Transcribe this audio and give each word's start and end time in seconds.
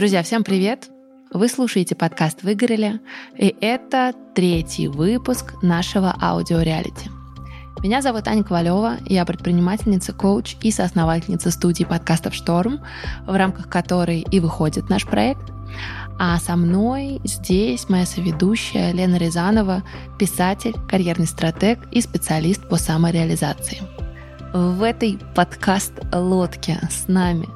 Друзья, 0.00 0.22
всем 0.22 0.44
привет! 0.44 0.88
Вы 1.30 1.46
слушаете 1.46 1.94
подкаст 1.94 2.42
«Выгорели», 2.42 3.00
и 3.36 3.54
это 3.60 4.14
третий 4.34 4.88
выпуск 4.88 5.56
нашего 5.60 6.16
аудиореалити. 6.18 7.10
Меня 7.82 8.00
зовут 8.00 8.26
Аня 8.26 8.42
Ковалева, 8.42 8.96
я 9.04 9.26
предпринимательница, 9.26 10.14
коуч 10.14 10.56
и 10.62 10.70
соосновательница 10.70 11.50
студии 11.50 11.84
подкастов 11.84 12.34
«Шторм», 12.34 12.80
в 13.26 13.36
рамках 13.36 13.68
которой 13.68 14.20
и 14.20 14.40
выходит 14.40 14.88
наш 14.88 15.04
проект. 15.04 15.52
А 16.18 16.38
со 16.38 16.56
мной 16.56 17.20
здесь 17.24 17.90
моя 17.90 18.06
соведущая 18.06 18.92
Лена 18.92 19.16
Рязанова, 19.16 19.82
писатель, 20.18 20.76
карьерный 20.88 21.26
стратег 21.26 21.78
и 21.92 22.00
специалист 22.00 22.66
по 22.66 22.76
самореализации. 22.76 23.82
В 24.54 24.82
этой 24.82 25.18
подкаст-лодке 25.34 26.80
с 26.90 27.06
нами 27.06 27.48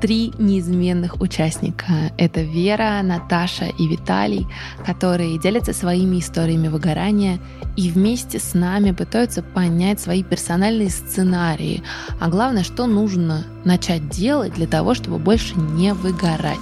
три 0.00 0.32
неизменных 0.38 1.20
участника. 1.20 2.12
Это 2.16 2.42
Вера, 2.42 3.00
Наташа 3.02 3.66
и 3.66 3.86
Виталий, 3.88 4.46
которые 4.86 5.38
делятся 5.38 5.72
своими 5.72 6.18
историями 6.18 6.68
выгорания 6.68 7.38
и 7.76 7.90
вместе 7.90 8.38
с 8.38 8.54
нами 8.54 8.92
пытаются 8.92 9.42
понять 9.42 10.00
свои 10.00 10.22
персональные 10.22 10.90
сценарии, 10.90 11.82
а 12.20 12.28
главное, 12.28 12.64
что 12.64 12.86
нужно 12.86 13.44
начать 13.64 14.08
делать 14.08 14.54
для 14.54 14.66
того, 14.66 14.94
чтобы 14.94 15.18
больше 15.18 15.54
не 15.56 15.92
выгорать. 15.94 16.58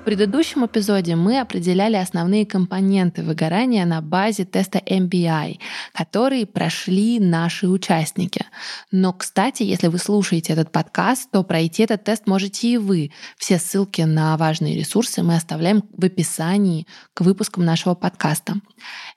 В 0.00 0.02
предыдущем 0.02 0.64
эпизоде 0.64 1.14
мы 1.14 1.40
определяли 1.40 1.96
основные 1.96 2.46
компоненты 2.46 3.22
выгорания 3.22 3.84
на 3.84 4.00
базе 4.00 4.46
теста 4.46 4.78
MBI, 4.78 5.58
которые 5.92 6.46
прошли 6.46 7.20
наши 7.20 7.68
участники. 7.68 8.46
Но, 8.90 9.12
кстати, 9.12 9.62
если 9.62 9.88
вы 9.88 9.98
слушаете 9.98 10.54
этот 10.54 10.72
подкаст, 10.72 11.30
то 11.30 11.42
пройти 11.42 11.82
этот 11.82 12.02
тест 12.02 12.26
можете 12.26 12.68
и 12.68 12.78
вы. 12.78 13.12
Все 13.36 13.58
ссылки 13.58 14.00
на 14.00 14.38
важные 14.38 14.74
ресурсы 14.74 15.22
мы 15.22 15.36
оставляем 15.36 15.84
в 15.94 16.02
описании 16.02 16.86
к 17.12 17.20
выпускам 17.20 17.66
нашего 17.66 17.94
подкаста. 17.94 18.54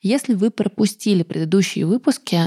Если 0.02 0.34
вы 0.34 0.52
пропустили 0.52 1.24
предыдущие 1.24 1.86
выпуски, 1.86 2.42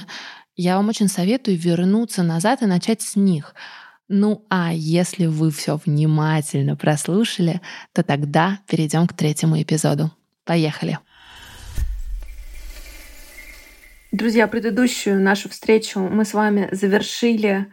я 0.56 0.76
вам 0.76 0.90
очень 0.90 1.08
советую 1.08 1.56
вернуться 1.56 2.22
назад 2.22 2.60
и 2.60 2.66
начать 2.66 3.00
с 3.00 3.16
них— 3.16 3.54
ну 4.08 4.44
а 4.48 4.72
если 4.72 5.26
вы 5.26 5.50
все 5.50 5.78
внимательно 5.84 6.76
прослушали, 6.76 7.60
то 7.92 8.02
тогда 8.02 8.60
перейдем 8.68 9.06
к 9.06 9.14
третьему 9.14 9.60
эпизоду. 9.60 10.12
Поехали! 10.44 10.98
Друзья, 14.12 14.46
предыдущую 14.46 15.20
нашу 15.20 15.48
встречу 15.48 16.00
мы 16.00 16.24
с 16.24 16.32
вами 16.32 16.68
завершили 16.72 17.66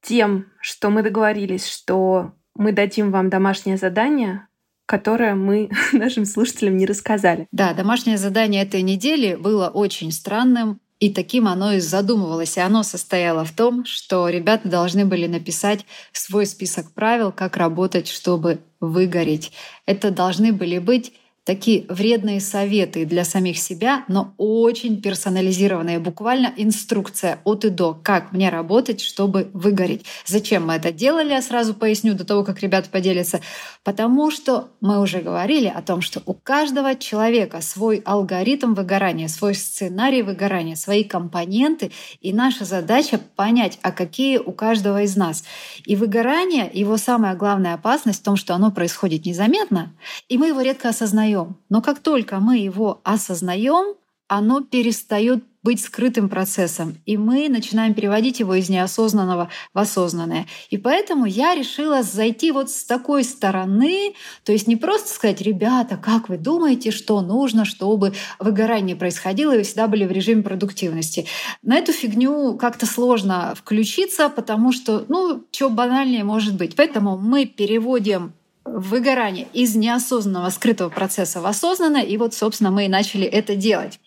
тем, 0.00 0.46
что 0.60 0.88
мы 0.90 1.02
договорились, 1.02 1.66
что 1.66 2.32
мы 2.54 2.72
дадим 2.72 3.10
вам 3.10 3.28
домашнее 3.28 3.76
задание, 3.76 4.46
которое 4.86 5.34
мы 5.34 5.68
нашим 5.92 6.24
слушателям 6.24 6.76
не 6.76 6.86
рассказали. 6.86 7.48
Да, 7.50 7.74
домашнее 7.74 8.16
задание 8.16 8.62
этой 8.62 8.82
недели 8.82 9.34
было 9.34 9.68
очень 9.68 10.12
странным. 10.12 10.80
И 10.98 11.10
таким 11.10 11.46
оно 11.46 11.72
и 11.72 11.80
задумывалось. 11.80 12.56
И 12.56 12.60
оно 12.60 12.82
состояло 12.82 13.44
в 13.44 13.52
том, 13.52 13.84
что 13.84 14.28
ребята 14.28 14.68
должны 14.68 15.04
были 15.04 15.26
написать 15.26 15.84
свой 16.12 16.46
список 16.46 16.92
правил, 16.92 17.32
как 17.32 17.56
работать, 17.56 18.08
чтобы 18.08 18.60
выгореть. 18.80 19.52
Это 19.84 20.10
должны 20.10 20.52
были 20.52 20.78
быть 20.78 21.12
такие 21.46 21.86
вредные 21.88 22.40
советы 22.40 23.06
для 23.06 23.24
самих 23.24 23.58
себя, 23.58 24.04
но 24.08 24.34
очень 24.36 25.00
персонализированные. 25.00 26.00
Буквально 26.00 26.52
инструкция 26.56 27.38
от 27.44 27.64
и 27.64 27.70
до, 27.70 27.94
как 27.94 28.32
мне 28.32 28.50
работать, 28.50 29.00
чтобы 29.00 29.48
выгореть. 29.52 30.04
Зачем 30.26 30.66
мы 30.66 30.74
это 30.74 30.90
делали, 30.90 31.30
я 31.30 31.40
сразу 31.40 31.72
поясню 31.72 32.14
до 32.14 32.24
того, 32.24 32.42
как 32.42 32.60
ребята 32.60 32.90
поделятся. 32.90 33.40
Потому 33.84 34.32
что 34.32 34.70
мы 34.80 35.00
уже 35.00 35.20
говорили 35.20 35.72
о 35.72 35.82
том, 35.82 36.00
что 36.00 36.20
у 36.26 36.34
каждого 36.34 36.96
человека 36.96 37.60
свой 37.60 38.02
алгоритм 38.04 38.74
выгорания, 38.74 39.28
свой 39.28 39.54
сценарий 39.54 40.22
выгорания, 40.22 40.74
свои 40.74 41.04
компоненты, 41.04 41.92
и 42.20 42.32
наша 42.32 42.64
задача 42.64 43.20
понять, 43.36 43.78
а 43.82 43.92
какие 43.92 44.38
у 44.38 44.50
каждого 44.50 45.02
из 45.02 45.14
нас. 45.14 45.44
И 45.84 45.94
выгорание, 45.94 46.68
его 46.72 46.96
самая 46.96 47.36
главная 47.36 47.74
опасность 47.74 48.20
в 48.20 48.24
том, 48.24 48.34
что 48.34 48.52
оно 48.52 48.72
происходит 48.72 49.26
незаметно, 49.26 49.94
и 50.28 50.38
мы 50.38 50.48
его 50.48 50.60
редко 50.60 50.88
осознаем 50.88 51.35
осознаем. 51.36 51.56
Но 51.68 51.82
как 51.82 52.00
только 52.00 52.40
мы 52.40 52.58
его 52.58 53.00
осознаем, 53.04 53.96
оно 54.28 54.60
перестает 54.60 55.44
быть 55.62 55.80
скрытым 55.80 56.28
процессом, 56.28 56.96
и 57.06 57.16
мы 57.16 57.48
начинаем 57.48 57.92
переводить 57.92 58.38
его 58.38 58.54
из 58.54 58.68
неосознанного 58.68 59.50
в 59.74 59.78
осознанное. 59.78 60.46
И 60.70 60.78
поэтому 60.78 61.26
я 61.26 61.56
решила 61.56 62.04
зайти 62.04 62.52
вот 62.52 62.70
с 62.70 62.84
такой 62.84 63.24
стороны, 63.24 64.14
то 64.44 64.52
есть 64.52 64.68
не 64.68 64.76
просто 64.76 65.12
сказать, 65.12 65.40
ребята, 65.40 65.96
как 65.96 66.28
вы 66.28 66.38
думаете, 66.38 66.92
что 66.92 67.20
нужно, 67.20 67.64
чтобы 67.64 68.12
выгорание 68.38 68.94
происходило, 68.94 69.54
и 69.54 69.58
вы 69.58 69.62
всегда 69.64 69.88
были 69.88 70.04
в 70.04 70.12
режиме 70.12 70.44
продуктивности. 70.44 71.26
На 71.62 71.76
эту 71.76 71.92
фигню 71.92 72.56
как-то 72.56 72.86
сложно 72.86 73.54
включиться, 73.56 74.28
потому 74.28 74.70
что, 74.70 75.04
ну, 75.08 75.44
что 75.50 75.68
банальнее 75.68 76.22
может 76.22 76.56
быть. 76.56 76.76
Поэтому 76.76 77.18
мы 77.18 77.44
переводим 77.44 78.34
выгорание 78.66 79.48
из 79.52 79.74
неосознанного 79.76 80.50
скрытого 80.50 80.88
процесса 80.88 81.40
в 81.40 81.46
осознанное. 81.46 82.02
И 82.02 82.16
вот, 82.16 82.34
собственно, 82.34 82.70
мы 82.70 82.86
и 82.86 82.88
начали 82.88 83.26
это 83.26 83.54
делать. 83.54 83.98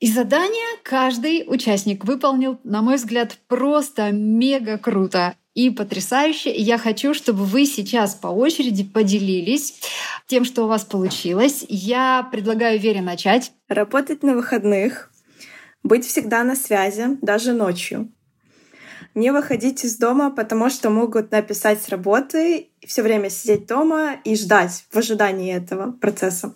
И 0.00 0.10
задание 0.10 0.78
каждый 0.84 1.44
участник 1.46 2.04
выполнил, 2.04 2.58
на 2.62 2.82
мой 2.82 2.96
взгляд, 2.96 3.36
просто 3.48 4.12
мега 4.12 4.78
круто 4.78 5.34
и 5.54 5.70
потрясающе. 5.70 6.52
И 6.52 6.62
я 6.62 6.78
хочу, 6.78 7.14
чтобы 7.14 7.44
вы 7.44 7.66
сейчас 7.66 8.14
по 8.14 8.28
очереди 8.28 8.84
поделились 8.84 9.80
тем, 10.26 10.44
что 10.44 10.64
у 10.64 10.68
вас 10.68 10.84
получилось. 10.84 11.64
Я 11.68 12.28
предлагаю 12.30 12.78
Вере 12.78 13.02
начать. 13.02 13.52
Работать 13.68 14.22
на 14.22 14.34
выходных, 14.34 15.10
быть 15.82 16.06
всегда 16.06 16.44
на 16.44 16.54
связи, 16.54 17.18
даже 17.20 17.52
ночью 17.52 18.08
не 19.18 19.32
выходить 19.32 19.84
из 19.84 19.96
дома, 19.96 20.30
потому 20.30 20.70
что 20.70 20.90
могут 20.90 21.32
написать 21.32 21.82
с 21.82 21.88
работы, 21.88 22.68
все 22.86 23.02
время 23.02 23.30
сидеть 23.30 23.66
дома 23.66 24.14
и 24.24 24.36
ждать 24.36 24.84
в 24.90 24.96
ожидании 24.96 25.54
этого 25.54 25.92
процесса. 25.92 26.54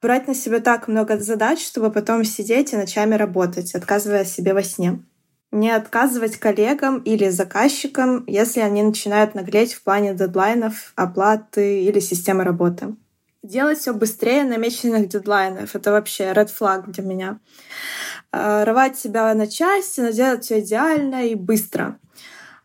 Брать 0.00 0.28
на 0.28 0.34
себя 0.34 0.60
так 0.60 0.86
много 0.86 1.18
задач, 1.18 1.64
чтобы 1.64 1.90
потом 1.90 2.22
сидеть 2.22 2.72
и 2.72 2.76
ночами 2.76 3.16
работать, 3.16 3.74
отказывая 3.74 4.24
себе 4.24 4.54
во 4.54 4.62
сне. 4.62 5.02
Не 5.50 5.70
отказывать 5.70 6.36
коллегам 6.36 6.98
или 6.98 7.30
заказчикам, 7.30 8.24
если 8.26 8.60
они 8.60 8.82
начинают 8.82 9.34
наглеть 9.34 9.74
в 9.74 9.82
плане 9.82 10.14
дедлайнов, 10.14 10.92
оплаты 10.94 11.82
или 11.82 11.98
системы 11.98 12.44
работы. 12.44 12.94
Делать 13.42 13.78
все 13.78 13.92
быстрее 13.92 14.44
намеченных 14.44 15.08
дедлайнов— 15.08 15.74
это 15.74 15.92
вообще 15.92 16.24
red 16.24 16.50
flag 16.56 16.90
для 16.90 17.04
меня. 17.04 17.38
Э, 18.36 18.64
рвать 18.64 18.98
себя 18.98 19.32
на 19.34 19.46
части, 19.46 20.00
но 20.00 20.10
делать 20.10 20.44
все 20.44 20.60
идеально 20.60 21.26
и 21.26 21.34
быстро. 21.34 21.98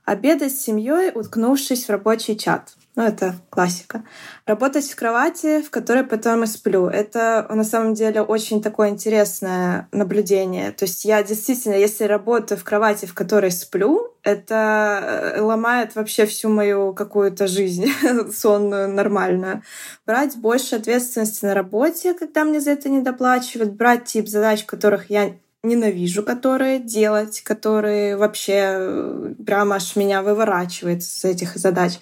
Обедать 0.03 0.53
с 0.53 0.61
семьей, 0.61 1.11
уткнувшись 1.13 1.85
в 1.85 1.89
рабочий 1.89 2.37
чат. 2.37 2.73
Ну, 2.97 3.03
это 3.03 3.35
классика. 3.49 4.03
Работать 4.45 4.89
в 4.89 4.95
кровати, 4.97 5.61
в 5.61 5.69
которой 5.69 6.03
потом 6.03 6.43
и 6.43 6.47
сплю. 6.47 6.87
Это 6.87 7.45
на 7.49 7.63
самом 7.63 7.93
деле 7.93 8.21
очень 8.21 8.61
такое 8.61 8.89
интересное 8.89 9.87
наблюдение. 9.93 10.71
То 10.71 10.83
есть 10.83 11.05
я 11.05 11.23
действительно, 11.23 11.75
если 11.75 12.03
работаю 12.03 12.57
в 12.59 12.65
кровати, 12.65 13.05
в 13.05 13.13
которой 13.13 13.51
сплю, 13.51 14.13
это 14.23 15.35
э, 15.37 15.41
ломает 15.41 15.95
вообще 15.95 16.25
всю 16.25 16.49
мою 16.49 16.93
какую-то 16.93 17.47
жизнь 17.47 17.85
сонную, 18.35 18.89
нормальную. 18.89 19.63
Брать 20.05 20.35
больше 20.35 20.75
ответственности 20.75 21.45
на 21.45 21.53
работе, 21.53 22.13
когда 22.13 22.43
мне 22.43 22.59
за 22.59 22.71
это 22.71 22.89
не 22.89 22.99
доплачивают. 22.99 23.71
Брать 23.71 24.05
тип 24.05 24.27
задач, 24.27 24.65
которых 24.65 25.09
я 25.09 25.31
ненавижу, 25.63 26.23
которые 26.23 26.79
делать, 26.79 27.41
которые 27.41 28.17
вообще 28.17 28.61
э, 28.63 29.33
прямо 29.45 29.75
аж 29.75 29.95
меня 29.95 30.23
выворачивает 30.23 31.03
с 31.03 31.23
этих 31.23 31.55
задач. 31.55 31.99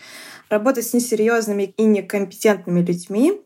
Работать 0.50 0.88
с 0.88 0.94
несерьезными 0.94 1.74
и 1.78 1.84
некомпетентными 1.84 2.82
людьми, 2.82 3.42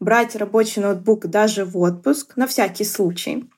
брать 0.00 0.36
рабочий 0.36 0.82
ноутбук 0.82 1.26
даже 1.26 1.64
в 1.64 1.78
отпуск 1.78 2.36
на 2.36 2.46
всякий 2.46 2.84
случай, 2.84 3.48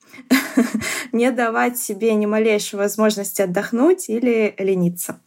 не 1.12 1.32
давать 1.32 1.78
себе 1.78 2.14
ни 2.14 2.26
малейшей 2.26 2.78
возможности 2.78 3.42
отдохнуть 3.42 4.08
или 4.08 4.54
лениться. 4.58 5.18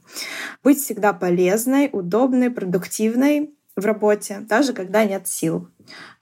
Быть 0.64 0.80
всегда 0.80 1.12
полезной, 1.12 1.90
удобной, 1.92 2.52
продуктивной 2.52 3.54
в 3.76 3.86
работе, 3.86 4.40
даже 4.42 4.74
когда 4.74 5.04
нет 5.04 5.28
сил. 5.28 5.68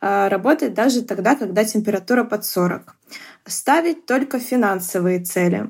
А, 0.02 0.30
работать 0.30 0.74
даже 0.74 1.02
тогда, 1.02 1.36
когда 1.36 1.64
температура 1.64 2.24
под 2.24 2.46
40 2.46 2.96
ставить 3.46 4.06
только 4.06 4.40
финансовые 4.40 5.20
цели, 5.24 5.70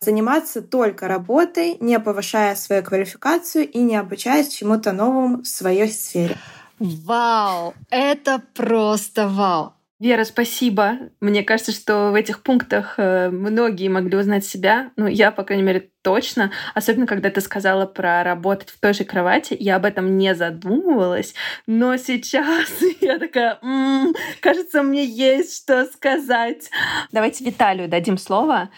заниматься 0.00 0.62
только 0.62 1.08
работой, 1.08 1.76
не 1.80 1.98
повышая 2.00 2.54
свою 2.56 2.82
квалификацию 2.82 3.68
и 3.68 3.78
не 3.78 3.96
обучаясь 3.96 4.48
чему-то 4.48 4.92
новому 4.92 5.42
в 5.42 5.46
своей 5.46 5.90
сфере. 5.90 6.36
Вау! 6.78 7.74
Это 7.90 8.42
просто 8.54 9.28
вау! 9.28 9.75
Вера, 9.98 10.24
спасибо. 10.24 10.98
Мне 11.20 11.42
кажется, 11.42 11.72
что 11.72 12.10
в 12.10 12.14
этих 12.14 12.42
пунктах 12.42 12.96
э, 12.98 13.30
многие 13.30 13.88
могли 13.88 14.18
узнать 14.18 14.44
себя. 14.44 14.92
Ну, 14.96 15.06
я, 15.06 15.30
по 15.30 15.42
крайней 15.42 15.64
мере, 15.64 15.90
точно. 16.02 16.52
Особенно, 16.74 17.06
когда 17.06 17.30
ты 17.30 17.40
сказала 17.40 17.86
про 17.86 18.22
работать 18.22 18.68
в 18.68 18.78
той 18.78 18.92
же 18.92 19.04
кровати. 19.04 19.56
Я 19.58 19.76
об 19.76 19.86
этом 19.86 20.18
не 20.18 20.34
задумывалась. 20.34 21.32
Но 21.66 21.96
сейчас 21.96 22.68
я 23.00 23.18
такая, 23.18 23.58
м-м, 23.62 24.14
кажется, 24.40 24.82
мне 24.82 25.02
есть 25.02 25.56
что 25.56 25.86
сказать. 25.86 26.68
Давайте 27.10 27.44
Виталию 27.44 27.88
дадим 27.88 28.18
слово. 28.18 28.68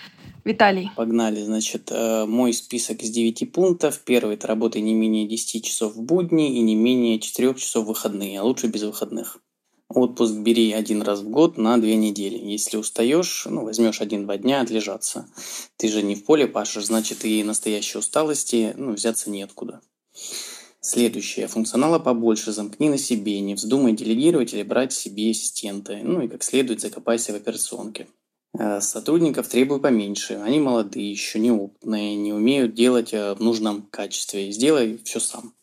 Виталий. 0.45 0.93
Погнали. 0.95 1.43
Значит, 1.43 1.91
э, 1.91 2.27
мой 2.27 2.53
список 2.53 3.03
из 3.03 3.11
9 3.11 3.53
пунктов. 3.53 4.01
Первый– 4.05 4.35
это 4.37 4.47
работа 4.47 4.79
не 4.79 4.95
менее 4.95 5.27
10 5.27 5.65
часов 5.65 5.97
в 5.97 6.03
будни 6.03 6.59
и 6.59 6.61
не 6.61 6.77
менее 6.77 7.19
4 7.19 7.55
часов 7.55 7.87
в 7.87 7.89
выходные, 7.89 8.39
а 8.39 8.45
лучше 8.45 8.69
без 8.69 8.85
выходных. 8.85 9.41
Отпуск 9.89 10.35
бери 10.35 10.73
один 10.73 11.01
раз 11.01 11.21
в 11.21 11.31
год 11.31 11.57
на 11.57 11.79
две 11.79 11.97
недели. 11.97 12.37
Если 12.37 12.77
устаешь, 12.77 13.47
ну, 13.49 13.65
возьмешь 13.65 14.03
один-два 14.03 14.37
дня 14.37 14.61
отлежаться. 14.61 15.29
Ты 15.79 15.89
же 15.89 16.03
не 16.03 16.15
в 16.15 16.25
поле 16.25 16.47
пашешь, 16.47 16.87
значит 16.87 17.25
и 17.25 17.43
настоящей 17.43 17.97
усталости 17.97 18.75
ну, 18.77 18.93
взяться 18.93 19.31
неоткуда. 19.31 19.81
Следующее. 20.83 21.49
Функционала 21.49 21.99
побольше, 21.99 22.53
замкни 22.53 22.91
на 22.91 22.99
себе, 22.99 23.41
не 23.41 23.55
вздумай 23.55 23.95
делегировать 23.95 24.53
или 24.53 24.63
брать 24.63 24.93
себе 24.93 25.31
ассистенты. 25.31 26.01
Ну 26.03 26.21
и 26.21 26.29
как 26.29 26.43
следует 26.43 26.83
закопайся 26.83 27.33
в 27.33 27.37
операционке. 27.37 28.09
Э, 28.59 28.83
сотрудников 28.83 29.49
требуй 29.49 29.81
поменьше. 29.81 30.35
Они 30.35 30.61
молодые, 30.61 31.11
еще 31.11 31.39
неопытные, 31.39 32.15
не 32.15 32.35
умеют 32.35 32.75
делать 32.75 33.15
э, 33.15 33.35
в 33.35 33.41
нужном 33.41 33.83
качестве. 33.91 34.53
Сделай 34.53 34.99
все 35.03 35.19
сам 35.19 35.55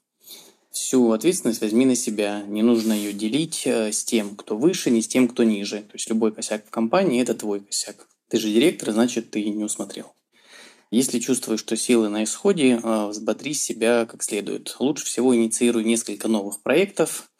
всю 0.75 1.11
ответственность 1.11 1.61
возьми 1.61 1.85
на 1.85 1.95
себя. 1.95 2.43
Не 2.47 2.61
нужно 2.61 2.93
ее 2.93 3.13
делить 3.13 3.63
э, 3.65 3.91
с 3.91 4.03
тем, 4.03 4.35
кто 4.35 4.57
выше, 4.57 4.91
не 4.91 5.01
с 5.01 5.07
тем, 5.07 5.27
кто 5.27 5.43
ниже. 5.43 5.77
То 5.77 5.93
есть 5.93 6.09
любой 6.09 6.33
косяк 6.33 6.65
в 6.65 6.69
компании– 6.69 7.21
это 7.23 7.33
твой 7.33 7.61
косяк. 7.61 8.07
Ты 8.29 8.37
же 8.37 8.49
директор, 8.49 8.91
значит, 8.91 9.31
ты 9.31 9.43
не 9.49 9.63
усмотрел. 9.63 10.13
Если 10.91 11.19
чувствуешь, 11.19 11.61
что 11.61 11.77
силы 11.77 12.09
на 12.09 12.25
исходе, 12.25 12.79
э, 12.81 13.07
взбодри 13.07 13.53
себя 13.53 14.05
как 14.05 14.21
следует. 14.21 14.75
Лучше 14.79 15.05
всего 15.05 15.33
инициируй 15.35 15.85
несколько 15.85 16.27
новых 16.27 16.61
проектов, 16.61 17.31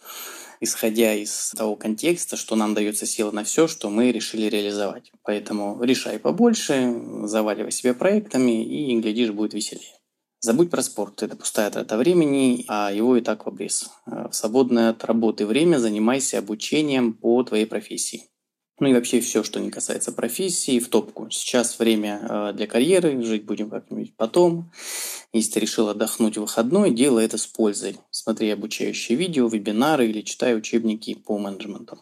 исходя 0.61 1.13
из 1.13 1.51
того 1.57 1.75
контекста, 1.75 2.37
что 2.37 2.55
нам 2.55 2.73
дается 2.73 3.05
сила 3.05 3.31
на 3.31 3.43
все, 3.43 3.67
что 3.67 3.89
мы 3.89 4.13
решили 4.13 4.47
реализовать. 4.47 5.11
Поэтому 5.23 5.83
решай 5.83 6.19
побольше, 6.19 6.95
заваливай 7.25 7.71
себя 7.71 7.93
проектами, 7.93 8.63
и, 8.63 8.97
глядишь, 8.99 9.31
будет 9.31 9.53
веселее. 9.53 9.94
Забудь 10.45 10.69
про 10.69 10.83
спорт, 10.83 11.23
это 11.23 11.35
пустая 11.35 11.71
трата 11.71 11.97
времени, 11.97 12.65
а 12.67 12.91
его 12.91 13.17
и 13.17 13.21
так 13.21 13.45
в 13.45 13.49
обрез. 13.49 13.89
Э, 14.05 14.27
в 14.29 14.35
свободное 14.35 14.91
от 14.91 15.03
работы 15.03 15.47
время 15.47 15.79
занимайся 15.79 16.37
обучением 16.37 17.13
по 17.13 17.41
твоей 17.41 17.65
профессии. 17.65 18.25
Ну 18.79 18.87
и 18.87 18.93
вообще 18.93 19.21
все, 19.21 19.41
что 19.41 19.59
не 19.59 19.71
касается 19.71 20.11
профессии, 20.11 20.77
в 20.77 20.87
топку. 20.89 21.31
Сейчас 21.31 21.79
время 21.79 22.19
э, 22.21 22.53
для 22.53 22.67
карьеры, 22.67 23.23
жить 23.23 23.43
будем 23.45 23.71
как-нибудь 23.71 24.15
потом. 24.15 24.71
Если 25.33 25.53
ты 25.53 25.61
решил 25.61 25.89
отдохнуть 25.89 26.37
в 26.37 26.41
выходной, 26.41 26.91
делай 26.91 27.25
это 27.25 27.39
с 27.39 27.47
пользой. 27.47 27.97
Смотри 28.11 28.51
обучающие 28.51 29.17
видео, 29.17 29.47
вебинары 29.47 30.07
или 30.07 30.21
читай 30.21 30.55
учебники 30.55 31.15
по 31.15 31.39
менеджменту. 31.39 31.97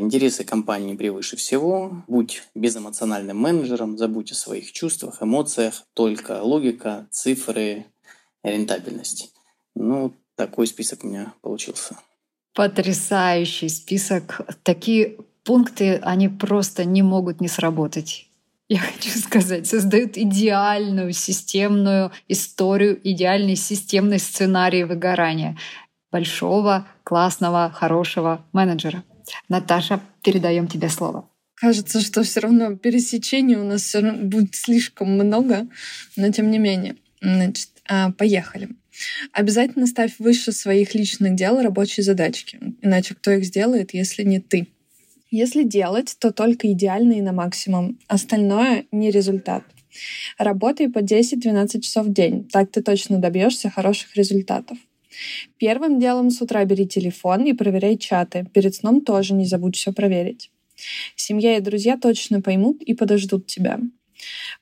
Интересы 0.00 0.44
компании 0.44 0.94
превыше 0.94 1.36
всего. 1.36 2.04
Будь 2.06 2.44
безэмоциональным 2.54 3.36
менеджером, 3.36 3.98
забудь 3.98 4.30
о 4.30 4.36
своих 4.36 4.70
чувствах, 4.70 5.20
эмоциях, 5.20 5.82
только 5.92 6.40
логика, 6.40 7.08
цифры, 7.10 7.84
рентабельность. 8.44 9.34
Ну, 9.74 10.14
такой 10.36 10.68
список 10.68 11.02
у 11.02 11.08
меня 11.08 11.34
получился. 11.40 11.98
Потрясающий 12.54 13.68
список. 13.68 14.42
Такие 14.62 15.16
пункты, 15.42 15.96
они 15.96 16.28
просто 16.28 16.84
не 16.84 17.02
могут 17.02 17.40
не 17.40 17.48
сработать. 17.48 18.28
Я 18.68 18.78
хочу 18.78 19.18
сказать, 19.18 19.66
создают 19.66 20.16
идеальную 20.16 21.12
системную 21.12 22.12
историю, 22.28 23.00
идеальный 23.02 23.56
системный 23.56 24.20
сценарий 24.20 24.84
выгорания 24.84 25.58
большого, 26.12 26.86
классного, 27.02 27.70
хорошего 27.70 28.44
менеджера. 28.52 29.02
Наташа, 29.48 30.00
передаем 30.22 30.68
тебе 30.68 30.88
слово. 30.88 31.28
Кажется, 31.54 32.00
что 32.00 32.22
все 32.22 32.40
равно 32.40 32.76
пересечений 32.76 33.56
у 33.56 33.64
нас 33.64 33.82
все 33.82 34.00
равно 34.00 34.24
будет 34.24 34.54
слишком 34.54 35.10
много, 35.12 35.66
но 36.16 36.30
тем 36.30 36.50
не 36.50 36.58
менее. 36.58 36.96
Значит, 37.20 37.70
а, 37.88 38.12
поехали. 38.12 38.68
Обязательно 39.32 39.86
ставь 39.86 40.18
выше 40.18 40.52
своих 40.52 40.94
личных 40.94 41.34
дел 41.34 41.60
рабочие 41.60 42.04
задачки. 42.04 42.58
Иначе 42.80 43.14
кто 43.14 43.32
их 43.32 43.44
сделает, 43.44 43.94
если 43.94 44.22
не 44.22 44.40
ты? 44.40 44.68
Если 45.30 45.62
делать, 45.62 46.16
то 46.18 46.32
только 46.32 46.72
идеально 46.72 47.14
и 47.14 47.20
на 47.20 47.32
максимум. 47.32 47.98
Остальное— 48.06 48.86
не 48.92 49.10
результат. 49.10 49.64
Работай 50.38 50.88
по 50.88 51.00
10-12 51.00 51.80
часов 51.80 52.06
в 52.06 52.12
день. 52.12 52.48
Так 52.50 52.70
ты 52.70 52.82
точно 52.82 53.18
добьешься 53.18 53.68
хороших 53.68 54.16
результатов. 54.16 54.78
Первым 55.56 55.98
делом 55.98 56.30
с 56.30 56.40
утра 56.40 56.64
бери 56.64 56.86
телефон 56.86 57.44
и 57.44 57.52
проверяй 57.52 57.96
чаты. 57.96 58.46
Перед 58.52 58.74
сном 58.74 59.00
тоже 59.00 59.34
не 59.34 59.44
забудь 59.44 59.76
все 59.76 59.92
проверить. 59.92 60.50
Семья 61.16 61.56
и 61.56 61.60
друзья 61.60 61.96
точно 61.96 62.40
поймут 62.40 62.82
и 62.82 62.94
подождут 62.94 63.46
тебя. 63.46 63.80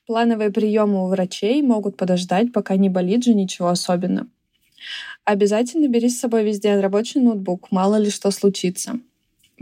Плановые 0.05 0.51
приемы 0.51 1.03
у 1.03 1.07
врачей 1.07 1.61
могут 1.61 1.97
подождать, 1.97 2.51
пока 2.51 2.75
не 2.75 2.89
болит 2.89 3.23
же 3.23 3.33
ничего 3.33 3.69
особенного. 3.69 4.27
Обязательно 5.25 5.87
бери 5.87 6.09
с 6.09 6.19
собой 6.19 6.43
везде 6.43 6.79
рабочий 6.79 7.19
ноутбук, 7.19 7.71
мало 7.71 7.97
ли 7.97 8.09
что 8.09 8.31
случится. 8.31 8.99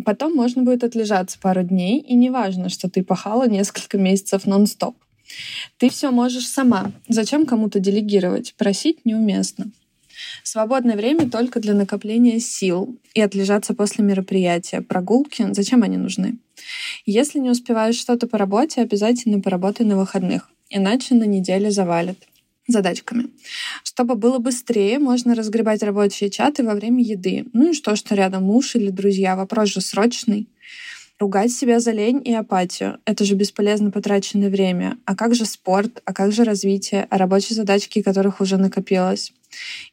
Потом 0.03 0.35
можно 0.35 0.63
будет 0.63 0.83
отлежаться 0.83 1.39
пару 1.39 1.63
дней, 1.63 1.99
и 1.99 2.15
не 2.15 2.29
важно, 2.29 2.69
что 2.69 2.89
ты 2.89 3.03
пахала 3.03 3.47
несколько 3.47 3.97
месяцев 3.97 4.45
нон-стоп. 4.45 4.95
Ты 5.77 5.89
все 5.89 6.11
можешь 6.11 6.47
сама. 6.47 6.91
Зачем 7.07 7.45
кому-то 7.45 7.79
делегировать? 7.79 8.53
Просить 8.55 9.05
неуместно. 9.05 9.71
Свободное 10.43 10.95
время 10.95 11.29
только 11.29 11.59
для 11.59 11.73
накопления 11.73 12.39
сил 12.39 12.97
и 13.13 13.21
отлежаться 13.21 13.73
после 13.73 14.03
мероприятия. 14.03 14.81
Прогулки, 14.81 15.47
зачем 15.51 15.83
они 15.83 15.97
нужны? 15.97 16.37
Если 17.05 17.39
не 17.39 17.49
успеваешь 17.49 17.95
что-то 17.95 18.27
по 18.27 18.37
работе, 18.37 18.81
обязательно 18.81 19.41
поработай 19.41 19.85
на 19.85 19.97
выходных, 19.97 20.49
иначе 20.69 21.15
на 21.15 21.25
неделе 21.25 21.71
завалит 21.71 22.17
задачками. 22.67 23.27
Чтобы 23.83 24.15
было 24.15 24.39
быстрее, 24.39 24.99
можно 24.99 25.35
разгребать 25.35 25.83
рабочие 25.83 26.29
чаты 26.29 26.63
во 26.63 26.73
время 26.73 27.03
еды. 27.03 27.45
Ну 27.53 27.69
и 27.69 27.73
что, 27.73 27.95
что 27.95 28.15
рядом 28.15 28.43
муж 28.43 28.75
или 28.75 28.89
друзья? 28.89 29.35
Вопрос 29.35 29.69
же 29.69 29.81
срочный. 29.81 30.47
Ругать 31.17 31.51
себя 31.51 31.79
за 31.79 31.91
лень 31.91 32.21
и 32.25 32.33
апатию— 32.33 32.97
это 33.05 33.23
же 33.23 33.35
бесполезно 33.35 33.89
потраченное 33.89 34.49
время. 34.49 34.97
А 35.05 35.15
как 35.15 35.33
же 35.33 35.45
спорт? 35.45 36.01
А 36.03 36.11
как 36.11 36.33
же 36.33 36.43
развитие? 36.43 37.07
А 37.09 37.17
рабочие 37.17 37.55
задачки, 37.55 38.01
которых 38.01 38.41
уже 38.41 38.57
накопилось? 38.57 39.31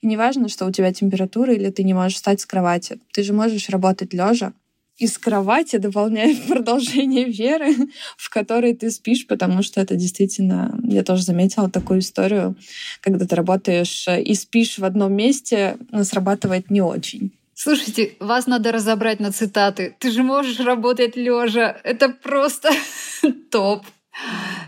И 0.00 0.06
не 0.06 0.16
важно, 0.16 0.48
что 0.48 0.66
у 0.66 0.72
тебя 0.72 0.92
температура 0.92 1.54
или 1.54 1.70
ты 1.70 1.84
не 1.84 1.94
можешь 1.94 2.16
встать 2.16 2.40
с 2.40 2.46
кровати. 2.46 2.98
Ты 3.12 3.22
же 3.22 3.32
можешь 3.32 3.68
работать 3.68 4.12
лежа, 4.12 4.52
из 4.98 5.18
кровати 5.18 5.76
дополняя 5.78 6.36
продолжение 6.48 7.24
веры, 7.24 7.74
в 8.16 8.30
которой 8.30 8.74
ты 8.74 8.90
спишь, 8.90 9.26
потому 9.26 9.62
что 9.62 9.80
это 9.80 9.96
действительно, 9.96 10.78
я 10.84 11.02
тоже 11.02 11.22
заметила 11.22 11.70
такую 11.70 12.00
историю, 12.00 12.56
когда 13.00 13.26
ты 13.26 13.34
работаешь 13.34 14.06
и 14.08 14.34
спишь 14.34 14.78
в 14.78 14.84
одном 14.84 15.12
месте, 15.14 15.76
срабатывает 16.02 16.70
не 16.70 16.80
очень. 16.80 17.32
Слушайте, 17.54 18.14
вас 18.18 18.46
надо 18.46 18.72
разобрать 18.72 19.20
на 19.20 19.30
цитаты. 19.30 19.94
Ты 19.98 20.10
же 20.10 20.22
можешь 20.22 20.58
работать 20.58 21.16
лежа. 21.16 21.76
Это 21.84 22.08
просто 22.08 22.70
топ. 23.50 23.84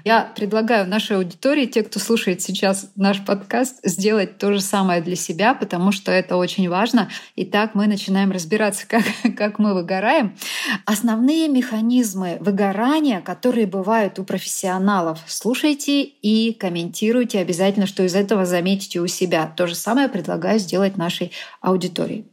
Я 0.05 0.33
предлагаю 0.37 0.87
нашей 0.87 1.17
аудитории, 1.17 1.67
те, 1.67 1.83
кто 1.83 1.99
слушает 1.99 2.43
сейчас 2.43 2.91
наш 2.95 3.25
подкаст, 3.25 3.81
сделать 3.83 4.39
то 4.39 4.53
же 4.53 4.61
самое 4.61 5.01
для 5.01 5.17
себя, 5.17 5.55
потому 5.55 5.93
что 5.93 6.13
это 6.13 6.37
очень 6.37 6.69
важно. 6.69 7.11
Итак, 7.37 7.71
мы 7.75 7.87
начинаем 7.87 8.31
разбираться, 8.31 8.87
как, 8.89 9.05
как 9.37 9.59
мы 9.59 9.75
выгораем. 9.75 10.37
Основные 10.85 11.49
механизмы 11.49 12.39
выгорания, 12.41 13.21
которые 13.21 13.67
бывают 13.67 14.19
у 14.19 14.25
профессионалов, 14.25 15.21
слушайте 15.27 16.03
и 16.03 16.53
комментируйте 16.53 17.39
обязательно, 17.39 17.87
что 17.87 18.03
из 18.03 18.15
этого 18.15 18.45
заметите 18.45 19.01
у 19.01 19.07
себя. 19.07 19.53
То 19.57 19.67
же 19.67 19.75
самое 19.75 20.09
предлагаю 20.09 20.59
сделать 20.59 20.97
нашей 20.97 21.33
аудитории. 21.61 22.27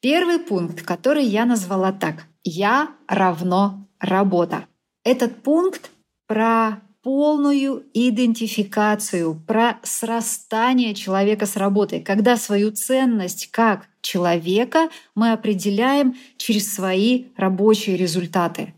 Первый 0.00 0.38
пункт, 0.38 0.82
который 0.82 1.24
я 1.24 1.44
назвала 1.44 1.92
так. 1.92 2.24
Я 2.42 2.90
равно 3.06 3.86
работа. 3.98 4.66
Этот 5.04 5.42
пункт 5.42 5.90
про 6.30 6.80
полную 7.02 7.86
идентификацию, 7.92 9.34
про 9.34 9.80
срастание 9.82 10.94
человека 10.94 11.44
с 11.44 11.56
работой, 11.56 12.02
когда 12.02 12.36
свою 12.36 12.70
ценность 12.70 13.50
как 13.50 13.88
человека 14.00 14.90
мы 15.16 15.32
определяем 15.32 16.14
через 16.36 16.72
свои 16.72 17.24
рабочие 17.36 17.96
результаты. 17.96 18.74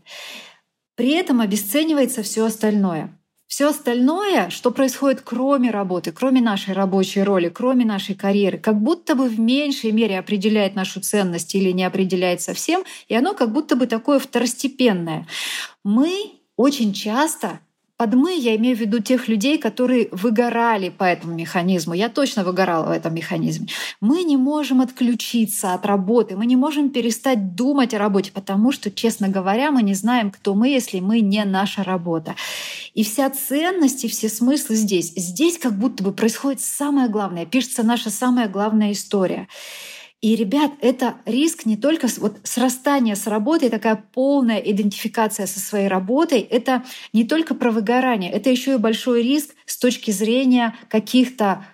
При 0.95 1.11
этом 1.11 1.41
обесценивается 1.41 2.23
все 2.23 2.45
остальное. 2.45 3.15
Все 3.45 3.69
остальное, 3.69 4.49
что 4.49 4.71
происходит 4.71 5.21
кроме 5.21 5.69
работы, 5.69 6.11
кроме 6.11 6.41
нашей 6.41 6.73
рабочей 6.73 7.21
роли, 7.21 7.49
кроме 7.49 7.85
нашей 7.85 8.15
карьеры, 8.15 8.57
как 8.57 8.81
будто 8.81 9.13
бы 9.13 9.29
в 9.29 9.39
меньшей 9.39 9.91
мере 9.91 10.17
определяет 10.17 10.73
нашу 10.73 11.01
ценность 11.01 11.53
или 11.53 11.69
не 11.69 11.83
определяет 11.83 12.41
совсем, 12.41 12.83
и 13.07 13.13
оно 13.13 13.35
как 13.35 13.53
будто 13.53 13.75
бы 13.75 13.85
такое 13.85 14.17
второстепенное. 14.17 15.27
Мы 15.83 16.42
очень 16.55 16.93
часто 16.93 17.59
под 17.95 18.15
«мы» 18.15 18.35
я 18.35 18.55
имею 18.55 18.75
в 18.75 18.79
виду 18.79 18.99
тех 18.99 19.27
людей, 19.27 19.57
которые 19.57 20.09
выгорали 20.11 20.89
по 20.89 21.03
этому 21.03 21.35
механизму. 21.35 21.93
Я 21.93 22.09
точно 22.09 22.43
выгорала 22.43 22.87
в 22.87 22.91
этом 22.91 23.13
механизме. 23.13 23.67
Мы 24.01 24.23
не 24.23 24.35
можем 24.35 24.81
отключиться 24.81 25.73
от 25.73 25.85
работы, 25.85 26.35
мы 26.35 26.47
не 26.47 26.55
можем 26.55 26.89
перестать 26.89 27.55
думать 27.55 27.93
о 27.93 27.99
работе, 27.99 28.31
потому 28.33 28.71
что, 28.71 28.89
честно 28.89 29.29
говоря, 29.29 29.71
мы 29.71 29.83
не 29.83 29.93
знаем, 29.93 30.31
кто 30.31 30.55
мы, 30.55 30.69
если 30.69 30.99
мы 30.99 31.21
не 31.21 31.45
наша 31.45 31.83
работа. 31.83 32.35
И 32.95 33.03
вся 33.03 33.29
ценность 33.29 34.03
и 34.03 34.07
все 34.07 34.27
смыслы 34.27 34.75
здесь. 34.75 35.13
Здесь 35.15 35.59
как 35.59 35.73
будто 35.73 36.03
бы 36.03 36.11
происходит 36.11 36.61
самое 36.61 37.07
главное, 37.09 37.45
пишется 37.45 37.83
наша 37.83 38.09
самая 38.09 38.49
главная 38.49 38.91
история. 38.91 39.47
И, 40.23 40.37
ребят, 40.37 40.71
это 40.79 41.15
риск 41.25 41.65
не 41.65 41.75
только 41.75 42.07
вот 42.19 42.37
срастания 42.43 43.13
с 43.13 43.27
работой, 43.27 43.69
такая 43.69 44.01
полная 44.13 44.59
идентификация 44.59 45.45
со 45.47 45.59
своей 45.59 45.89
работой, 45.89 46.39
это 46.39 46.85
не 47.11 47.25
только 47.25 47.53
про 47.53 47.71
выгорание, 47.71 48.31
это 48.31 48.49
еще 48.49 48.75
и 48.75 48.77
большой 48.77 49.21
риск 49.21 49.53
с 49.65 49.77
точки 49.77 50.11
зрения 50.11 50.75
каких-то 50.87 51.65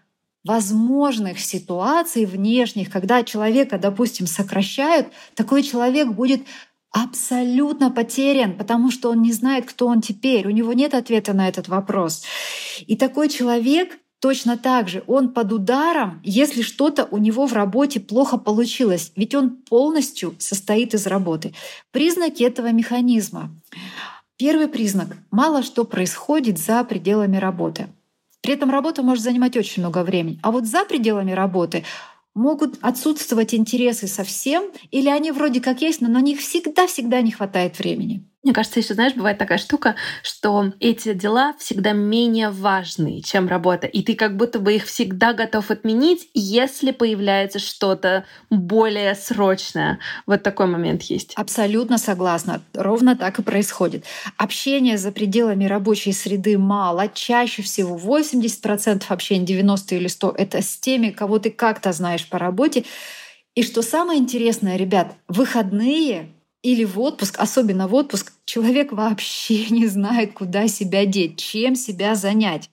возможных 0.43 1.39
ситуаций 1.39 2.25
внешних, 2.25 2.89
когда 2.89 3.21
человека, 3.21 3.77
допустим, 3.77 4.25
сокращают, 4.25 5.09
такой 5.35 5.61
человек 5.61 6.07
будет 6.07 6.41
абсолютно 6.89 7.91
потерян, 7.91 8.57
потому 8.57 8.89
что 8.89 9.11
он 9.11 9.21
не 9.21 9.31
знает, 9.31 9.67
кто 9.67 9.85
он 9.85 10.01
теперь, 10.01 10.47
у 10.47 10.49
него 10.49 10.73
нет 10.73 10.95
ответа 10.95 11.33
на 11.33 11.47
этот 11.47 11.67
вопрос. 11.67 12.23
И 12.87 12.95
такой 12.95 13.29
человек 13.29 13.99
Точно 14.19 14.57
так 14.57 14.89
же 14.89 15.03
он 15.07 15.29
под 15.29 15.53
ударом, 15.53 16.19
если 16.23 16.61
что-то 16.61 17.07
у 17.09 17.17
него 17.17 17.47
в 17.47 17.53
работе 17.53 18.01
плохо 18.01 18.37
получилось, 18.37 19.13
ведь 19.15 19.33
он 19.33 19.51
полностью 19.51 20.35
состоит 20.39 20.93
из 20.93 21.07
работы. 21.07 21.53
Признаки 21.91 22.43
этого 22.43 22.71
механизма. 22.71 23.49
Первый 24.35 24.67
признак— 24.67 25.17
мало 25.31 25.63
что 25.63 25.85
происходит 25.85 26.59
за 26.59 26.83
пределами 26.83 27.37
работы. 27.37 27.87
При 28.41 28.53
этом 28.53 28.71
работа 28.71 29.03
может 29.03 29.23
занимать 29.23 29.55
очень 29.55 29.83
много 29.83 30.03
времени. 30.03 30.39
А 30.41 30.51
вот 30.51 30.65
за 30.65 30.85
пределами 30.85 31.31
работы 31.31 31.83
могут 32.35 32.77
отсутствовать 32.81 33.53
интересы 33.53 34.07
совсем, 34.07 34.71
или 34.91 35.09
они 35.09 35.31
вроде 35.31 35.61
как 35.61 35.81
есть, 35.81 36.01
но 36.01 36.07
на 36.07 36.21
них 36.21 36.39
всегда-всегда 36.39 37.21
не 37.21 37.31
хватает 37.31 37.79
времени. 37.79 38.28
Мне 38.41 38.53
кажется, 38.53 38.79
еще, 38.79 38.93
знаешь, 38.93 39.15
бывает 39.15 39.37
такая 39.37 39.57
штука, 39.57 39.95
что 40.23 40.71
эти 40.79 41.13
дела 41.13 41.53
всегда 41.59 41.91
менее 41.91 42.49
важны, 42.49 43.21
чем 43.21 43.49
работа. 43.49 43.85
И 43.85 44.01
ты 44.01 44.15
как 44.15 44.37
будто 44.37 44.59
бы 44.59 44.75
их 44.75 44.85
всегда 44.85 45.33
готов 45.33 45.71
отменить, 45.71 46.29
если 46.33 46.91
появляется 46.91 47.59
что-то 47.59 48.25
более 48.49 49.15
срочное. 49.15 49.99
Вот 50.25 50.41
такой 50.41 50.67
момент 50.67 51.01
есть. 51.03 51.33
Абсолютно 51.35 51.97
согласна. 51.97 52.61
Ровно 52.73 53.17
так 53.17 53.39
и 53.39 53.43
происходит. 53.43 54.05
Общения 54.37 54.97
за 54.97 55.11
пределами 55.11 55.65
рабочей 55.65 56.13
среды 56.13 56.57
мало. 56.57 57.09
Чаще 57.13 57.61
всего 57.61 57.97
80% 57.97 59.03
общения, 59.09 59.45
90 59.45 59.95
или 59.95 60.07
100— 60.07 60.35
это 60.37 60.61
с 60.61 60.77
теми, 60.77 61.09
кого 61.09 61.39
ты 61.39 61.51
как-то 61.51 61.91
знаешь 61.91 62.25
по 62.29 62.39
работе. 62.39 62.85
И 63.55 63.63
что 63.63 63.81
самое 63.81 64.17
интересное, 64.17 64.77
ребят, 64.77 65.15
выходные 65.27 66.29
или 66.61 66.83
в 66.83 66.99
отпуск, 66.99 67.39
особенно 67.39 67.87
в 67.87 67.95
отпуск, 67.95 68.33
человек 68.45 68.91
вообще 68.91 69.65
не 69.69 69.87
знает, 69.87 70.33
куда 70.33 70.67
себя 70.67 71.05
деть, 71.05 71.37
чем 71.37 71.75
себя 71.75 72.15
занять. 72.15 72.69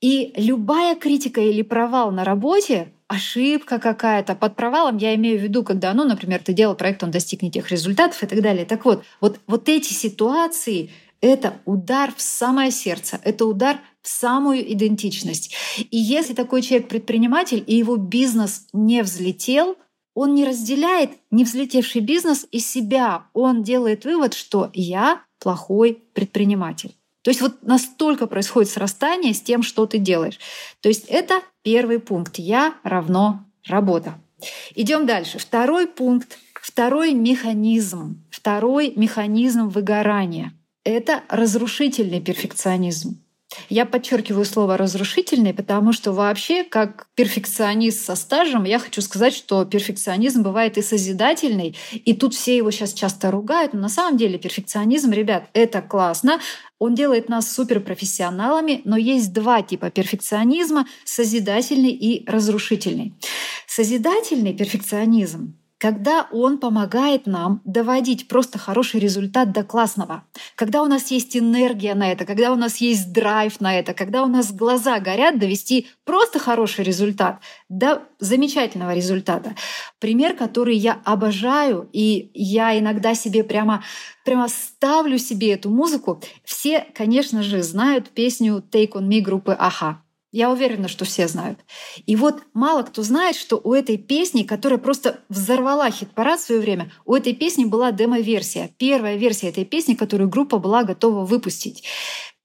И 0.00 0.32
любая 0.36 0.96
критика 0.96 1.40
или 1.40 1.62
провал 1.62 2.10
на 2.10 2.24
работе 2.24 2.92
ошибка 3.06 3.78
какая-то. 3.78 4.34
Под 4.34 4.56
провалом 4.56 4.96
я 4.96 5.14
имею 5.14 5.38
в 5.38 5.42
виду, 5.42 5.62
когда, 5.62 5.92
ну, 5.92 6.04
например, 6.04 6.40
ты 6.42 6.52
делал 6.52 6.74
проект, 6.74 7.02
он 7.02 7.10
достиг 7.10 7.42
не 7.42 7.50
тех 7.50 7.70
результатов 7.70 8.22
и 8.22 8.26
так 8.26 8.40
далее. 8.40 8.64
Так 8.64 8.84
вот, 8.84 9.04
вот, 9.20 9.40
вот 9.46 9.68
эти 9.68 9.92
ситуации— 9.92 10.90
это 11.20 11.54
удар 11.66 12.14
в 12.16 12.22
самое 12.22 12.70
сердце, 12.70 13.20
это 13.24 13.44
удар 13.44 13.78
в 14.00 14.08
самую 14.08 14.72
идентичность. 14.72 15.54
И 15.90 15.98
если 15.98 16.32
такой 16.32 16.62
человек 16.62 16.88
предприниматель, 16.88 17.62
и 17.66 17.76
его 17.76 17.96
бизнес 17.96 18.68
не 18.72 19.02
взлетел— 19.02 19.76
он 20.14 20.34
не 20.34 20.44
разделяет 20.44 21.12
не 21.30 21.44
взлетевший 21.44 22.00
бизнес 22.00 22.46
и 22.50 22.58
себя. 22.58 23.24
Он 23.32 23.62
делает 23.62 24.04
вывод, 24.04 24.34
что 24.34 24.70
я 24.74 25.22
плохой 25.38 26.02
предприниматель. 26.14 26.94
То 27.22 27.30
есть 27.30 27.40
вот 27.42 27.62
настолько 27.62 28.26
происходит 28.26 28.70
срастание 28.70 29.34
с 29.34 29.40
тем, 29.40 29.62
что 29.62 29.86
ты 29.86 29.98
делаешь. 29.98 30.38
То 30.80 30.88
есть 30.88 31.04
это 31.08 31.42
первый 31.62 31.98
пункт. 31.98 32.38
Я 32.38 32.74
равно 32.82 33.44
работа. 33.66 34.14
Идем 34.74 35.06
дальше. 35.06 35.38
Второй 35.38 35.86
пункт, 35.86 36.38
второй 36.54 37.12
механизм, 37.12 38.22
второй 38.30 38.92
механизм 38.96 39.68
выгорания— 39.68 40.52
это 40.84 41.22
разрушительный 41.28 42.20
перфекционизм. 42.20 43.22
Я 43.68 43.84
подчеркиваю 43.84 44.44
слово 44.44 44.76
разрушительный, 44.76 45.52
потому 45.52 45.92
что 45.92 46.12
вообще, 46.12 46.62
как 46.62 47.08
перфекционист 47.14 48.04
со 48.04 48.14
стажем, 48.14 48.64
я 48.64 48.78
хочу 48.78 49.00
сказать, 49.02 49.34
что 49.34 49.64
перфекционизм 49.64 50.42
бывает 50.42 50.78
и 50.78 50.82
созидательный, 50.82 51.76
и 51.92 52.14
тут 52.14 52.34
все 52.34 52.56
его 52.56 52.70
сейчас 52.70 52.92
часто 52.92 53.30
ругают, 53.30 53.72
но 53.72 53.80
на 53.80 53.88
самом 53.88 54.16
деле 54.16 54.38
перфекционизм, 54.38 55.10
ребят, 55.10 55.48
это 55.52 55.82
классно, 55.82 56.40
он 56.78 56.94
делает 56.94 57.28
нас 57.28 57.52
суперпрофессионалами, 57.52 58.82
но 58.84 58.96
есть 58.96 59.32
два 59.32 59.62
типа 59.62 59.90
перфекционизма— 59.90 60.86
созидательный 61.04 61.90
и 61.90 62.24
разрушительный. 62.28 63.14
Созидательный 63.66 64.54
перфекционизм 64.54 65.59
когда 65.80 66.28
он 66.30 66.58
помогает 66.58 67.26
нам 67.26 67.62
доводить 67.64 68.28
просто 68.28 68.58
хороший 68.58 69.00
результат 69.00 69.52
до 69.52 69.64
классного, 69.64 70.24
когда 70.54 70.82
у 70.82 70.86
нас 70.86 71.10
есть 71.10 71.34
энергия 71.36 71.94
на 71.94 72.12
это, 72.12 72.26
когда 72.26 72.52
у 72.52 72.56
нас 72.56 72.76
есть 72.76 73.14
драйв 73.14 73.60
на 73.60 73.78
это, 73.78 73.94
когда 73.94 74.22
у 74.22 74.26
нас 74.26 74.52
глаза 74.52 75.00
горят 75.00 75.38
довести 75.38 75.88
просто 76.04 76.38
хороший 76.38 76.84
результат 76.84 77.40
до 77.70 78.02
замечательного 78.18 78.94
результата. 78.94 79.54
Пример, 79.98 80.36
который 80.36 80.76
я 80.76 81.00
обожаю, 81.04 81.88
и 81.94 82.30
я 82.34 82.78
иногда 82.78 83.14
себе 83.14 83.42
прямо 83.42 83.82
прямо 84.22 84.48
ставлю 84.48 85.16
себе 85.16 85.54
эту 85.54 85.70
музыку. 85.70 86.22
Все, 86.44 86.86
конечно 86.94 87.42
же, 87.42 87.62
знают 87.62 88.10
песню 88.10 88.62
«Take 88.70 88.92
on 88.92 89.08
Me» 89.08 89.20
группы 89.20 89.56
«Аха». 89.58 90.02
Я 90.32 90.50
уверена, 90.50 90.86
что 90.86 91.04
все 91.04 91.26
знают. 91.26 91.58
И 92.06 92.14
вот 92.14 92.42
мало 92.54 92.82
кто 92.84 93.02
знает, 93.02 93.34
что 93.34 93.60
у 93.62 93.74
этой 93.74 93.96
песни, 93.96 94.44
которая 94.44 94.78
просто 94.78 95.20
взорвала 95.28 95.90
хит-парад 95.90 96.38
в 96.38 96.44
свое 96.44 96.60
время, 96.60 96.92
у 97.04 97.14
этой 97.14 97.34
песни 97.34 97.64
была 97.64 97.90
демо-версия. 97.90 98.70
Первая 98.78 99.16
версия 99.16 99.48
этой 99.48 99.64
песни, 99.64 99.94
которую 99.94 100.30
группа 100.30 100.58
была 100.58 100.84
готова 100.84 101.24
выпустить. 101.24 101.82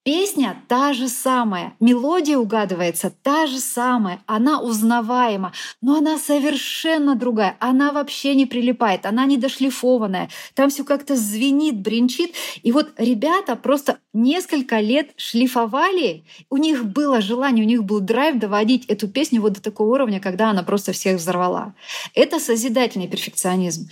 Песня 0.05 0.61
та 0.67 0.93
же 0.93 1.09
самая, 1.09 1.73
мелодия 1.79 2.37
угадывается 2.37 3.11
та 3.23 3.47
же 3.47 3.59
самая, 3.59 4.19
она 4.27 4.61
узнаваема, 4.61 5.51
но 5.81 5.95
она 5.95 6.19
совершенно 6.19 7.15
другая, 7.15 7.57
она 7.59 7.91
вообще 7.91 8.35
не 8.35 8.45
прилипает, 8.45 9.07
она 9.07 9.25
не 9.25 9.39
дошлифованная, 9.39 10.29
там 10.53 10.69
все 10.69 10.83
как-то 10.83 11.15
звенит, 11.15 11.81
бренчит. 11.81 12.35
И 12.61 12.71
вот 12.71 12.93
ребята 12.99 13.55
просто 13.55 13.97
несколько 14.13 14.79
лет 14.79 15.09
шлифовали, 15.17 16.23
у 16.51 16.57
них 16.57 16.85
было 16.85 17.19
желание, 17.19 17.65
у 17.65 17.67
них 17.67 17.83
был 17.83 17.99
драйв 17.99 18.37
доводить 18.37 18.85
эту 18.85 19.07
песню 19.07 19.41
вот 19.41 19.53
до 19.53 19.61
такого 19.63 19.95
уровня, 19.95 20.19
когда 20.19 20.51
она 20.51 20.61
просто 20.61 20.91
всех 20.91 21.17
взорвала. 21.17 21.73
Это 22.13 22.39
созидательный 22.39 23.07
перфекционизм. 23.07 23.89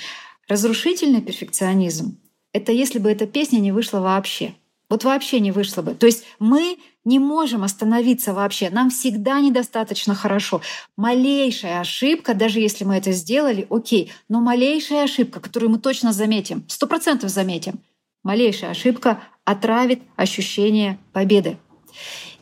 Разрушительный 0.48 1.24
перфекционизм— 1.24 2.20
это 2.54 2.72
если 2.72 3.00
бы 3.00 3.10
эта 3.10 3.26
песня 3.26 3.58
не 3.58 3.72
вышла 3.72 4.00
вообще— 4.00 4.54
вот 4.90 5.04
вообще 5.04 5.40
не 5.40 5.52
вышло 5.52 5.82
бы. 5.82 5.94
То 5.96 6.06
есть 6.06 6.24
мы 6.40 6.78
не 7.06 7.20
можем 7.20 7.64
остановиться 7.64 8.34
вообще. 8.34 8.70
Нам 8.70 8.90
всегда 8.90 9.40
недостаточно 9.40 10.16
хорошо. 10.16 10.62
Малейшая 10.96 11.82
ошибка, 11.82 12.34
даже 12.34 12.60
если 12.60 12.84
мы 12.84 12.96
это 12.96 13.12
сделали, 13.12 13.68
окей, 13.70 14.12
но 14.30 14.40
малейшая 14.40 15.04
ошибка, 15.04 15.40
которую 15.40 15.72
мы 15.72 15.80
точно 15.80 16.14
заметим, 16.14 16.64
сто 16.68 16.88
процентов 16.88 17.30
заметим, 17.30 17.80
малейшая 18.24 18.72
ошибка 18.72 19.22
отравит 19.46 20.02
ощущение 20.16 20.98
победы. 21.12 21.58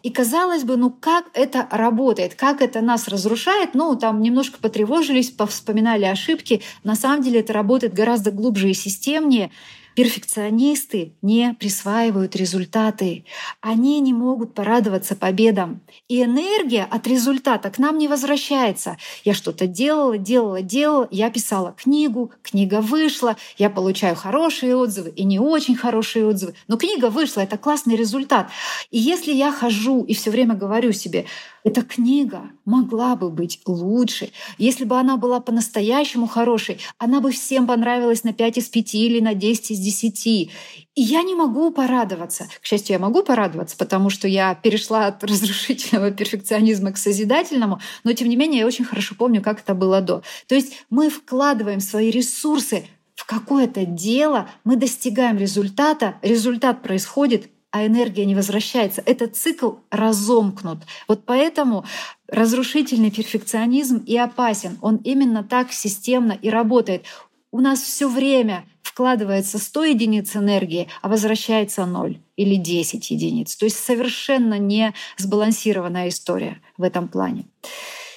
И 0.04 0.10
казалось 0.10 0.64
бы, 0.64 0.78
ну 0.78 0.90
как 0.90 1.26
это 1.34 1.68
работает, 1.70 2.34
как 2.34 2.62
это 2.62 2.82
нас 2.82 3.08
разрушает, 3.08 3.76
ну 3.76 3.96
там 3.96 4.22
немножко 4.22 4.58
потревожились, 4.60 5.34
вспоминали 5.48 6.06
ошибки. 6.06 6.62
На 6.84 6.96
самом 6.96 7.22
деле 7.22 7.42
это 7.42 7.54
работает 7.54 7.94
гораздо 7.94 8.32
глубже 8.32 8.72
и 8.72 8.74
системнее. 8.74 9.52
Перфекционисты 9.96 11.14
не 11.22 11.54
присваивают 11.60 12.36
результаты. 12.36 13.26
Они 13.60 14.00
не 14.00 14.14
могут 14.14 14.54
порадоваться 14.54 15.16
победам. 15.16 15.82
И 16.08 16.24
энергия 16.24 16.84
от 16.84 17.08
результата 17.08 17.70
к 17.70 17.78
нам 17.78 17.98
не 17.98 18.08
возвращается. 18.08 18.98
Я 19.24 19.34
что-то 19.34 19.68
делала, 19.68 20.18
делала, 20.18 20.62
делала. 20.62 21.08
Я 21.12 21.30
писала 21.30 21.74
книгу, 21.74 22.32
книга 22.42 22.82
вышла, 22.82 23.36
я 23.58 23.70
получаю 23.70 24.16
хорошие 24.16 24.76
отзывы 24.76 25.10
и 25.10 25.24
не 25.24 25.40
очень 25.40 25.76
хорошие 25.76 26.26
отзывы. 26.26 26.54
Но 26.68 26.78
книга 26.78 27.10
вышла, 27.10 27.42
это 27.42 27.58
классный 27.58 27.96
результат. 27.96 28.50
И 28.92 28.98
если 28.98 29.34
я 29.34 29.52
хожу 29.52 30.04
и 30.04 30.14
все 30.14 30.32
время 30.32 30.56
говорю 30.56 30.94
себе, 30.94 31.26
эта 31.64 31.84
книга 31.84 32.52
могла 32.66 33.16
бы 33.16 33.30
быть 33.30 33.62
лучше. 33.66 34.32
Если 34.58 34.84
бы 34.84 34.98
она 34.98 35.18
была 35.18 35.40
по-настоящему 35.40 36.28
хорошей, 36.28 36.80
она 36.98 37.22
бы 37.22 37.32
всем 37.32 37.68
понравилась 37.68 38.24
на 38.24 38.34
5 38.34 38.58
из 38.58 38.70
5 38.70 38.96
или 38.96 39.20
на 39.20 39.34
10 39.34 39.72
из 39.72 39.80
10. 39.80 40.28
И 40.28 40.52
я 40.96 41.24
не 41.24 41.36
могу 41.36 41.72
порадоваться. 41.72 42.48
К 42.62 42.66
счастью, 42.66 42.94
я 42.94 43.00
могу 43.00 43.24
порадоваться, 43.24 43.78
потому 43.78 44.10
что 44.10 44.28
я 44.28 44.56
перешла 44.56 45.08
от 45.08 45.24
разрушительного 45.24 46.12
перфекционизма 46.12 46.92
к 46.92 46.98
созидательному, 46.98 47.80
но 48.04 48.14
тем 48.14 48.28
не 48.28 48.36
менее 48.36 48.62
я 48.62 48.68
очень 48.68 48.86
хорошо 48.86 49.16
помню, 49.16 49.42
как 49.42 49.60
это 49.62 49.76
было 49.76 50.02
до. 50.02 50.24
То 50.48 50.56
есть 50.56 50.86
мы 50.90 51.10
вкладываем 51.10 51.80
свои 51.80 52.10
ресурсы 52.10 52.86
в 53.22 53.26
какое-то 53.26 53.86
дело, 53.86 54.50
мы 54.64 54.78
достигаем 54.78 55.38
результата, 55.38 56.16
результат 56.24 56.82
происходит, 56.82 57.51
а 57.72 57.86
энергия 57.86 58.26
не 58.26 58.36
возвращается. 58.36 59.02
Этот 59.06 59.36
цикл 59.36 59.76
разомкнут. 59.90 60.80
Вот 61.08 61.24
поэтому 61.26 61.86
разрушительный 62.28 63.12
перфекционизм 63.12 64.04
и 64.06 64.18
опасен. 64.18 64.78
Он 64.82 64.98
именно 64.98 65.44
так 65.44 65.72
системно 65.72 66.34
и 66.34 66.50
работает. 66.50 67.06
У 67.52 67.60
нас 67.60 67.82
все 67.82 68.08
время 68.08 68.66
вкладывается 68.82 69.58
100 69.58 69.86
единиц 69.86 70.36
энергии, 70.36 70.88
а 71.02 71.08
возвращается 71.08 71.86
0 71.86 72.20
или 72.36 72.56
10 72.56 73.10
единиц. 73.12 73.56
То 73.56 73.66
есть 73.66 73.78
совершенно 73.78 74.60
не 74.60 74.94
сбалансированная 75.18 76.10
история 76.10 76.62
в 76.78 76.84
этом 76.84 77.08
плане. 77.08 77.46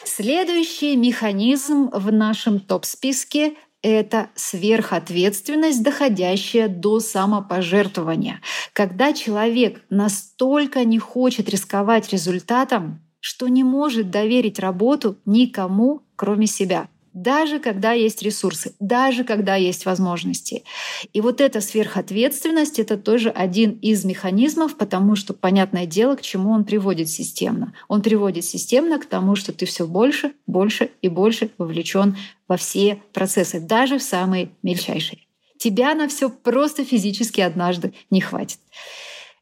Следующий 0.05 0.97
механизм 0.97 1.91
в 1.93 2.13
нашем 2.13 2.61
топ-списке 2.61 3.55
это 3.85 4.31
сверхответственность, 4.35 5.83
доходящая 5.83 6.69
до 6.69 7.01
самопожертвования. 7.01 8.41
Когда 8.73 9.13
человек 9.13 9.83
настолько 9.91 10.85
не 10.85 10.99
хочет 10.99 11.51
рисковать 11.51 12.11
результатом, 12.11 13.03
что 13.21 13.49
не 13.49 13.63
может 13.63 14.11
доверить 14.11 14.59
работу 14.59 15.19
никому, 15.27 16.03
кроме 16.17 16.47
себя 16.47 16.89
даже 17.15 17.61
когда 17.61 17.93
есть 17.93 18.23
ресурсы, 18.23 18.75
даже 18.81 19.25
когда 19.25 19.55
есть 19.55 19.87
возможности. 19.87 20.65
И 21.13 21.21
вот 21.21 21.41
эта 21.41 21.61
сверхответственность— 21.61 22.79
это 22.81 22.99
тоже 22.99 23.31
один 23.31 23.79
из 23.81 24.05
механизмов, 24.05 24.77
потому 24.77 25.15
что, 25.15 25.33
понятное 25.33 25.87
дело, 25.87 26.17
к 26.17 26.23
чему 26.23 26.51
он 26.51 26.65
приводит 26.65 27.09
системно. 27.09 27.73
Он 27.89 28.03
приводит 28.03 28.45
системно 28.45 28.99
к 28.99 29.07
тому, 29.07 29.37
что 29.37 29.53
ты 29.53 29.65
все 29.65 29.87
больше, 29.87 30.33
больше 30.47 30.91
и 31.03 31.09
больше 31.09 31.51
вовлечен 31.57 32.17
во 32.49 32.57
все 32.57 33.01
процессы, 33.13 33.61
даже 33.61 33.99
в 33.99 34.03
самые 34.03 34.51
мельчайшие. 34.63 35.21
Тебя 35.57 35.95
на 35.95 36.09
все 36.09 36.29
просто 36.29 36.85
физически 36.85 37.41
однажды 37.41 37.95
не 38.11 38.21
хватит. 38.21 38.59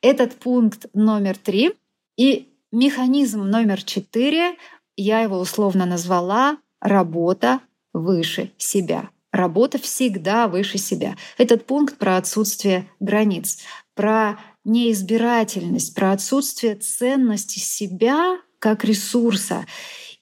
Этот 0.02 0.35
пункт 0.35 0.87
номер 0.93 1.37
три. 1.38 1.73
И 2.19 2.49
механизм 2.71 3.45
номер 3.45 3.83
четыре, 3.83 4.57
я 4.97 5.21
его 5.21 5.38
условно 5.38 5.87
назвала 5.87 6.59
работа 6.83 7.61
выше 7.95 8.53
себя. 8.59 9.09
Работа 9.31 9.79
всегда 9.79 10.47
выше 10.47 10.77
себя. 10.77 11.17
Этот 11.39 11.65
пункт 11.65 11.97
про 11.97 12.19
отсутствие 12.19 12.91
границ, 13.01 13.61
про 13.95 14.39
неизбирательность, 14.65 15.95
про 15.95 16.12
отсутствие 16.12 16.75
ценности 16.75 17.59
себя 17.59 18.39
как 18.59 18.85
ресурса. 18.85 19.65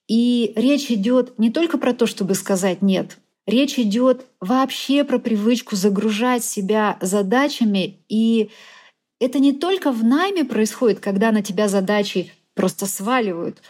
И 0.07 0.53
речь 0.55 0.91
идет 0.91 1.39
не 1.39 1.51
только 1.51 1.77
про 1.77 1.93
то, 1.93 2.07
чтобы 2.07 2.35
сказать 2.35 2.83
нет, 2.83 3.19
речь 3.47 3.79
идет 3.79 4.27
вообще 4.41 5.05
про 5.05 5.19
привычку 5.19 5.77
загружать 5.77 6.45
себя 6.45 6.97
задачами. 7.01 8.01
И 8.09 8.51
это 9.21 9.39
не 9.39 9.53
только 9.53 9.93
в 9.93 10.05
найме 10.05 10.45
происходит, 10.45 11.01
когда 11.01 11.33
на 11.33 11.43
тебя 11.43 11.69
задачи 11.69 12.33
просто 12.55 12.87
сваливают. 12.87 13.61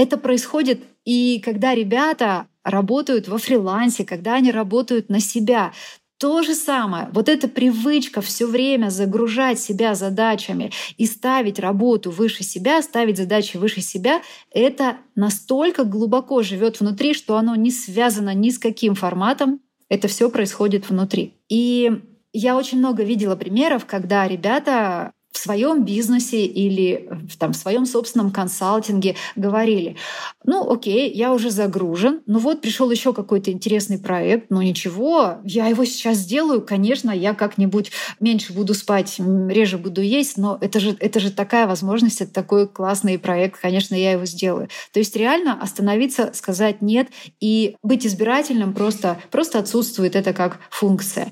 Это 0.00 0.16
происходит 0.16 0.80
и 1.04 1.42
когда 1.44 1.74
ребята 1.74 2.46
работают 2.64 3.28
во 3.28 3.36
фрилансе, 3.36 4.06
когда 4.06 4.36
они 4.36 4.50
работают 4.50 5.10
на 5.10 5.20
себя. 5.20 5.74
То 6.16 6.42
же 6.42 6.54
самое, 6.54 7.10
вот 7.12 7.28
эта 7.28 7.48
привычка 7.48 8.22
все 8.22 8.46
время 8.46 8.88
загружать 8.88 9.60
себя 9.60 9.94
задачами 9.94 10.72
и 10.96 11.04
ставить 11.04 11.58
работу 11.58 12.10
выше 12.10 12.44
себя, 12.44 12.80
ставить 12.80 13.18
задачи 13.18 13.58
выше 13.58 13.82
себя, 13.82 14.22
это 14.50 14.96
настолько 15.16 15.84
глубоко 15.84 16.42
живет 16.42 16.80
внутри, 16.80 17.12
что 17.12 17.36
оно 17.36 17.54
не 17.54 17.70
связано 17.70 18.32
ни 18.32 18.48
с 18.48 18.58
каким 18.58 18.94
форматом, 18.94 19.60
это 19.90 20.08
все 20.08 20.30
происходит 20.30 20.88
внутри. 20.88 21.34
И 21.50 22.00
я 22.32 22.56
очень 22.56 22.78
много 22.78 23.02
видела 23.02 23.36
примеров, 23.36 23.84
когда 23.84 24.26
ребята 24.26 25.12
в 25.32 25.38
своем 25.38 25.84
бизнесе 25.84 26.44
или 26.44 27.08
в, 27.28 27.36
там, 27.36 27.52
в 27.52 27.56
своем 27.56 27.86
собственном 27.86 28.30
консалтинге 28.30 29.16
говорили, 29.36 29.96
ну 30.44 30.70
окей, 30.70 31.10
я 31.12 31.32
уже 31.32 31.50
загружен, 31.50 32.20
ну 32.26 32.38
вот 32.38 32.60
пришел 32.60 32.90
еще 32.90 33.12
какой-то 33.12 33.52
интересный 33.52 33.98
проект, 33.98 34.50
ну 34.50 34.60
ничего, 34.60 35.38
я 35.44 35.66
его 35.66 35.84
сейчас 35.84 36.18
сделаю, 36.18 36.62
конечно, 36.62 37.10
я 37.10 37.34
как-нибудь 37.34 37.92
меньше 38.18 38.52
буду 38.52 38.74
спать, 38.74 39.20
реже 39.48 39.78
буду 39.78 40.00
есть, 40.00 40.36
но 40.36 40.58
это 40.60 40.80
же, 40.80 40.96
это 40.98 41.20
же 41.20 41.30
такая 41.30 41.66
возможность, 41.66 42.20
это 42.20 42.32
такой 42.32 42.66
классный 42.66 43.18
проект, 43.18 43.60
конечно, 43.60 43.94
я 43.94 44.12
его 44.12 44.24
сделаю. 44.24 44.68
То 44.92 44.98
есть 44.98 45.14
реально 45.14 45.60
остановиться, 45.60 46.32
сказать 46.34 46.82
нет 46.82 47.08
и 47.40 47.76
быть 47.82 48.06
избирательным 48.06 48.72
просто, 48.74 49.20
просто 49.30 49.60
отсутствует 49.60 50.16
это 50.16 50.32
как 50.32 50.58
функция. 50.70 51.30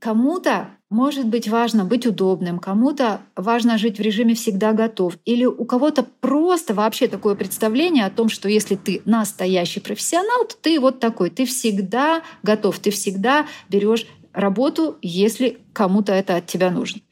Кому-то 0.00 0.70
может 0.88 1.26
быть 1.26 1.46
важно 1.46 1.84
быть 1.84 2.06
удобным, 2.06 2.58
кому-то 2.58 3.20
важно 3.36 3.76
жить 3.76 3.98
в 3.98 4.00
режиме 4.00 4.34
всегда 4.34 4.72
готов, 4.72 5.18
или 5.26 5.44
у 5.44 5.64
кого-то 5.66 6.02
просто 6.02 6.74
вообще 6.74 7.06
такое 7.06 7.34
представление 7.34 8.06
о 8.06 8.10
том, 8.10 8.30
что 8.30 8.48
если 8.48 8.76
ты 8.76 9.02
настоящий 9.04 9.78
профессионал, 9.78 10.46
то 10.46 10.56
ты 10.60 10.80
вот 10.80 11.00
такой, 11.00 11.28
ты 11.28 11.44
всегда 11.44 12.22
готов, 12.42 12.78
ты 12.78 12.90
всегда 12.90 13.46
берешь 13.68 14.06
работу, 14.32 14.96
если 15.02 15.58
кому-то 15.74 16.12
это 16.12 16.36
от 16.36 16.46
тебя 16.46 16.70
нужно. 16.70 17.02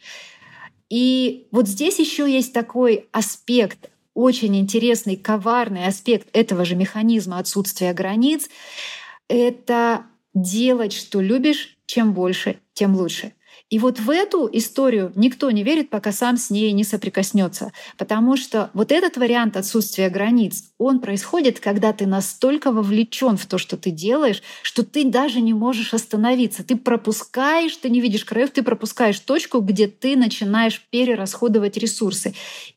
И 0.88 1.46
вот 1.50 1.68
здесь 1.68 1.98
еще 1.98 2.30
есть 2.30 2.54
такой 2.54 3.06
аспект, 3.12 3.90
очень 4.14 4.56
интересный, 4.56 5.16
коварный 5.16 5.86
аспект 5.86 6.28
этого 6.32 6.64
же 6.64 6.74
механизма 6.74 7.38
отсутствия 7.38 7.92
границ. 7.92 8.48
Это 9.28 10.06
делать, 10.34 10.94
что 10.94 11.20
любишь, 11.20 11.77
чем 11.88 12.12
больше, 12.12 12.60
тем 12.74 12.94
лучше. 12.94 13.32
И 13.70 13.78
вот 13.78 13.98
в 13.98 14.08
эту 14.08 14.48
историю 14.52 15.12
никто 15.14 15.50
не 15.50 15.62
верит, 15.62 15.90
пока 15.90 16.12
сам 16.12 16.36
с 16.36 16.48
ней 16.48 16.72
не 16.72 16.84
соприкоснется. 16.84 17.72
Потому 17.96 18.36
что 18.36 18.70
вот 18.72 18.92
этот 18.92 19.16
вариант 19.16 19.56
отсутствия 19.56 20.08
границ, 20.08 20.72
он 20.78 21.00
происходит, 21.00 21.60
когда 21.60 21.92
ты 21.92 22.06
настолько 22.06 22.72
вовлечен 22.72 23.36
в 23.36 23.46
то, 23.46 23.58
что 23.58 23.76
ты 23.76 23.90
делаешь, 23.90 24.42
что 24.62 24.84
ты 24.84 25.04
даже 25.04 25.40
не 25.40 25.52
можешь 25.52 25.92
остановиться. 25.92 26.62
Ты 26.62 26.76
пропускаешь, 26.76 27.76
ты 27.76 27.90
не 27.90 28.00
видишь 28.00 28.24
краев, 28.24 28.50
ты 28.50 28.62
пропускаешь 28.62 29.20
точку, 29.20 29.60
где 29.60 29.86
ты 29.86 30.16
начинаешь 30.16 30.86
перерасходовать 30.90 31.76
ресурсы. 31.76 32.34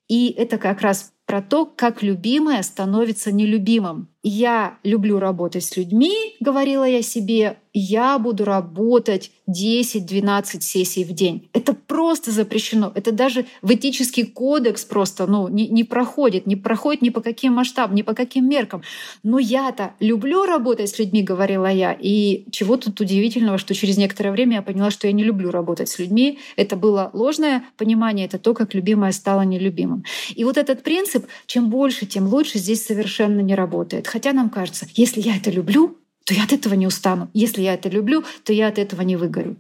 И 0.10 0.34
это 0.38 0.58
как 0.58 0.82
раз 0.82 1.14
про 1.32 1.42
то, 1.42 1.66
как 1.66 2.04
любимое 2.04 2.62
становится 2.62 3.32
нелюбимым. 3.32 4.10
Я 4.22 4.78
люблю 4.84 5.18
работать 5.18 5.64
с 5.64 5.78
людьми, 5.78 6.36
говорила 6.42 6.84
я 6.84 7.02
себе, 7.02 7.58
я 7.74 8.20
буду 8.20 8.44
работать 8.44 9.32
10-12 9.50 10.62
сессий 10.62 11.04
в 11.04 11.12
день. 11.14 11.50
Это 11.54 11.74
просто 11.74 12.32
запрещено. 12.32 12.92
Это 12.94 13.12
даже 13.12 13.46
в 13.62 13.74
этический 13.74 14.24
кодекс 14.24 14.84
просто 14.84 15.26
ну, 15.26 15.48
не, 15.48 15.68
не 15.70 15.84
проходит, 15.84 16.46
не 16.46 16.56
проходит 16.56 17.02
ни 17.02 17.10
по 17.10 17.22
каким 17.22 17.54
масштабам, 17.54 17.96
ни 17.96 18.02
по 18.02 18.14
каким 18.14 18.48
меркам. 18.48 18.84
Но 19.24 19.40
я-то 19.40 19.94
люблю 20.00 20.46
работать 20.46 20.90
с 20.90 21.00
людьми, 21.00 21.24
говорила 21.24 21.72
я. 21.72 21.98
И 22.00 22.46
чего 22.52 22.78
тут 22.78 23.00
удивительного, 23.00 23.58
что 23.58 23.74
через 23.74 23.98
некоторое 23.98 24.32
время 24.32 24.58
я 24.58 24.62
поняла, 24.62 24.92
что 24.92 25.08
я 25.08 25.14
не 25.14 25.24
люблю 25.24 25.50
работать 25.50 25.90
с 25.90 25.98
людьми. 25.98 26.40
Это 26.58 26.76
было 26.76 27.10
ложное 27.14 27.64
понимание, 27.78 28.26
это 28.26 28.38
то, 28.38 28.54
как 28.54 28.74
любимое 28.74 29.14
стало 29.14 29.42
нелюбимым. 29.42 30.04
И 30.36 30.44
вот 30.44 30.58
этот 30.58 30.84
принцип, 30.84 31.21
чем 31.46 31.70
больше, 31.70 32.06
тем 32.06 32.28
лучше, 32.28 32.60
здесь 32.60 32.86
совершенно 32.86 33.40
не 33.42 33.56
работает. 33.56 34.08
Хотя 34.08 34.34
нам 34.34 34.50
кажется, 34.50 34.88
если 34.96 35.22
я 35.22 35.38
это 35.38 35.50
люблю, 35.50 35.98
то 36.26 36.34
я 36.34 36.44
от 36.44 36.54
этого 36.54 36.74
не 36.76 36.88
устану. 36.88 37.30
Если 37.34 37.62
я 37.62 37.74
это 37.74 37.90
люблю, 37.90 38.24
то 38.44 38.54
я 38.54 38.68
от 38.68 38.78
этого 38.78 39.02
не 39.02 39.16
выгорю. 39.16 39.58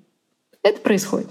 Это 0.63 0.79
происходит. 0.79 1.27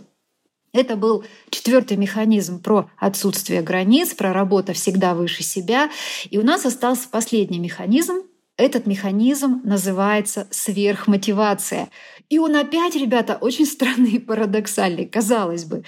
Это 0.72 0.96
был 0.96 1.24
четвертый 1.50 1.96
механизм 1.96 2.60
про 2.60 2.88
отсутствие 2.96 3.62
границ, 3.62 4.14
про 4.14 4.32
работа 4.32 4.72
всегда 4.72 5.14
выше 5.14 5.42
себя. 5.42 5.90
И 6.30 6.38
у 6.38 6.42
нас 6.42 6.64
остался 6.64 7.08
последний 7.08 7.58
механизм. 7.58 8.22
Этот 8.56 8.86
механизм 8.86 9.62
называется 9.64 10.46
сверхмотивация. 10.50 11.88
И 12.28 12.38
он 12.38 12.54
опять, 12.54 12.94
ребята, 12.94 13.36
очень 13.40 13.66
странный 13.66 14.12
и 14.12 14.18
парадоксальный, 14.18 15.06
казалось 15.06 15.64
бы. 15.64 15.82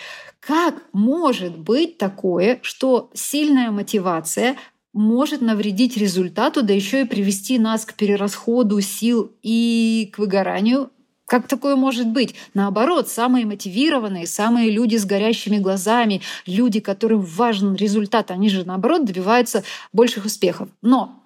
Как 0.45 0.83
может 0.93 1.57
быть 1.57 1.99
такое, 1.99 2.59
что 2.63 3.11
сильная 3.15 3.71
мотивация 3.71 4.57
может 4.93 5.41
навредить 5.41 5.97
результату, 5.97 6.65
да 6.65 6.75
еще 6.75 7.03
и 7.03 7.07
привести 7.07 7.61
нас 7.61 7.85
к 7.85 7.95
перерасходу 7.95 8.81
сил 8.81 9.31
и 9.43 10.11
к 10.13 10.19
выгоранию 10.19 10.91
как 11.25 11.49
такое 11.49 11.77
может 11.77 12.09
быть? 12.09 12.35
Наоборот, 12.53 13.09
самые 13.09 13.47
мотивированные, 13.47 14.27
самые 14.27 14.71
люди 14.71 14.97
с 14.97 15.07
горящими 15.07 15.57
глазами, 15.57 16.21
люди, 16.45 16.79
которым 16.81 17.23
важен 17.23 17.75
результат, 17.75 18.31
они 18.31 18.51
же, 18.51 18.65
наоборот, 18.67 19.07
добиваются 19.07 19.65
больших 19.95 20.27
успехов. 20.27 20.69
Но 20.83 21.23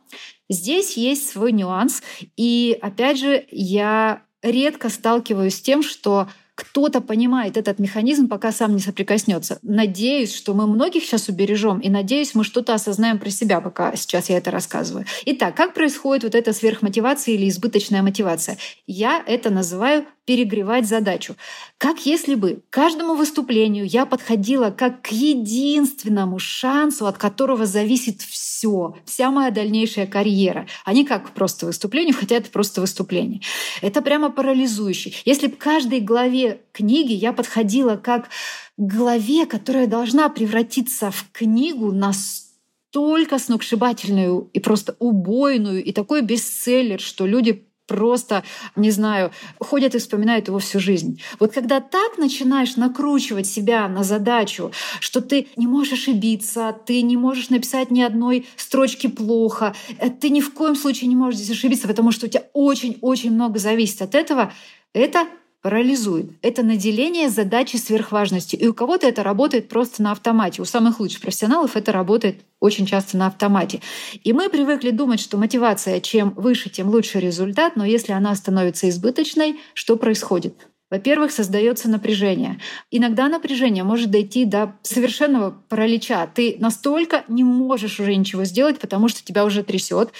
здесь 0.49 0.97
есть 0.97 1.29
свой 1.29 1.51
нюанс. 1.51 2.05
И 2.37 2.79
опять 2.81 3.19
же, 3.19 3.47
я 3.51 4.23
редко 4.43 4.91
сталкиваюсь 4.91 5.57
с 5.57 5.61
тем, 5.61 5.83
что 5.83 6.29
кто-то 6.57 7.03
понимает 7.03 7.57
этот 7.57 7.79
механизм, 7.79 8.29
пока 8.29 8.51
сам 8.51 8.75
не 8.75 8.81
соприкоснется. 8.81 9.59
Надеюсь, 9.63 10.35
что 10.35 10.55
мы 10.55 10.67
многих 10.67 11.05
сейчас 11.05 11.29
убережем, 11.29 11.79
и 11.81 11.91
надеюсь, 11.91 12.35
мы 12.35 12.45
что-то 12.45 12.75
осознаем 12.75 13.19
про 13.19 13.31
себя, 13.31 13.61
пока 13.61 13.95
сейчас 13.95 14.31
я 14.31 14.39
это 14.39 14.51
рассказываю. 14.51 15.05
Итак, 15.27 15.55
как 15.55 15.75
происходит 15.75 16.25
вот 16.25 16.35
эта 16.35 16.55
сверхмотивация 16.55 17.35
или 17.35 17.49
избыточная 17.49 18.03
мотивация? 18.03 18.57
Я 18.87 19.23
это 19.27 19.51
называю 19.51 20.07
перегревать 20.27 20.87
задачу. 20.87 21.37
Как 21.79 22.05
если 22.05 22.35
бы 22.35 22.63
каждому 22.69 23.15
выступлению 23.15 23.87
я 23.87 24.05
подходила 24.05 24.71
как 24.71 25.01
к 25.03 25.13
единственному 25.13 26.39
шансу, 26.39 27.07
от 27.07 27.17
которого 27.17 27.65
зависит 27.65 28.21
все, 28.21 28.97
вся 29.07 29.31
моя 29.31 29.51
дальнейшая 29.51 30.07
карьера, 30.07 30.67
а 30.85 30.93
не 30.93 31.05
как 31.05 31.31
просто 31.31 31.67
выступлению, 31.67 32.15
хотя 32.15 32.37
это 32.37 32.51
просто 32.51 32.81
выступление. 32.81 33.41
Это 33.81 34.03
прямо 34.03 34.31
парализующе. 34.31 35.13
Если 35.25 35.47
бы 35.47 35.57
каждой 35.57 36.01
главе 36.01 36.61
книги 36.73 37.13
я 37.13 37.33
подходила 37.33 37.97
как 37.97 38.27
к 38.27 38.29
главе, 38.77 39.47
которая 39.47 39.87
должна 39.87 40.29
превратиться 40.29 41.13
в 41.13 41.27
книгу 41.31 41.93
настолько 41.93 43.39
сногсшибательную 43.39 44.51
и 44.53 44.59
просто 44.59 44.97
убойную, 44.99 45.85
и 45.85 45.93
такой 45.93 46.23
бестселлер, 46.23 47.01
что 47.01 47.27
люди 47.27 47.65
просто, 47.87 48.43
не 48.75 48.91
знаю, 48.91 49.31
ходят 49.59 49.95
и 49.95 49.99
вспоминают 49.99 50.49
его 50.49 50.59
всю 50.59 50.81
жизнь. 50.81 51.23
Вот 51.39 51.53
когда 51.53 51.81
так 51.81 52.19
начинаешь 52.19 52.77
накручивать 52.77 53.47
себя 53.47 53.89
на 53.89 54.03
задачу, 54.03 54.73
что 55.01 55.21
ты 55.21 55.49
не 55.57 55.67
можешь 55.67 55.95
ошибиться, 55.95 56.77
ты 56.87 57.03
не 57.03 57.17
можешь 57.17 57.51
написать 57.51 57.91
ни 57.91 58.03
одной 58.03 58.47
строчки 58.57 59.07
плохо, 59.07 59.75
э, 59.99 60.11
ты 60.11 60.31
ни 60.31 60.41
в 60.41 60.53
коем 60.53 60.77
случае 60.77 61.09
не 61.09 61.17
можешь 61.17 61.41
здесь 61.41 61.57
ошибиться, 61.57 61.89
потому 61.89 62.13
что 62.13 62.27
у 62.27 62.29
тебя 62.29 62.45
очень-очень 62.53 63.33
много 63.33 63.59
зависит 63.59 64.03
от 64.03 64.15
этого, 64.15 64.53
это 64.93 65.27
парализует. 65.63 66.31
Это 66.43 66.63
наделение 66.63 67.29
задачи 67.29 67.77
сверхважностью. 67.77 68.59
И 68.61 68.67
у 68.67 68.75
кого-то 68.75 69.07
это 69.07 69.23
работает 69.23 69.69
просто 69.69 70.03
на 70.03 70.13
автомате. 70.13 70.63
У 70.63 70.65
самых 70.65 71.01
лучших 71.01 71.21
профессионалов 71.21 71.77
это 71.77 71.93
работает 71.93 72.45
очень 72.61 72.87
часто 72.87 73.17
на 73.17 73.27
автомате. 73.27 73.81
И 74.23 74.33
мы 74.33 74.49
привыкли 74.49 74.91
думать, 74.91 75.21
что 75.21 75.37
мотивация 75.37 76.01
чем 76.01 76.31
выше, 76.31 76.71
тем 76.71 76.89
лучше 76.89 77.21
результат, 77.21 77.77
но 77.77 77.85
если 77.85 78.13
она 78.13 78.35
становится 78.35 78.89
избыточной, 78.89 79.57
что 79.75 79.97
происходит? 79.97 80.69
Во-первых, 80.89 81.33
создается 81.33 81.89
напряжение. 81.89 82.61
Иногда 82.93 83.29
напряжение 83.29 83.83
может 83.83 84.11
дойти 84.11 84.45
до 84.45 84.77
совершенного 84.83 85.51
паралича. 85.69 86.29
Ты 86.29 86.57
настолько 86.61 87.25
не 87.27 87.43
можешь 87.43 87.99
уже 87.99 88.15
ничего 88.15 88.45
сделать, 88.45 88.79
потому 88.79 89.09
что 89.09 89.25
тебя 89.25 89.45
уже 89.45 89.65
трясет. 89.65 90.11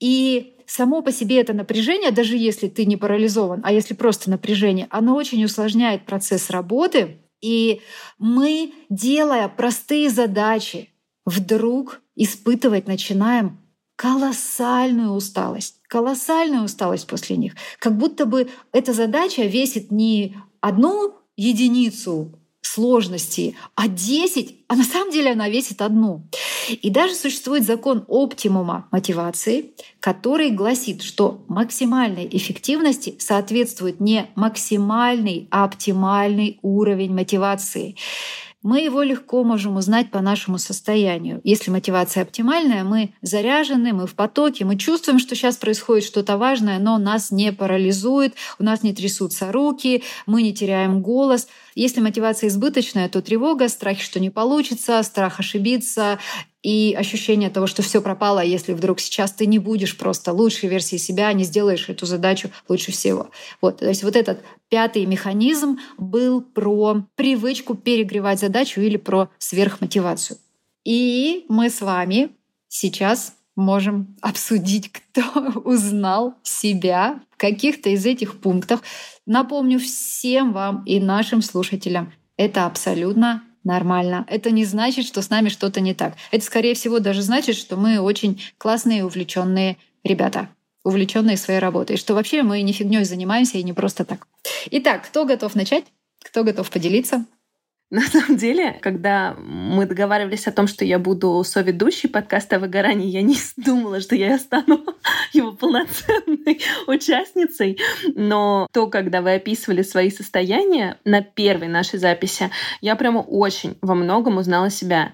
И 0.00 0.54
само 0.70 1.02
по 1.02 1.10
себе 1.10 1.40
это 1.40 1.52
напряжение, 1.52 2.12
даже 2.12 2.36
если 2.36 2.68
ты 2.68 2.86
не 2.86 2.96
парализован, 2.96 3.60
а 3.64 3.72
если 3.72 3.94
просто 3.94 4.30
напряжение, 4.30 4.86
оно 4.90 5.16
очень 5.16 5.44
усложняет 5.44 6.06
процесс 6.06 6.48
работы. 6.48 7.18
И 7.40 7.80
мы, 8.18 8.72
делая 8.88 9.48
простые 9.48 10.10
задачи, 10.10 10.90
вдруг 11.24 12.00
испытывать 12.14 12.86
начинаем 12.86 13.58
колоссальную 13.96 15.10
усталость, 15.10 15.80
колоссальную 15.88 16.64
усталость 16.64 17.08
после 17.08 17.36
них. 17.36 17.54
Как 17.80 17.96
будто 17.96 18.24
бы 18.24 18.48
эта 18.72 18.92
задача 18.92 19.42
весит 19.42 19.90
не 19.90 20.36
одну 20.60 21.14
единицу 21.36 22.39
сложности, 22.62 23.56
а 23.74 23.88
10, 23.88 24.64
а 24.68 24.76
на 24.76 24.84
самом 24.84 25.10
деле 25.10 25.32
она 25.32 25.48
весит 25.48 25.82
одну. 25.82 26.26
И 26.68 26.90
даже 26.90 27.14
существует 27.14 27.64
закон 27.64 28.04
оптимума 28.08 28.86
мотивации, 28.90 29.72
который 29.98 30.50
гласит, 30.50 31.02
что 31.02 31.42
максимальной 31.48 32.28
эффективности 32.30 33.16
соответствует 33.18 34.00
не 34.00 34.30
максимальный, 34.34 35.48
а 35.50 35.64
оптимальный 35.64 36.58
уровень 36.62 37.12
мотивации. 37.12 37.96
Мы 38.62 38.82
его 38.82 39.02
легко 39.02 39.42
можем 39.42 39.76
узнать 39.76 40.10
по 40.10 40.20
нашему 40.20 40.58
состоянию. 40.58 41.40
Если 41.44 41.70
мотивация 41.70 42.22
оптимальная, 42.22 42.84
мы 42.84 43.14
заряжены, 43.22 43.94
мы 43.94 44.06
в 44.06 44.14
потоке, 44.14 44.66
мы 44.66 44.76
чувствуем, 44.76 45.18
что 45.18 45.34
сейчас 45.34 45.56
происходит 45.56 46.04
что-то 46.04 46.36
важное, 46.36 46.78
но 46.78 46.98
нас 46.98 47.30
не 47.30 47.52
парализует, 47.52 48.34
у 48.58 48.64
нас 48.64 48.82
не 48.82 48.92
трясутся 48.92 49.50
руки, 49.50 50.02
мы 50.26 50.42
не 50.42 50.52
теряем 50.52 51.00
голос. 51.00 51.48
Если 51.74 52.00
мотивация 52.00 52.48
избыточная, 52.48 53.08
то 53.08 53.22
тревога, 53.22 53.68
страх, 53.68 54.00
что 54.00 54.20
не 54.20 54.30
получится, 54.30 55.02
страх 55.02 55.40
ошибиться 55.40 56.18
и 56.62 56.94
ощущение 56.98 57.48
того, 57.48 57.66
что 57.66 57.82
все 57.82 58.02
пропало, 58.02 58.40
если 58.40 58.72
вдруг 58.72 59.00
сейчас 59.00 59.32
ты 59.32 59.46
не 59.46 59.58
будешь 59.58 59.96
просто 59.96 60.32
лучшей 60.32 60.68
версией 60.68 61.00
себя, 61.00 61.32
не 61.32 61.44
сделаешь 61.44 61.88
эту 61.88 62.06
задачу 62.06 62.50
лучше 62.68 62.92
всего. 62.92 63.30
Вот, 63.60 63.78
то 63.78 63.88
есть 63.88 64.02
вот 64.02 64.16
этот 64.16 64.40
пятый 64.68 65.06
механизм 65.06 65.78
был 65.96 66.42
про 66.42 67.04
привычку 67.14 67.74
перегревать 67.74 68.40
задачу 68.40 68.80
или 68.80 68.96
про 68.96 69.30
сверхмотивацию. 69.38 70.38
И 70.84 71.46
мы 71.48 71.70
с 71.70 71.80
вами 71.80 72.30
сейчас 72.68 73.34
можем 73.56 74.16
обсудить, 74.20 74.90
кто 74.92 75.60
узнал 75.64 76.34
себя 76.42 77.20
в 77.30 77.36
каких-то 77.36 77.90
из 77.90 78.04
этих 78.06 78.40
пунктов. 78.40 78.82
Напомню 79.30 79.78
всем 79.78 80.52
вам 80.52 80.82
и 80.86 80.98
нашим 80.98 81.40
слушателям, 81.40 82.12
это 82.36 82.66
абсолютно 82.66 83.44
нормально. 83.62 84.26
Это 84.28 84.50
не 84.50 84.64
значит, 84.64 85.06
что 85.06 85.22
с 85.22 85.30
нами 85.30 85.50
что-то 85.50 85.80
не 85.80 85.94
так. 85.94 86.14
Это, 86.32 86.44
скорее 86.44 86.74
всего, 86.74 86.98
даже 86.98 87.22
значит, 87.22 87.54
что 87.54 87.76
мы 87.76 88.00
очень 88.00 88.42
классные, 88.58 89.04
увлеченные 89.04 89.76
ребята 90.02 90.48
увлеченные 90.82 91.36
своей 91.36 91.60
работой, 91.60 91.96
что 91.96 92.14
вообще 92.14 92.42
мы 92.42 92.60
не 92.62 92.72
фигней 92.72 93.04
занимаемся 93.04 93.58
и 93.58 93.62
не 93.62 93.72
просто 93.72 94.04
так. 94.04 94.26
Итак, 94.72 95.06
кто 95.06 95.24
готов 95.24 95.54
начать? 95.54 95.84
Кто 96.24 96.42
готов 96.42 96.68
поделиться? 96.68 97.24
На 97.92 98.02
самом 98.02 98.36
деле, 98.36 98.78
когда 98.80 99.34
мы 99.36 99.84
договаривались 99.84 100.46
о 100.46 100.52
том, 100.52 100.68
что 100.68 100.84
я 100.84 101.00
буду 101.00 101.42
соведущей 101.44 102.08
подкаста 102.08 102.56
о 102.56 102.58
выгорании, 102.60 103.08
я 103.08 103.20
не 103.20 103.36
думала, 103.56 104.00
что 104.00 104.14
я 104.14 104.38
стану 104.38 104.84
его 105.32 105.50
полноценной 105.52 106.60
участницей. 106.86 107.78
Но 108.14 108.68
то, 108.72 108.86
когда 108.86 109.22
вы 109.22 109.34
описывали 109.34 109.82
свои 109.82 110.10
состояния 110.12 110.98
на 111.04 111.20
первой 111.20 111.66
нашей 111.66 111.98
записи, 111.98 112.50
я 112.80 112.94
прямо 112.94 113.18
очень 113.18 113.76
во 113.82 113.96
многом 113.96 114.36
узнала 114.36 114.70
себя. 114.70 115.12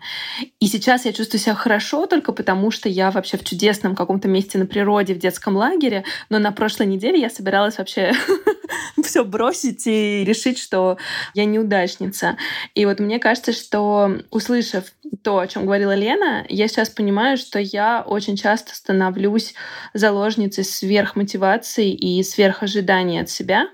И 0.61 0.67
сейчас 0.67 1.07
я 1.07 1.15
чувствую 1.15 1.41
себя 1.41 1.55
хорошо 1.55 2.05
только 2.07 2.33
потому, 2.33 2.71
что 2.71 2.91
я 2.91 3.11
вообще 3.11 3.39
в 3.39 3.45
чудесном 3.45 3.97
каком-то 3.97 4.29
месте 4.29 4.59
на 4.59 4.67
природе, 4.67 5.15
в 5.15 5.19
детском 5.19 5.57
лагере. 5.57 6.05
Но 6.29 6.39
на 6.39 6.53
прошлой 6.53 6.89
неделе 6.89 7.19
я 7.19 7.31
собиралась 7.31 7.79
вообще 7.79 8.13
все 9.03 9.25
бросить 9.25 9.87
и 9.87 10.25
решить, 10.25 10.59
что 10.59 10.99
я 11.35 11.45
неудачница. 11.45 12.37
И 12.75 12.87
вот 12.87 13.01
мне 13.01 13.19
кажется, 13.19 13.53
что 13.53 14.19
услышав 14.31 14.85
то, 15.23 15.39
о 15.39 15.47
чем 15.47 15.65
говорила 15.65 15.95
Лена, 15.95 16.45
я 16.49 16.69
сейчас 16.69 16.91
понимаю, 16.91 17.37
что 17.37 17.59
я 17.59 18.03
очень 18.07 18.37
часто 18.37 18.75
становлюсь 18.75 19.55
заложницей 19.95 20.65
сверхмотивации 20.65 21.93
и 21.93 22.23
сверхожиданий 22.23 23.21
от 23.21 23.31
себя. 23.31 23.69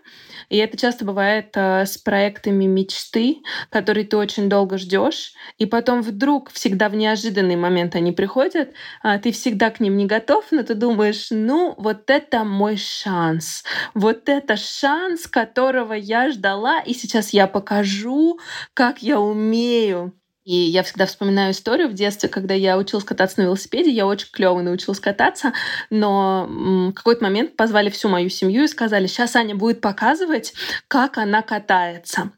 И 0.53 0.59
это 0.59 0.77
часто 0.77 1.07
бывает 1.07 1.53
э, 1.55 1.87
с 1.87 1.97
проектами 1.97 2.67
мечты, 2.67 3.39
которые 3.71 4.05
ты 4.05 4.19
очень 4.19 4.51
долго 4.51 4.77
ждешь, 4.77 5.33
и 5.57 5.65
потом 5.65 6.03
вдруг 6.03 6.51
всегда 6.51 6.91
в 6.91 6.95
неожиданный 6.95 7.57
момент 7.57 7.97
они 7.97 8.13
приходят, 8.13 8.75
э, 9.03 9.19
ты 9.19 9.33
всегда 9.33 9.71
к 9.71 9.81
ним 9.81 9.97
не 9.97 10.05
готов, 10.05 10.45
но 10.51 10.63
ты 10.63 10.75
думаешь, 10.75 11.29
ну 11.31 11.75
вот 11.79 12.11
это 12.11 12.45
мой 12.45 12.77
шанс, 12.77 13.65
вот 13.95 14.29
это 14.29 14.59
шанс, 14.59 15.27
которого 15.27 15.95
я 15.95 16.31
ждала, 16.31 16.81
и 16.81 16.93
сейчас 16.93 17.31
я 17.31 17.47
покажу, 17.47 18.39
как 18.75 19.03
я 19.03 19.19
умею 19.21 20.13
И 20.45 20.55
я 20.55 20.83
всегда 20.83 21.07
вспоминаю 21.07 21.53
историю 21.53 21.89
в 21.89 21.95
детстве, 21.95 22.29
когда 22.29 22.53
я 22.55 22.77
училась 22.77 23.05
кататься 23.05 23.41
на 23.41 23.45
велосипеде. 23.45 23.91
Я 23.91 24.07
очень 24.07 24.29
клево 24.33 24.61
научилась 24.61 24.99
кататься, 24.99 25.53
но 25.89 26.47
в 26.49 26.93
какой-то 26.93 27.23
момент 27.23 27.55
позвали 27.57 27.91
всю 27.91 28.09
мою 28.09 28.29
семью 28.29 28.65
и 28.65 28.69
сказали, 28.69 29.07
сейчас 29.07 29.37
Аня 29.37 29.55
будет 29.55 29.81
показывать, 29.81 30.53
как 30.89 31.19
она 31.19 31.43
катается. 31.43 32.33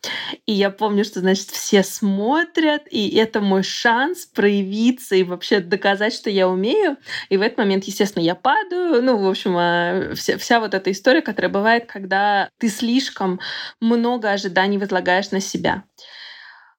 И 0.45 0.53
я 0.53 0.69
помню, 0.69 1.05
что, 1.05 1.21
значит, 1.21 1.49
все 1.49 1.83
смотрят, 1.83 2.83
и 2.91 3.17
это 3.17 3.41
мой 3.41 3.63
шанс 3.63 4.27
проявиться 4.27 5.15
и 5.15 5.23
вообще 5.23 5.61
доказать, 5.61 6.13
что 6.13 6.29
я 6.29 6.49
умею. 6.49 6.99
И 7.31 7.39
в 7.39 7.43
этот 7.43 7.57
момент, 7.57 7.85
естественно, 7.85 8.23
я 8.23 8.35
падаю. 8.35 9.03
Ну, 9.03 9.17
в 9.17 9.27
общем, 9.27 9.57
а, 9.57 10.13
вся, 10.15 10.37
вся 10.37 10.61
вот 10.61 10.75
эта 10.75 10.91
история, 10.91 11.23
которая 11.23 11.51
бывает, 11.51 11.87
когда 11.87 12.51
ты 12.59 12.69
слишком 12.69 13.41
много 13.81 14.31
ожиданий 14.31 14.77
возлагаешь 14.77 15.31
на 15.31 15.41
себя. 15.41 15.85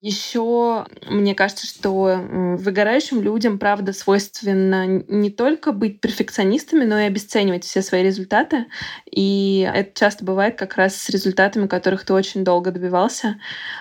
Еще 0.07 0.85
мне 1.07 1.33
кажется, 1.33 1.65
что 1.65 2.21
выгорающим 2.59 3.23
людям, 3.23 3.57
правда, 3.57 3.91
свойственно 3.91 4.85
не 4.85 5.31
только 5.31 5.71
быть 5.71 5.99
перфекционистами, 5.99 6.85
но 6.85 6.99
и 6.99 7.05
обесценивать 7.05 7.63
все 7.63 7.81
свои 7.81 8.03
результаты. 8.03 8.67
И 9.09 9.67
это 9.73 9.99
часто 9.99 10.23
бывает 10.23 10.59
как 10.59 10.75
раз 10.75 10.95
с 10.95 11.09
результатами, 11.09 11.65
которых 11.65 12.05
ты 12.05 12.13
очень 12.13 12.43
долго 12.43 12.69
добивался. 12.69 13.37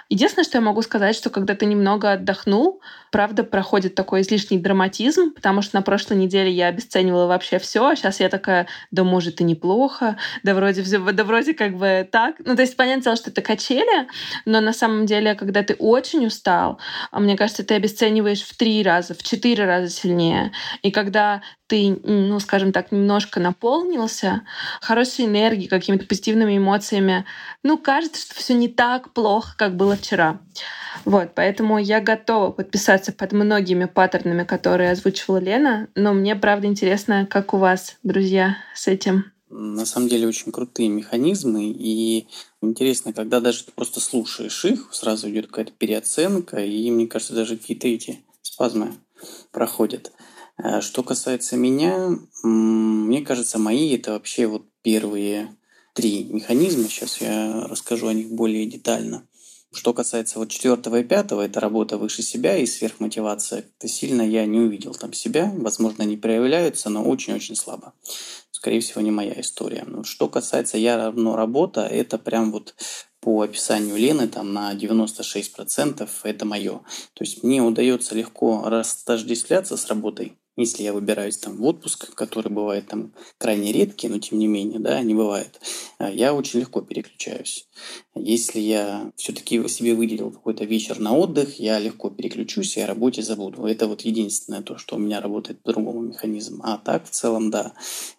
Единственное, 0.08 0.46
что 0.46 0.56
я 0.56 0.62
могу 0.62 0.80
сказать, 0.80 1.14
что 1.14 1.28
когда 1.28 1.54
ты 1.54 1.66
немного 1.66 2.12
отдохнул, 2.12 2.80
правда, 3.12 3.44
проходит 3.44 3.94
такой 3.94 4.22
излишний 4.22 4.58
драматизм, 4.58 5.30
потому 5.32 5.60
что 5.60 5.76
на 5.76 5.82
прошлой 5.82 6.16
неделе 6.16 6.50
я 6.50 6.68
обесценивала 6.68 7.26
вообще 7.26 7.58
все, 7.58 7.86
а 7.86 7.96
сейчас 7.96 8.20
я 8.20 8.30
такая, 8.30 8.66
да 8.90 9.04
может 9.04 9.42
и 9.42 9.44
неплохо, 9.44 10.16
да 10.42 10.54
вроде, 10.54 10.82
все, 10.82 10.98
да 10.98 11.22
вроде 11.22 11.52
как 11.52 11.76
бы 11.76 12.08
так. 12.10 12.36
Ну, 12.38 12.56
то 12.56 12.62
есть, 12.62 12.76
понятное 12.76 13.14
что 13.14 13.28
это 13.28 13.42
качели, 13.42 14.08
но 14.46 14.62
на 14.62 14.72
самом 14.72 15.04
деле, 15.04 15.34
когда 15.34 15.62
ты 15.62 15.74
очень 15.74 16.13
устал, 16.20 16.78
а 17.10 17.20
мне 17.20 17.36
кажется, 17.36 17.64
ты 17.64 17.74
обесцениваешь 17.74 18.42
в 18.42 18.56
три 18.56 18.82
раза, 18.82 19.14
в 19.14 19.22
четыре 19.22 19.64
раза 19.64 19.88
сильнее. 19.88 20.52
И 20.82 20.90
когда 20.90 21.42
ты, 21.66 21.98
ну, 22.04 22.38
скажем 22.40 22.72
так, 22.72 22.92
немножко 22.92 23.40
наполнился 23.40 24.42
хорошей 24.80 25.26
энергией, 25.26 25.68
какими-то 25.68 26.06
позитивными 26.06 26.56
эмоциями, 26.56 27.24
ну, 27.62 27.78
кажется, 27.78 28.20
что 28.20 28.34
все 28.34 28.54
не 28.54 28.68
так 28.68 29.12
плохо, 29.12 29.54
как 29.56 29.76
было 29.76 29.96
вчера. 29.96 30.40
Вот, 31.04 31.34
поэтому 31.34 31.78
я 31.78 32.00
готова 32.00 32.50
подписаться 32.50 33.12
под 33.12 33.32
многими 33.32 33.86
паттернами, 33.86 34.44
которые 34.44 34.90
озвучивала 34.90 35.38
Лена, 35.38 35.88
но 35.94 36.12
мне, 36.12 36.36
правда, 36.36 36.66
интересно, 36.66 37.26
как 37.28 37.54
у 37.54 37.58
вас, 37.58 37.96
друзья, 38.02 38.56
с 38.74 38.86
этим. 38.86 39.32
На 39.50 39.86
самом 39.86 40.08
деле 40.08 40.26
очень 40.26 40.50
крутые 40.50 40.88
механизмы, 40.88 41.66
и 41.66 42.26
интересно, 42.68 43.12
когда 43.12 43.40
даже 43.40 43.64
ты 43.64 43.72
просто 43.72 44.00
слушаешь 44.00 44.64
их, 44.64 44.88
сразу 44.92 45.30
идет 45.30 45.46
какая-то 45.48 45.72
переоценка, 45.72 46.64
и 46.64 46.90
мне 46.90 47.06
кажется, 47.06 47.34
даже 47.34 47.56
какие-то 47.56 47.88
эти 47.88 48.24
спазмы 48.42 48.94
проходят. 49.50 50.12
Э, 50.56 50.80
что 50.80 51.02
касается 51.02 51.56
меня, 51.56 52.10
мне 52.42 53.22
кажется, 53.22 53.58
мои 53.58 53.94
это 53.94 54.12
вообще 54.12 54.46
вот 54.46 54.66
первые 54.82 55.56
три 55.94 56.24
механизма. 56.24 56.88
Сейчас 56.88 57.20
я 57.20 57.66
расскажу 57.68 58.08
о 58.08 58.14
них 58.14 58.30
более 58.30 58.66
детально. 58.66 59.26
Что 59.74 59.92
касается 59.92 60.38
вот 60.38 60.50
четвертого 60.50 61.00
и 61.00 61.04
пятого, 61.04 61.42
это 61.42 61.58
работа 61.58 61.98
выше 61.98 62.22
себя 62.22 62.56
и 62.56 62.64
сверхмотивация. 62.64 63.64
Это 63.78 63.88
сильно 63.88 64.22
я 64.22 64.46
не 64.46 64.60
увидел 64.60 64.94
там 64.94 65.12
себя. 65.12 65.52
Возможно, 65.56 66.04
они 66.04 66.16
проявляются, 66.16 66.90
но 66.90 67.02
очень-очень 67.02 67.56
слабо. 67.56 67.92
Скорее 68.52 68.80
всего, 68.80 69.00
не 69.00 69.10
моя 69.10 69.38
история. 69.40 69.84
Что 70.04 70.28
касается 70.28 70.78
я 70.78 70.96
равно 70.96 71.34
работа, 71.34 71.82
это 71.82 72.18
прям 72.18 72.52
вот 72.52 72.74
по 73.20 73.42
описанию 73.42 73.96
Лены 73.96 74.28
там 74.28 74.52
на 74.52 74.74
96% 74.74 76.08
это 76.22 76.44
мое. 76.44 76.80
То 77.14 77.24
есть 77.24 77.42
мне 77.42 77.60
удается 77.60 78.14
легко 78.14 78.62
растождествляться 78.68 79.76
с 79.76 79.86
работой, 79.88 80.38
если 80.56 80.82
я 80.82 80.92
выбираюсь 80.92 81.36
там 81.38 81.56
в 81.56 81.64
отпуск, 81.64 82.14
который 82.14 82.50
бывает 82.50 82.86
там 82.86 83.12
крайне 83.38 83.72
редкий, 83.72 84.08
но 84.08 84.18
тем 84.18 84.38
не 84.38 84.46
менее, 84.46 84.78
да, 84.78 85.00
не 85.02 85.14
бывает, 85.14 85.60
а 85.98 86.10
я 86.10 86.34
очень 86.34 86.60
легко 86.60 86.80
переключаюсь. 86.80 87.66
Если 88.14 88.60
я 88.60 89.12
все-таки 89.16 89.66
себе 89.68 89.94
выделил 89.94 90.30
какой-то 90.30 90.64
вечер 90.64 91.00
на 91.00 91.16
отдых, 91.16 91.58
я 91.58 91.78
легко 91.78 92.10
переключусь 92.10 92.76
и 92.76 92.80
о 92.80 92.86
работе 92.86 93.22
забуду. 93.22 93.66
Это 93.66 93.88
вот 93.88 94.02
единственное 94.02 94.62
то, 94.62 94.78
что 94.78 94.96
у 94.96 94.98
меня 94.98 95.20
работает 95.20 95.60
по-другому 95.62 96.00
механизм. 96.00 96.60
А 96.62 96.78
так, 96.78 97.06
в 97.06 97.10
целом, 97.10 97.50
да, 97.50 97.72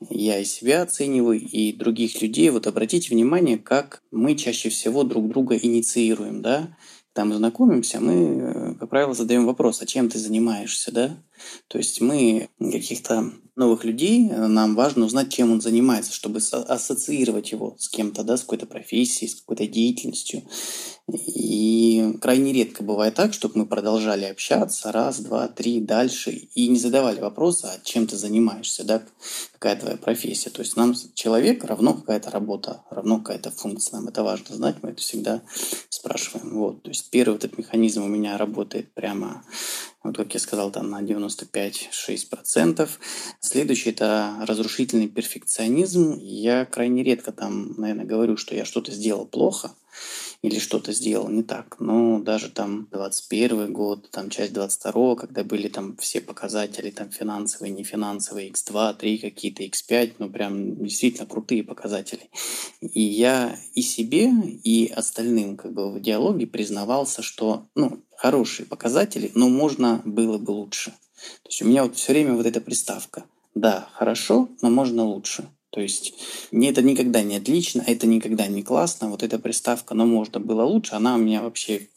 я 0.10 0.40
и 0.40 0.46
себя 0.46 0.82
оцениваю, 0.82 1.40
и 1.40 1.72
других 1.72 2.22
людей. 2.22 2.50
Вот 2.50 2.68
обратите 2.68 3.10
внимание, 3.14 3.58
как 3.58 4.02
мы 4.12 4.36
чаще 4.36 4.70
всего 4.70 5.04
друг 5.04 5.30
друга 5.30 5.56
инициируем, 5.56 6.42
да, 6.42 6.76
там 7.16 7.34
знакомимся, 7.34 8.02
мы, 8.02 8.14
э, 8.14 8.74
как 8.78 8.90
правило, 8.90 9.14
задаем 9.14 9.46
вопрос, 9.46 9.82
а 9.82 9.86
чем 9.86 10.10
ты 10.10 10.20
занимаешься, 10.20 10.92
да? 10.92 11.18
То 11.70 11.78
есть 11.78 12.02
мы 12.02 12.50
каких-то 12.60 13.32
новых 13.56 13.86
людей, 13.86 14.30
э, 14.30 14.48
нам 14.48 14.76
важно 14.76 15.06
узнать, 15.06 15.32
чем 15.32 15.54
он 15.54 15.62
занимается, 15.62 16.12
чтобы 16.12 16.40
ассоциировать 16.40 17.54
его 17.54 17.78
с 17.80 17.88
кем-то, 17.88 18.24
да, 18.24 18.36
с 18.36 18.42
какой-то 18.42 18.66
профессией, 18.66 19.32
с 19.32 19.36
какой-то 19.36 19.66
деятельностью. 19.66 20.44
И 21.08 22.18
крайне 22.20 22.52
редко 22.52 22.82
бывает 22.82 23.14
так, 23.14 23.32
чтобы 23.34 23.60
мы 23.60 23.68
продолжали 23.68 24.26
общаться 24.26 24.92
раз, 24.92 25.20
два, 25.20 25.48
три, 25.48 25.80
дальше, 25.80 26.32
и 26.32 26.68
не 26.68 26.80
задавали 26.80 27.20
вопроса, 27.20 27.72
а 27.72 27.80
чем 27.86 28.08
ты 28.08 28.18
занимаешься, 28.18 28.84
да, 28.84 29.04
какая 29.54 29.76
твоя 29.76 29.98
профессия. 29.98 30.50
То 30.50 30.64
есть 30.64 30.76
нам 30.76 30.96
человек 31.14 31.64
равно 31.64 31.94
какая-то 31.94 32.32
работа, 32.32 32.82
равно 32.90 33.20
какая-то 33.20 33.52
функция. 33.52 33.98
Нам 33.98 34.08
это 34.08 34.24
важно 34.24 34.56
знать, 34.56 34.78
мы 34.82 34.90
это 34.90 35.02
всегда 35.02 35.44
спрашиваем. 35.90 36.56
Вот. 36.56 36.82
То 36.82 36.90
есть 36.90 37.12
первый 37.12 37.36
этот 37.36 37.60
механизм 37.60 38.04
у 38.04 38.08
меня 38.08 38.36
работает 38.38 38.92
прямо 38.94 39.44
вот 40.04 40.18
как 40.18 40.34
я 40.34 40.40
сказал, 40.40 40.72
там 40.72 40.90
на 40.92 41.02
95-6%. 41.02 42.90
Следующий– 43.40 43.90
это 43.92 44.36
разрушительный 44.42 45.08
перфекционизм. 45.08 46.18
Я 46.20 46.66
крайне 46.66 47.04
редко 47.04 47.32
там, 47.32 47.74
наверное, 47.78 48.06
говорю, 48.06 48.38
что 48.38 48.56
я 48.56 48.66
что-то 48.66 48.92
сделал 48.92 49.28
плохо– 49.28 49.72
или 50.46 50.60
что-то 50.60 50.94
сделал 50.94 51.30
не 51.30 51.44
так. 51.44 51.78
Но 51.80 52.20
даже 52.20 52.50
там 52.50 52.88
21 52.92 53.74
год, 53.74 54.10
там 54.12 54.30
часть 54.30 54.54
22 54.54 55.16
когда 55.16 55.44
были 55.44 55.68
там 55.68 55.98
все 55.98 56.22
показатели 56.22 56.92
там 56.92 57.10
финансовые, 57.10 57.72
нефинансовые, 57.74 58.52
x2, 58.52 58.96
3 58.98 59.18
какие-то, 59.18 59.64
x5, 59.64 60.14
ну 60.20 60.30
прям 60.30 60.84
действительно 60.84 61.26
крутые 61.26 61.64
показатели. 61.64 62.30
И 62.82 63.02
я 63.02 63.58
и 63.74 63.82
себе, 63.82 64.32
и 64.64 64.88
остальным 64.88 65.58
как 65.58 65.74
бы 65.74 65.92
в 65.92 66.00
диалоге 66.00 66.48
признавался, 66.48 67.22
что 67.22 67.68
ну, 67.76 68.04
хорошие 68.16 68.66
показатели, 68.66 69.32
но 69.36 69.50
можно 69.50 70.02
было 70.06 70.38
бы 70.38 70.52
лучше. 70.52 70.92
То 71.44 71.50
есть 71.50 71.62
у 71.62 71.66
меня 71.66 71.84
вот 71.84 71.96
все 71.96 72.14
время 72.14 72.34
вот 72.34 72.46
эта 72.46 72.62
приставка. 72.62 73.26
Да, 73.56 73.88
хорошо, 73.94 74.50
но 74.62 74.70
можно 74.70 75.04
лучше. 75.06 75.50
То 75.76 75.82
есть 75.82 76.14
мне 76.52 76.70
это 76.70 76.82
никогда 76.82 77.22
не 77.22 77.36
отлично, 77.36 77.84
это 77.86 78.08
никогда 78.08 78.48
не 78.48 78.64
классно. 78.64 79.10
Вот 79.10 79.24
эта 79.24 79.40
приставка, 79.40 79.94
но 79.94 80.06
можно 80.06 80.40
было 80.40 80.64
лучше, 80.64 80.96
она 80.96 81.16
у 81.16 81.18
меня 81.18 81.42
вообще 81.42 81.90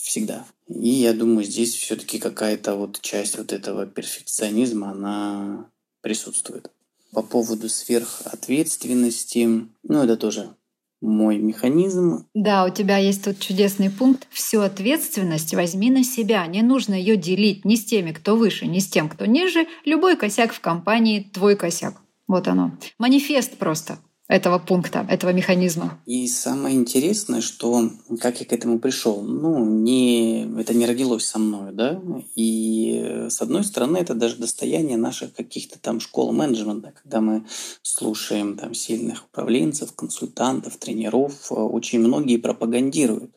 всегда. 0.00 0.46
И 0.66 0.88
я 0.88 1.12
думаю, 1.12 1.44
здесь 1.44 1.74
все-таки 1.74 2.18
какая-то 2.18 2.76
вот 2.76 3.02
часть 3.02 3.36
вот 3.36 3.52
этого 3.52 3.84
перфекционизма, 3.84 4.92
она 4.92 5.66
присутствует. 6.00 6.70
По 7.12 7.22
поводу 7.22 7.68
сверхответственности, 7.68 9.68
ну 9.82 10.02
это 10.02 10.16
тоже 10.16 10.54
мой 11.02 11.36
механизм. 11.36 12.24
Да, 12.32 12.64
у 12.64 12.70
тебя 12.70 12.96
есть 12.96 13.24
тут 13.24 13.40
чудесный 13.40 13.90
пункт. 13.90 14.26
Всю 14.30 14.60
ответственность 14.60 15.52
возьми 15.52 15.90
на 15.90 16.02
себя. 16.02 16.46
Не 16.46 16.62
нужно 16.62 16.94
ее 16.94 17.18
делить 17.18 17.66
ни 17.66 17.74
с 17.74 17.84
теми, 17.84 18.12
кто 18.12 18.36
выше, 18.36 18.66
ни 18.66 18.78
с 18.78 18.88
тем, 18.88 19.10
кто 19.10 19.26
ниже. 19.26 19.66
Любой 19.84 20.16
косяк 20.16 20.54
в 20.54 20.60
компании– 20.60 21.28
твой 21.34 21.56
косяк. 21.56 22.00
Вот 22.28 22.46
оно. 22.46 22.72
Манифест 22.98 23.58
просто 23.58 23.98
этого 24.28 24.58
пункта, 24.58 25.06
этого 25.08 25.32
механизма. 25.32 25.98
И 26.04 26.28
самое 26.28 26.76
интересное, 26.76 27.40
что 27.40 27.90
как 28.20 28.40
я 28.40 28.46
к 28.46 28.52
этому 28.52 28.78
пришел, 28.78 29.22
ну, 29.22 29.64
не, 29.64 30.42
это 30.60 30.74
не 30.74 30.86
родилось 30.86 31.24
со 31.24 31.38
мной, 31.38 31.72
да, 31.72 32.00
и 32.34 33.26
с 33.30 33.40
одной 33.40 33.64
стороны 33.64 33.96
это 33.96 34.14
даже 34.14 34.36
достояние 34.36 34.98
наших 34.98 35.34
каких-то 35.34 35.78
там 35.78 35.98
школ 35.98 36.32
менеджмента, 36.32 36.92
когда 36.92 37.20
мы 37.22 37.46
слушаем 37.82 38.56
там 38.56 38.74
сильных 38.74 39.24
управленцев, 39.24 39.94
консультантов, 39.94 40.76
тренеров, 40.76 41.50
очень 41.50 42.00
многие 42.00 42.36
пропагандируют 42.36 43.32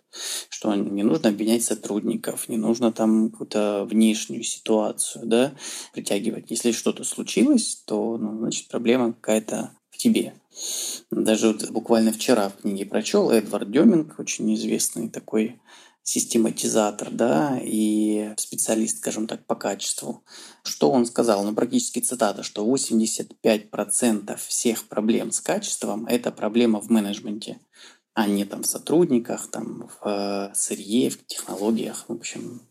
что 0.49 0.75
не 0.75 1.03
нужно 1.03 1.29
обвинять 1.29 1.63
сотрудников, 1.63 2.49
не 2.49 2.57
нужно 2.57 2.91
там 2.91 3.31
какую-то 3.31 3.87
внешнюю 3.89 4.43
ситуацию 4.43 5.25
да, 5.25 5.53
притягивать. 5.93 6.51
Если 6.51 6.73
что-то 6.73 7.05
случилось, 7.05 7.81
то 7.85 8.17
ну, 8.17 8.37
значит 8.37 8.67
проблема 8.67 9.13
какая-то 9.13 9.71
тебе. 10.01 10.33
Даже 11.11 11.47
вот 11.47 11.69
буквально 11.69 12.11
вчера 12.11 12.49
в 12.49 12.61
книге 12.61 12.85
прочел 12.85 13.29
Эдвард 13.29 13.71
Деминг, 13.71 14.19
очень 14.19 14.53
известный 14.55 15.09
такой 15.09 15.59
систематизатор, 16.03 17.11
да, 17.11 17.59
и 17.63 18.33
специалист, 18.37 18.97
скажем 18.97 19.27
так, 19.27 19.45
по 19.45 19.55
качеству. 19.55 20.23
Что 20.63 20.89
он 20.91 21.05
сказал? 21.05 21.43
Ну, 21.43 21.53
практически 21.53 21.99
цитата, 21.99 22.41
что 22.41 22.65
85% 22.65 24.39
всех 24.47 24.87
проблем 24.87 25.31
с 25.31 25.41
качеством– 25.41 26.05
это 26.07 26.31
проблема 26.31 26.81
в 26.81 26.89
менеджменте 26.89 27.59
а 28.13 28.27
не 28.27 28.45
там 28.45 28.63
в 28.63 28.67
сотрудниках, 28.67 29.47
там 29.47 29.87
в 29.87 30.07
э, 30.07 30.53
сырье, 30.53 31.09
в 31.09 31.25
технологиях, 31.25 32.05
в 32.07 32.11
общем. 32.11 32.61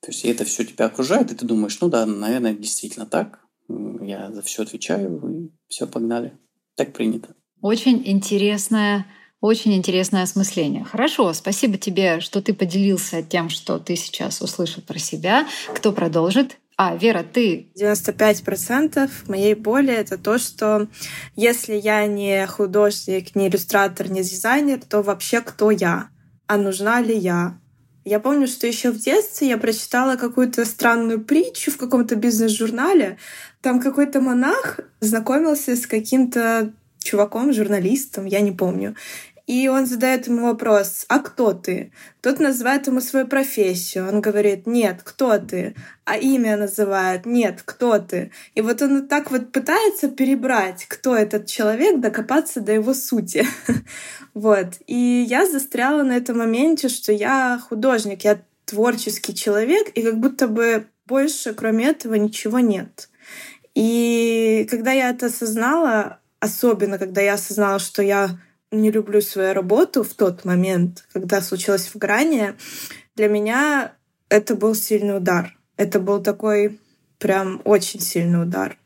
То 0.00 0.08
есть 0.08 0.24
это 0.24 0.44
все 0.44 0.64
тебя 0.64 0.86
окружает, 0.86 1.32
и 1.32 1.34
ты 1.34 1.44
думаешь, 1.44 1.80
ну 1.80 1.88
да, 1.88 2.06
наверное, 2.06 2.54
действительно 2.54 3.06
так. 3.06 3.43
Я 3.68 4.30
за 4.32 4.42
все 4.42 4.62
отвечаю, 4.62 5.20
и 5.28 5.50
все, 5.68 5.86
погнали. 5.86 6.32
Так 6.74 6.92
принято. 6.92 7.34
Очень 7.60 8.02
интересная 8.04 9.06
очень 9.44 9.74
интересное 9.74 10.22
осмысление. 10.22 10.84
Хорошо, 10.84 11.30
спасибо 11.34 11.76
тебе, 11.76 12.20
что 12.20 12.40
ты 12.40 12.54
поделился 12.54 13.22
тем, 13.22 13.50
что 13.50 13.78
ты 13.78 13.94
сейчас 13.94 14.40
услышал 14.40 14.82
про 14.82 14.98
себя. 14.98 15.46
Кто 15.74 15.92
продолжит? 15.92 16.56
А, 16.78 16.96
Вера, 16.96 17.22
ты? 17.22 17.70
95% 17.78 19.10
моей 19.28 19.54
боли— 19.54 19.92
это 19.94 20.16
то, 20.16 20.38
что 20.38 20.88
если 21.36 21.74
я 21.74 22.06
не 22.06 22.46
художник, 22.46 23.36
не 23.36 23.48
иллюстратор, 23.48 24.10
не 24.10 24.22
дизайнер, 24.22 24.80
то 24.80 25.02
вообще 25.02 25.42
кто 25.42 25.70
я? 25.70 26.08
А 26.46 26.56
нужна 26.56 27.02
ли 27.02 27.14
я? 27.14 27.60
Я 28.04 28.20
помню, 28.20 28.46
что 28.46 28.66
еще 28.66 28.90
в 28.90 28.98
детстве 28.98 29.48
я 29.48 29.56
прочитала 29.56 30.16
какую-то 30.16 30.64
странную 30.66 31.20
притчу 31.20 31.70
в 31.70 31.78
каком-то 31.78 32.16
бизнес-журнале. 32.16 33.16
Там 33.62 33.80
какой-то 33.80 34.20
монах 34.20 34.80
знакомился 35.00 35.74
с 35.74 35.86
каким-то 35.86 36.72
чуваком, 36.98 37.52
журналистом, 37.52 38.26
я 38.26 38.40
не 38.40 38.52
помню. 38.52 38.94
И 39.46 39.68
он 39.68 39.84
задает 39.86 40.26
ему 40.26 40.46
вопрос, 40.46 41.04
а 41.08 41.18
кто 41.18 41.52
ты? 41.52 41.92
Тот 42.22 42.40
называет 42.40 42.86
ему 42.86 43.02
свою 43.02 43.26
профессию. 43.26 44.08
Он 44.08 44.22
говорит, 44.22 44.66
нет, 44.66 45.00
кто 45.04 45.38
ты? 45.38 45.74
А 46.06 46.16
имя 46.16 46.56
называет, 46.56 47.26
нет, 47.26 47.60
кто 47.62 47.98
ты? 47.98 48.30
И 48.54 48.62
вот 48.62 48.80
он 48.80 49.06
так 49.06 49.30
вот 49.30 49.52
пытается 49.52 50.08
перебрать, 50.08 50.86
кто 50.86 51.14
этот 51.14 51.46
человек, 51.46 52.00
докопаться 52.00 52.60
до 52.60 52.72
его 52.72 52.94
сути. 52.94 53.46
вот. 54.34 54.78
И 54.86 55.26
я 55.28 55.46
застряла 55.46 56.02
на 56.02 56.16
этом 56.16 56.38
моменте, 56.38 56.88
что 56.88 57.12
я 57.12 57.60
художник, 57.68 58.24
я 58.24 58.40
творческий 58.64 59.34
человек, 59.34 59.88
и 59.90 60.02
как 60.02 60.18
будто 60.18 60.48
бы 60.48 60.86
больше, 61.06 61.52
кроме 61.52 61.88
этого, 61.88 62.14
ничего 62.14 62.60
нет. 62.60 63.10
И 63.74 64.66
когда 64.70 64.92
я 64.92 65.10
это 65.10 65.26
осознала, 65.26 66.20
особенно 66.40 66.98
когда 66.98 67.20
я 67.20 67.34
осознала, 67.34 67.78
что 67.78 68.02
я 68.02 68.38
не 68.74 68.90
люблю 68.90 69.20
свою 69.20 69.54
работу 69.54 70.02
в 70.02 70.14
тот 70.14 70.44
момент, 70.44 71.06
когда 71.12 71.40
случилось 71.40 71.90
выгорание, 71.92 72.56
для 73.16 73.28
меня 73.28 73.94
это 74.28 74.54
был 74.54 74.74
сильный 74.74 75.16
удар. 75.16 75.56
Это 75.76 76.00
был 76.00 76.22
такой 76.22 76.80
прям 77.18 77.60
очень 77.64 78.00
сильный 78.00 78.42
удар. 78.42 78.76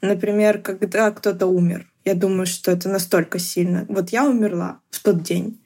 Например, 0.00 0.60
когда 0.60 1.10
кто-то 1.10 1.46
умер. 1.46 1.90
Я 2.04 2.14
думаю, 2.14 2.46
что 2.46 2.70
это 2.70 2.88
настолько 2.88 3.38
сильно. 3.38 3.84
Вот 3.88 4.10
я 4.10 4.24
умерла 4.24 4.80
в 4.90 5.02
тот 5.02 5.22
день. 5.22 5.60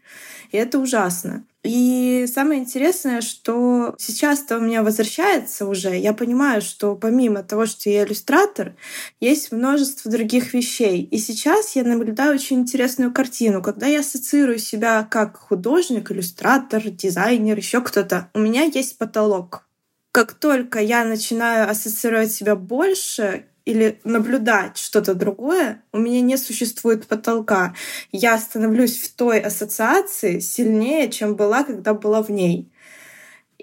И 0.50 0.56
это 0.56 0.78
ужасно. 0.78 1.44
И 1.62 2.26
самое 2.32 2.60
интересное, 2.60 3.20
что 3.20 3.94
сейчас-то 3.98 4.56
у 4.56 4.60
меня 4.60 4.82
возвращается 4.82 5.66
уже. 5.66 5.94
Я 5.94 6.14
понимаю, 6.14 6.62
что 6.62 6.96
помимо 6.96 7.42
того, 7.42 7.66
что 7.66 7.90
я 7.90 8.04
иллюстратор, 8.04 8.74
есть 9.20 9.52
множество 9.52 10.10
других 10.10 10.54
вещей. 10.54 11.02
И 11.02 11.18
сейчас 11.18 11.76
я 11.76 11.84
наблюдаю 11.84 12.34
очень 12.34 12.60
интересную 12.60 13.12
картину. 13.12 13.60
Когда 13.62 13.86
я 13.86 14.00
ассоциирую 14.00 14.58
себя 14.58 15.06
как 15.10 15.36
художник, 15.36 16.10
иллюстратор, 16.10 16.82
дизайнер, 16.88 17.58
еще 17.58 17.82
кто-то, 17.82 18.30
у 18.32 18.38
меня 18.38 18.62
есть 18.62 18.96
потолок. 18.96 19.66
Как 20.12 20.32
только 20.32 20.80
я 20.80 21.04
начинаю 21.04 21.70
ассоциировать 21.70 22.32
себя 22.32 22.56
больше 22.56 23.44
или 23.70 24.00
наблюдать 24.02 24.76
что-то 24.76 25.14
другое, 25.14 25.82
у 25.92 25.98
меня 25.98 26.20
не 26.20 26.36
существует 26.36 27.06
потолка. 27.06 27.74
Я 28.10 28.36
становлюсь 28.38 28.98
в 28.98 29.14
той 29.14 29.38
ассоциации 29.38 30.40
сильнее, 30.40 31.08
чем 31.08 31.36
была, 31.36 31.62
когда 31.62 31.94
была 31.94 32.22
в 32.22 32.30
ней. 32.30 32.68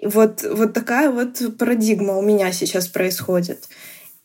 Вот, 0.02 0.42
вот 0.42 0.72
такая 0.72 1.10
вот 1.10 1.58
парадигма 1.58 2.16
у 2.16 2.22
меня 2.22 2.52
сейчас 2.52 2.88
происходит. 2.88 3.68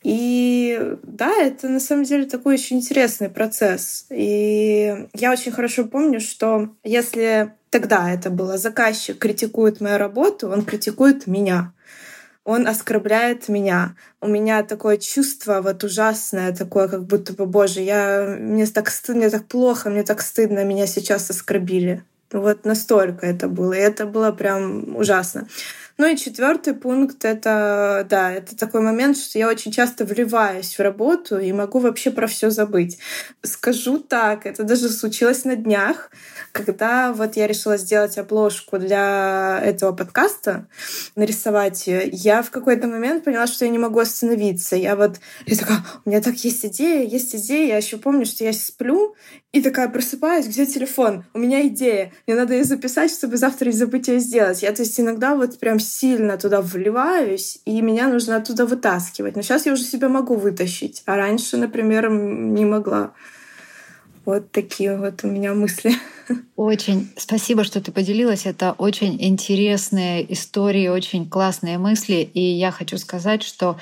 И 0.04 0.98
да, 1.04 1.34
это 1.42 1.68
на 1.68 1.80
самом 1.80 2.04
деле 2.06 2.26
такой 2.26 2.56
очень 2.56 2.78
интересный 2.78 3.30
процесс. 3.30 4.06
И 4.10 5.08
я 5.14 5.32
очень 5.32 5.52
хорошо 5.52 5.86
помню, 5.86 6.20
что 6.22 6.70
если 6.84 7.54
тогда 7.70 8.10
это 8.12 8.30
было, 8.30 8.58
заказчик 8.58 9.18
критикует 9.18 9.82
мою 9.82 9.98
работу, 9.98 10.50
он 10.50 10.64
критикует 10.64 11.28
меня 11.28 11.73
он 12.46 12.68
оскорбляет 12.68 13.48
меня. 13.48 13.96
У 14.20 14.28
меня 14.28 14.64
такое 14.64 14.98
чувство 14.98 15.62
вот 15.62 15.84
ужасное, 15.84 16.54
такое, 16.54 16.88
как 16.88 17.06
будто 17.06 17.34
бы, 17.34 17.46
боже, 17.46 17.82
я, 17.82 18.36
мне 18.40 18.66
так 18.66 18.90
стыдно, 18.90 19.22
мне 19.22 19.30
так 19.30 19.46
плохо, 19.46 19.90
мне 19.90 20.04
так 20.04 20.22
стыдно, 20.22 20.64
меня 20.66 20.88
сейчас 20.88 21.30
оскорбили. 21.30 22.04
Вот 22.32 22.66
настолько 22.66 23.26
это 23.26 23.48
было. 23.48 23.74
И 23.74 23.80
это 23.80 24.06
было 24.06 24.32
прям 24.32 24.96
ужасно. 24.96 25.48
Ну 25.98 26.08
и 26.08 26.18
четвертый 26.18 26.74
пункт 26.74 27.24
это, 27.24 28.06
да, 28.10 28.32
это 28.32 28.58
такой 28.58 28.82
момент, 28.82 29.18
что 29.18 29.38
я 29.38 29.48
очень 29.48 29.72
часто 29.72 30.06
вливаюсь 30.06 30.78
в 30.78 30.82
работу 30.82 31.38
и 31.38 31.54
могу 31.54 31.80
вообще 31.80 32.10
про 32.10 32.28
все 32.28 32.50
забыть. 32.50 32.98
Скажу 33.44 34.00
так, 34.00 34.46
это 34.46 34.64
даже 34.64 34.90
случилось 34.90 35.46
на 35.46 35.56
днях 35.56 36.10
когда 36.54 37.12
вот 37.14 37.36
я 37.36 37.48
решила 37.48 37.78
сделать 37.78 38.18
обложку 38.18 38.78
для 38.78 39.60
этого 39.62 39.92
подкаста, 39.92 40.68
нарисовать 41.16 41.88
ее, 41.88 42.08
я 42.12 42.44
в 42.44 42.52
какой-то 42.52 42.88
момент 42.88 43.24
поняла, 43.24 43.48
что 43.48 43.66
я 43.66 43.72
не 43.72 43.80
могу 43.80 44.00
остановиться. 44.00 44.76
Я 44.76 44.96
вот, 44.96 45.20
я 45.48 45.58
такая, 45.58 45.84
у 46.06 46.10
меня 46.10 46.22
так 46.22 46.36
есть 46.38 46.64
идея, 46.66 47.04
есть 47.04 47.36
идея. 47.36 47.70
Я 47.70 47.78
еще 47.78 47.98
помню, 47.98 48.26
что 48.26 48.44
я 48.44 48.54
сплю, 48.54 49.16
и 49.52 49.62
такая 49.62 49.90
просыпаюсь, 49.90 50.48
где 50.48 50.66
телефон? 50.66 51.26
У 51.34 51.40
меня 51.40 51.68
идея. 51.68 52.12
Мне 52.28 52.36
надо 52.36 52.54
ее 52.54 52.64
записать, 52.64 53.12
чтобы 53.12 53.38
завтра 53.38 53.70
из 53.70 53.78
забыть 53.78 54.08
ее 54.08 54.20
сделать. 54.20 54.62
Я, 54.62 54.72
то 54.72 54.84
есть, 54.84 55.00
иногда 55.00 55.36
вот 55.36 55.60
прям 55.60 55.80
сильно 55.84 56.38
туда 56.38 56.62
вливаюсь, 56.62 57.60
и 57.66 57.82
меня 57.82 58.08
нужно 58.08 58.38
оттуда 58.38 58.66
вытаскивать. 58.66 59.36
Но 59.36 59.42
сейчас 59.42 59.66
я 59.66 59.74
уже 59.74 59.84
себя 59.84 60.10
могу 60.10 60.36
вытащить, 60.36 61.04
а 61.06 61.16
раньше, 61.16 61.58
например, 61.58 62.10
не 62.10 62.66
могла. 62.66 63.14
Вот 64.26 64.52
такие 64.52 64.98
вот 64.98 65.24
у 65.24 65.28
меня 65.28 65.54
мысли. 65.54 65.94
Очень 66.56 67.12
спасибо, 67.18 67.64
что 67.64 67.82
ты 67.82 67.92
поделилась. 67.92 68.46
Это 68.46 68.74
очень 68.78 69.22
интересные 69.22 70.32
истории, 70.32 70.88
очень 70.88 71.30
классные 71.30 71.78
мысли. 71.78 72.30
И 72.34 72.42
я 72.42 72.72
хочу 72.72 72.98
сказать, 72.98 73.44
что 73.44 73.78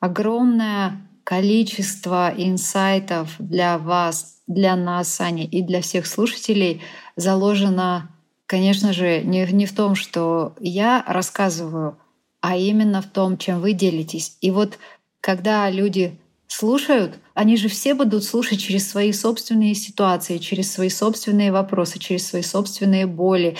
огромное 0.00 1.00
количество 1.24 2.32
инсайтов 2.36 3.34
для 3.38 3.78
вас, 3.78 4.36
для 4.46 4.76
нас, 4.76 5.20
Аня, 5.20 5.44
и 5.44 5.62
для 5.62 5.80
всех 5.80 6.06
слушателей 6.06 6.82
заложено, 7.16 8.10
конечно 8.46 8.92
же, 8.92 9.22
не, 9.22 9.46
не 9.52 9.66
в 9.66 9.74
том, 9.74 9.94
что 9.94 10.54
я 10.60 11.04
рассказываю, 11.06 11.98
а 12.40 12.56
именно 12.56 13.02
в 13.02 13.06
том, 13.06 13.38
чем 13.38 13.60
вы 13.60 13.72
делитесь. 13.72 14.36
И 14.40 14.50
вот 14.50 14.78
когда 15.20 15.68
люди 15.70 16.16
слушают, 16.46 17.18
они 17.34 17.56
же 17.56 17.68
все 17.68 17.94
будут 17.94 18.24
слушать 18.24 18.60
через 18.60 18.88
свои 18.88 19.12
собственные 19.12 19.74
ситуации, 19.74 20.38
через 20.38 20.72
свои 20.72 20.88
собственные 20.88 21.52
вопросы, 21.52 21.98
через 21.98 22.26
свои 22.26 22.42
собственные 22.42 23.06
боли. 23.06 23.56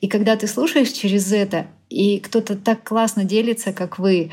И 0.00 0.08
когда 0.08 0.36
ты 0.36 0.46
слушаешь 0.46 0.90
через 0.90 1.32
это, 1.32 1.66
и 1.88 2.20
кто-то 2.20 2.56
так 2.56 2.84
классно 2.84 3.24
делится, 3.24 3.72
как 3.72 3.98
вы, 3.98 4.30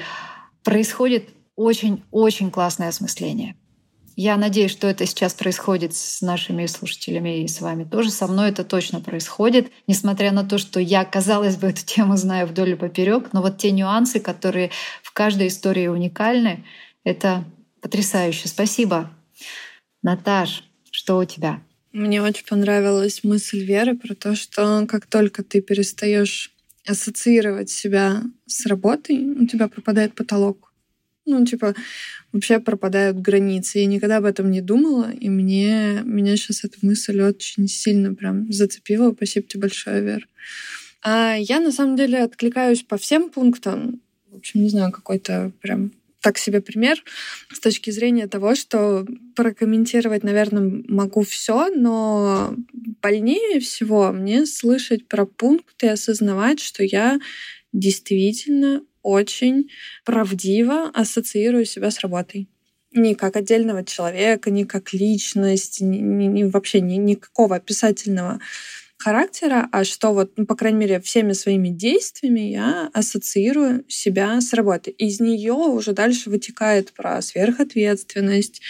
происходит 0.64 1.30
очень-очень 1.56 2.52
классное 2.52 2.90
осмысление. 2.90 3.56
Я 4.16 4.38
надеюсь, 4.38 4.72
что 4.72 4.88
это 4.88 5.06
сейчас 5.06 5.34
происходит 5.34 5.96
с 5.96 6.22
нашими 6.22 6.66
слушателями 6.68 7.44
и 7.44 7.48
с 7.48 7.60
вами 7.62 7.84
тоже. 7.84 8.12
Со 8.12 8.28
мной 8.28 8.50
это 8.50 8.64
точно 8.64 9.02
происходит, 9.02 9.72
несмотря 9.88 10.32
на 10.32 10.44
то, 10.44 10.58
что 10.58 10.80
я, 10.80 11.04
казалось 11.04 11.58
бы, 11.58 11.68
эту 11.70 11.86
тему 11.86 12.18
знаю 12.18 12.48
вдоль 12.48 12.72
и 12.72 12.76
поперек, 12.76 13.34
но 13.34 13.42
вот 13.42 13.58
те 13.58 13.72
нюансы, 13.72 14.20
которые 14.20 14.72
в 15.04 15.12
каждой 15.12 15.48
истории 15.48 15.88
уникальны, 15.88 16.64
это 17.04 17.46
Потрясающе. 17.86 18.48
Спасибо. 18.48 19.12
Наташ, 20.02 20.64
что 20.90 21.20
у 21.20 21.26
тебя? 21.26 21.62
Мне 21.94 22.20
очень 22.20 22.44
понравилась 22.44 23.24
мысль 23.24 23.64
Веры 23.64 23.96
про 23.96 24.16
то, 24.16 24.36
что 24.36 24.88
как 24.88 25.06
только 25.06 25.44
ты 25.44 25.62
перестаешь 25.62 26.52
ассоциировать 26.88 27.70
себя 27.70 28.24
с 28.48 28.66
работой, 28.66 29.20
у 29.20 29.46
тебя 29.46 29.68
пропадает 29.68 30.16
потолок. 30.16 30.74
Ну, 31.28 31.46
типа, 31.46 31.76
вообще 32.36 32.60
пропадают 32.60 33.18
границы. 33.18 33.80
Я 33.80 33.86
никогда 33.86 34.18
об 34.18 34.26
этом 34.26 34.52
не 34.52 34.60
думала, 34.60 35.10
и 35.10 35.30
мне, 35.30 36.02
меня 36.04 36.36
сейчас 36.36 36.66
эта 36.66 36.78
мысль 36.82 37.22
очень 37.22 37.70
сильно 37.70 38.14
прям 38.14 38.52
зацепила. 38.52 39.14
Спасибо 39.14 39.48
тебе 39.48 39.62
большое, 39.62 40.02
Вер. 40.02 40.28
А 41.02 41.36
я, 41.36 41.62
на 41.62 41.72
самом 41.72 41.96
деле, 41.96 42.20
откликаюсь 42.24 42.84
по 42.84 42.98
всем 42.98 43.30
пунктам. 43.30 44.02
В 44.30 44.36
общем, 44.36 44.64
не 44.64 44.70
знаю, 44.70 44.92
какой-то 44.92 45.54
прям 45.62 45.94
так 46.20 46.38
себе 46.38 46.60
пример 46.60 47.02
с 47.54 47.60
точки 47.62 47.90
зрения 47.92 48.28
того, 48.28 48.56
что 48.56 49.06
прокомментировать, 49.36 50.24
наверное, 50.24 50.84
могу 50.90 51.24
все, 51.24 51.70
но 51.74 52.54
больнее 53.02 53.62
всего 53.62 54.12
мне 54.12 54.46
слышать 54.46 55.08
про 55.08 55.26
пункты 55.26 55.86
и 55.86 55.90
осознавать, 55.90 56.60
что 56.60 56.84
я 56.84 57.18
действительно 57.80 58.82
очень 59.04 59.70
правдиво 60.04 60.90
ассоциирую 60.94 61.66
себя 61.66 61.92
с 61.92 62.00
работой. 62.00 62.50
Не 62.92 63.14
как 63.14 63.36
отдельного 63.36 63.84
человека, 63.84 64.50
не 64.50 64.66
как 64.66 64.94
личность, 64.94 65.82
ни, 65.82 65.98
ни, 65.98 66.44
вообще 66.44 66.80
ни, 66.80 66.96
никакого 66.96 67.58
описательного 67.58 68.40
характера, 69.06 69.70
а 69.72 69.84
что 69.84 70.14
вот, 70.14 70.32
ну, 70.36 70.48
по 70.48 70.56
крайней 70.56 70.80
мере, 70.80 71.00
всеми 71.00 71.34
своими 71.34 71.70
действиями 71.70 72.40
я 72.40 72.90
ассоциирую 72.92 73.86
себя 73.88 74.42
с 74.42 74.52
работой. 74.52 74.94
Из 74.94 75.20
нее 75.20 75.54
уже 75.54 75.94
дальше 75.94 76.32
вытекает 76.32 76.92
про 76.92 77.22
сверхответственность, 77.22 78.62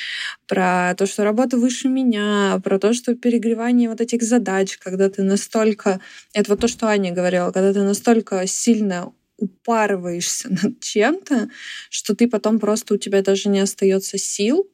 про 0.46 0.94
то, 0.98 1.06
что 1.06 1.24
работа 1.24 1.56
выше 1.56 1.88
меня, 1.88 2.60
про 2.66 2.80
то, 2.80 2.92
что 2.92 3.16
перегревание 3.16 3.88
вот 3.88 4.02
этих 4.02 4.24
задач, 4.24 4.78
когда 4.78 5.10
ты 5.10 5.24
настолько... 5.24 6.02
Это 6.34 6.52
вот 6.52 6.60
то, 6.60 6.68
что 6.68 6.88
Аня 6.88 7.14
говорила, 7.14 7.52
когда 7.52 7.72
ты 7.72 7.84
настолько 7.84 8.46
сильно 8.46 9.14
упарываешься 9.38 10.50
над 10.64 10.82
чем-то, 10.82 11.50
что 11.90 12.14
ты 12.14 12.28
потом 12.28 12.60
просто 12.60 12.96
у 12.96 12.98
тебя 12.98 13.22
даже 13.22 13.48
не 13.48 13.62
остается 13.62 14.18
сил 14.18 14.70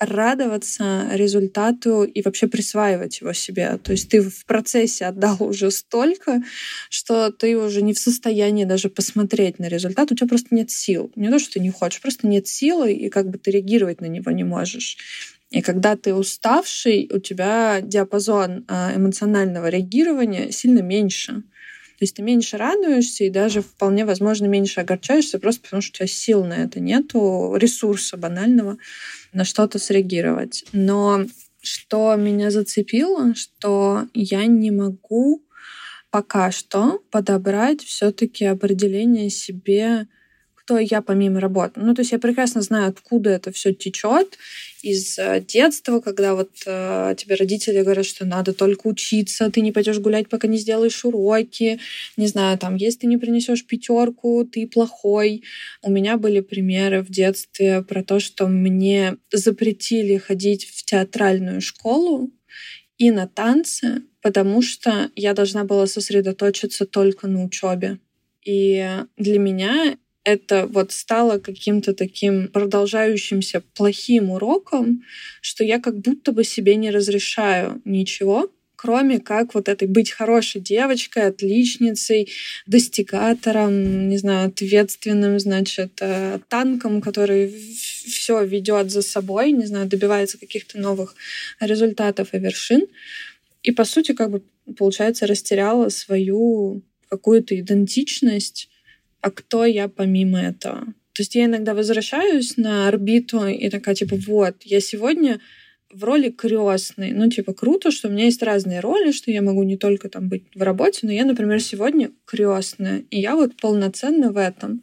радоваться 0.00 1.08
результату 1.12 2.04
и 2.04 2.22
вообще 2.22 2.46
присваивать 2.46 3.20
его 3.20 3.32
себе. 3.32 3.78
То 3.82 3.92
есть 3.92 4.08
ты 4.10 4.22
в 4.22 4.44
процессе 4.44 5.06
отдал 5.06 5.36
уже 5.40 5.70
столько, 5.70 6.42
что 6.90 7.30
ты 7.30 7.56
уже 7.56 7.82
не 7.82 7.94
в 7.94 7.98
состоянии 7.98 8.64
даже 8.64 8.88
посмотреть 8.88 9.58
на 9.58 9.68
результат, 9.68 10.12
у 10.12 10.14
тебя 10.14 10.28
просто 10.28 10.54
нет 10.54 10.70
сил. 10.70 11.12
Не 11.16 11.30
то, 11.30 11.38
что 11.38 11.54
ты 11.54 11.60
не 11.60 11.70
хочешь, 11.70 12.00
просто 12.00 12.26
нет 12.26 12.46
силы, 12.46 12.92
и 12.92 13.08
как 13.08 13.30
бы 13.30 13.38
ты 13.38 13.50
реагировать 13.50 14.00
на 14.00 14.06
него 14.06 14.30
не 14.30 14.44
можешь. 14.44 14.96
И 15.50 15.62
когда 15.62 15.94
ты 15.96 16.14
уставший, 16.14 17.08
у 17.12 17.20
тебя 17.20 17.80
диапазон 17.80 18.64
а, 18.66 18.92
эмоционального 18.94 19.68
реагирования 19.68 20.50
сильно 20.50 20.80
меньше. 20.80 21.44
То 21.98 22.02
есть 22.02 22.16
ты 22.16 22.22
меньше 22.22 22.56
радуешься 22.56 23.22
и 23.22 23.30
даже 23.30 23.62
вполне 23.62 24.04
возможно 24.04 24.46
меньше 24.46 24.80
огорчаешься, 24.80 25.38
просто 25.38 25.62
потому 25.62 25.80
что 25.80 25.92
у 25.92 25.96
тебя 25.98 26.06
сил 26.08 26.44
на 26.44 26.54
это 26.54 26.80
нету, 26.80 27.54
ресурса 27.56 28.16
банального 28.16 28.78
на 29.34 29.44
что-то 29.44 29.78
среагировать. 29.78 30.64
Но 30.72 31.26
что 31.60 32.14
меня 32.16 32.50
зацепило, 32.50 33.34
что 33.34 34.06
я 34.14 34.46
не 34.46 34.70
могу 34.70 35.42
пока 36.10 36.50
что 36.52 37.02
подобрать 37.10 37.82
все-таки 37.82 38.44
определение 38.44 39.30
себе 39.30 40.06
кто 40.64 40.78
я 40.78 41.02
помимо 41.02 41.40
работы. 41.40 41.80
Ну, 41.80 41.94
то 41.94 42.00
есть 42.00 42.12
я 42.12 42.18
прекрасно 42.18 42.62
знаю, 42.62 42.88
откуда 42.88 43.28
это 43.28 43.52
все 43.52 43.74
течет 43.74 44.38
из 44.84 45.18
э, 45.18 45.40
детства, 45.40 46.00
когда 46.00 46.34
вот 46.34 46.50
э, 46.66 47.14
тебе 47.16 47.36
родители 47.36 47.82
говорят, 47.82 48.04
что 48.04 48.26
надо 48.26 48.52
только 48.52 48.86
учиться, 48.86 49.50
ты 49.50 49.62
не 49.62 49.72
пойдешь 49.72 49.98
гулять, 49.98 50.28
пока 50.28 50.46
не 50.46 50.58
сделаешь 50.58 51.04
уроки, 51.04 51.80
не 52.18 52.26
знаю, 52.26 52.58
там, 52.58 52.76
если 52.76 53.00
ты 53.00 53.06
не 53.06 53.16
принесешь 53.16 53.66
пятерку, 53.66 54.44
ты 54.44 54.66
плохой. 54.66 55.42
У 55.82 55.90
меня 55.90 56.18
были 56.18 56.40
примеры 56.40 57.02
в 57.02 57.10
детстве 57.10 57.82
про 57.82 58.04
то, 58.04 58.20
что 58.20 58.46
мне 58.46 59.16
запретили 59.32 60.18
ходить 60.18 60.66
в 60.66 60.84
театральную 60.84 61.62
школу 61.62 62.30
и 62.98 63.10
на 63.10 63.26
танцы, 63.26 64.02
потому 64.20 64.60
что 64.60 65.10
я 65.16 65.32
должна 65.32 65.64
была 65.64 65.86
сосредоточиться 65.86 66.84
только 66.84 67.26
на 67.26 67.42
учебе. 67.42 67.98
И 68.44 68.86
для 69.16 69.38
меня 69.38 69.96
это 70.24 70.66
вот 70.66 70.92
стало 70.92 71.38
каким-то 71.38 71.94
таким 71.94 72.48
продолжающимся 72.48 73.62
плохим 73.74 74.30
уроком, 74.30 75.04
что 75.40 75.64
я 75.64 75.78
как 75.78 75.98
будто 75.98 76.32
бы 76.32 76.44
себе 76.44 76.76
не 76.76 76.90
разрешаю 76.90 77.80
ничего, 77.84 78.50
кроме 78.84 79.18
как 79.18 79.54
вот 79.54 79.68
этой 79.68 79.88
быть 79.88 80.10
хорошей 80.10 80.60
девочкой, 80.60 81.28
отличницей, 81.28 82.30
достигатором, 82.66 84.08
не 84.08 84.18
знаю, 84.18 84.48
ответственным, 84.48 85.38
значит, 85.38 85.92
э, 86.00 86.38
танком, 86.48 87.00
который 87.00 87.48
все 87.48 88.44
ведет 88.44 88.90
за 88.90 89.00
собой, 89.00 89.52
не 89.52 89.66
знаю, 89.66 89.86
добивается 89.86 90.38
каких-то 90.38 90.78
новых 90.78 91.14
результатов 91.60 92.28
и 92.32 92.38
вершин. 92.38 92.82
И, 93.62 93.72
по 93.72 93.84
сути, 93.84 94.12
как 94.12 94.30
бы, 94.30 94.42
получается, 94.76 95.26
растеряла 95.26 95.88
свою 95.88 96.82
какую-то 97.08 97.58
идентичность, 97.58 98.68
а 99.24 99.30
кто 99.30 99.64
я 99.64 99.88
помимо 99.88 100.38
этого. 100.38 100.84
То 101.14 101.22
есть 101.22 101.34
я 101.34 101.46
иногда 101.46 101.72
возвращаюсь 101.72 102.58
на 102.58 102.88
орбиту 102.88 103.46
и 103.46 103.70
такая, 103.70 103.94
типа, 103.94 104.16
вот, 104.16 104.56
я 104.64 104.80
сегодня 104.80 105.40
в 105.90 106.04
роли 106.04 106.28
крестной. 106.28 107.12
Ну, 107.12 107.30
типа, 107.30 107.54
круто, 107.54 107.90
что 107.90 108.08
у 108.08 108.10
меня 108.10 108.26
есть 108.26 108.42
разные 108.42 108.80
роли, 108.80 109.12
что 109.12 109.30
я 109.30 109.40
могу 109.40 109.62
не 109.62 109.78
только 109.78 110.10
там 110.10 110.28
быть 110.28 110.44
в 110.54 110.60
работе, 110.60 111.00
но 111.04 111.12
я, 111.12 111.24
например, 111.24 111.62
сегодня 111.62 112.10
крестная. 112.26 113.04
И 113.08 113.18
я 113.18 113.34
вот 113.34 113.56
полноценна 113.56 114.30
в 114.30 114.36
этом. 114.36 114.82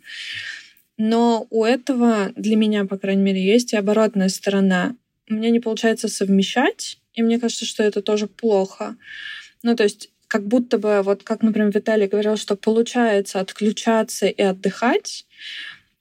Но 0.97 1.45
у 1.51 1.63
этого 1.63 2.31
для 2.35 2.55
меня, 2.55 2.85
по 2.85 2.97
крайней 2.97 3.21
мере, 3.21 3.45
есть 3.45 3.73
и 3.73 3.77
оборотная 3.77 4.29
сторона. 4.29 4.95
У 5.29 5.35
меня 5.35 5.51
не 5.51 5.59
получается 5.59 6.07
совмещать, 6.07 6.97
и 7.13 7.21
мне 7.21 7.39
кажется, 7.39 7.65
что 7.65 7.83
это 7.83 8.01
тоже 8.01 8.25
плохо. 8.25 8.95
Ну, 9.61 9.75
то 9.75 9.83
есть 9.83 10.09
как 10.31 10.47
будто 10.47 10.77
бы, 10.77 11.01
вот 11.01 11.23
как, 11.23 11.41
например, 11.43 11.71
Виталий 11.73 12.07
говорил, 12.07 12.37
что 12.37 12.55
получается 12.55 13.41
отключаться 13.41 14.27
и 14.27 14.41
отдыхать, 14.41 15.25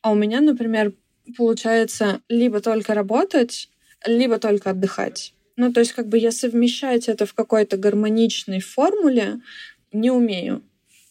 а 0.02 0.12
у 0.12 0.14
меня, 0.14 0.40
например, 0.40 0.92
получается 1.36 2.20
либо 2.28 2.60
только 2.60 2.94
работать, 2.94 3.68
либо 4.06 4.38
только 4.38 4.70
отдыхать. 4.70 5.34
Ну, 5.56 5.72
то 5.72 5.80
есть 5.80 5.94
как 5.94 6.06
бы 6.06 6.16
я 6.16 6.30
совмещать 6.30 7.08
это 7.08 7.26
в 7.26 7.34
какой-то 7.34 7.76
гармоничной 7.76 8.60
формуле 8.60 9.40
не 9.92 10.12
умею. 10.12 10.62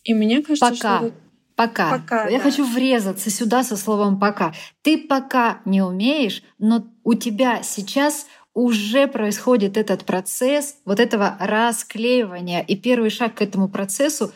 И 0.05 0.13
мне 0.13 0.41
кажется, 0.41 0.69
Пока. 0.69 0.99
что... 0.99 1.11
Пока. 1.57 1.89
Пока, 1.89 2.29
Я 2.29 2.37
да. 2.37 2.43
хочу 2.45 2.63
врезаться 2.63 3.29
сюда 3.29 3.65
со 3.65 3.75
словом 3.75 4.17
пока. 4.17 4.53
Ты 4.81 4.97
пока 4.97 5.59
не 5.65 5.81
умеешь, 5.81 6.41
но 6.57 6.87
у 7.03 7.15
тебя 7.15 7.63
сейчас 7.63 8.27
уже 8.53 9.07
происходит 9.07 9.77
этот 9.77 10.05
процесс 10.05 10.75
вот 10.85 10.99
этого 10.99 11.37
расклеивания. 11.39 12.61
И 12.61 12.75
первый 12.75 13.09
шаг 13.09 13.35
к 13.35 13.41
этому 13.41 13.69
процессу 13.69 14.31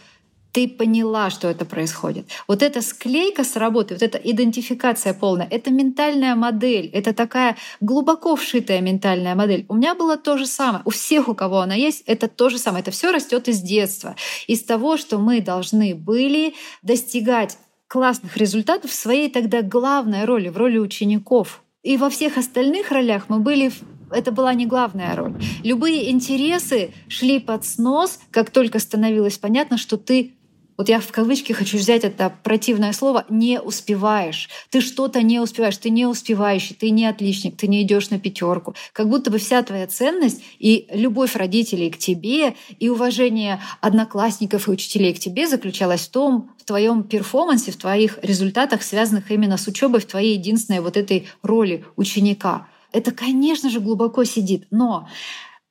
ты 0.53 0.69
поняла, 0.69 1.31
что 1.31 1.47
это 1.47 1.65
происходит. 1.65 2.27
Вот 2.47 2.61
эта 2.61 2.81
склейка 2.81 3.43
с 3.43 3.55
работы, 3.55 3.95
вот 3.95 4.03
эта 4.03 4.19
идентификация 4.19 5.15
полная, 5.15 5.47
это 5.49 5.71
ментальная 5.71 6.35
модель, 6.35 6.91
это 6.93 7.11
такая 7.11 7.57
глубоко 7.81 8.35
вшитая 8.35 8.79
ментальная 8.79 9.33
модель. 9.33 9.65
У 9.67 9.75
меня 9.75 9.95
было 9.95 10.15
то 10.15 10.37
же 10.37 10.45
самое. 10.45 10.83
У 10.85 10.91
всех, 10.91 11.27
у 11.27 11.33
кого 11.33 11.61
она 11.61 11.73
есть, 11.73 12.03
это 12.05 12.27
то 12.27 12.49
же 12.49 12.59
самое. 12.59 12.83
Это 12.83 12.91
все 12.91 13.11
растет 13.11 13.47
из 13.47 13.61
детства, 13.61 14.15
из 14.47 14.63
того, 14.63 14.97
что 14.97 15.17
мы 15.17 15.41
должны 15.41 15.95
были 15.95 16.53
достигать 16.83 17.57
классных 17.87 18.37
результатов 18.37 18.91
в 18.91 18.95
своей 18.95 19.29
тогда 19.31 19.63
главной 19.63 20.25
роли, 20.25 20.49
в 20.49 20.57
роли 20.57 20.77
учеников. 20.77 21.63
И 21.81 21.97
во 21.97 22.09
всех 22.09 22.37
остальных 22.37 22.91
ролях 22.91 23.25
мы 23.27 23.39
были 23.39 23.71
это 24.13 24.31
была 24.31 24.53
не 24.53 24.65
главная 24.65 25.15
роль. 25.15 25.35
Любые 25.63 26.11
интересы 26.11 26.91
шли 27.07 27.39
под 27.39 27.65
снос, 27.65 28.19
как 28.31 28.49
только 28.49 28.79
становилось 28.79 29.37
понятно, 29.37 29.77
что 29.77 29.97
ты 29.97 30.33
вот 30.77 30.89
я 30.89 30.99
в 30.99 31.11
кавычки 31.11 31.53
хочу 31.53 31.77
взять 31.77 32.03
это 32.03 32.33
противное 32.43 32.93
слово, 32.93 33.25
не 33.29 33.61
успеваешь. 33.61 34.49
Ты 34.71 34.81
что-то 34.81 35.21
не 35.21 35.39
успеваешь, 35.39 35.77
ты 35.77 35.89
не 35.91 36.07
успевающий, 36.07 36.75
ты 36.75 36.89
не 36.89 37.05
отличник, 37.05 37.55
ты 37.55 37.67
не 37.67 37.83
идешь 37.83 38.09
на 38.09 38.19
пятерку. 38.19 38.73
Как 38.91 39.07
будто 39.07 39.29
бы 39.29 39.37
вся 39.37 39.61
твоя 39.61 39.85
ценность 39.85 40.41
и 40.57 40.87
любовь 40.91 41.35
родителей 41.35 41.91
к 41.91 41.97
тебе, 41.99 42.55
и 42.79 42.89
уважение 42.89 43.61
одноклассников 43.81 44.67
и 44.67 44.71
учителей 44.71 45.13
к 45.13 45.19
тебе 45.19 45.47
заключалась 45.47 46.01
в 46.01 46.09
том, 46.09 46.51
в 46.57 46.65
твоем 46.65 47.03
перформансе, 47.03 47.71
в 47.71 47.77
твоих 47.77 48.17
результатах, 48.23 48.81
связанных 48.81 49.29
именно 49.29 49.57
с 49.57 49.67
учебой, 49.67 49.99
в 49.99 50.05
твоей 50.05 50.37
единственной 50.37 50.79
вот 50.79 50.97
этой 50.97 51.27
роли 51.43 51.85
ученика. 51.95 52.67
Это, 52.93 53.11
конечно 53.11 53.69
же, 53.69 53.79
глубоко 53.79 54.23
сидит, 54.23 54.67
но 54.71 55.09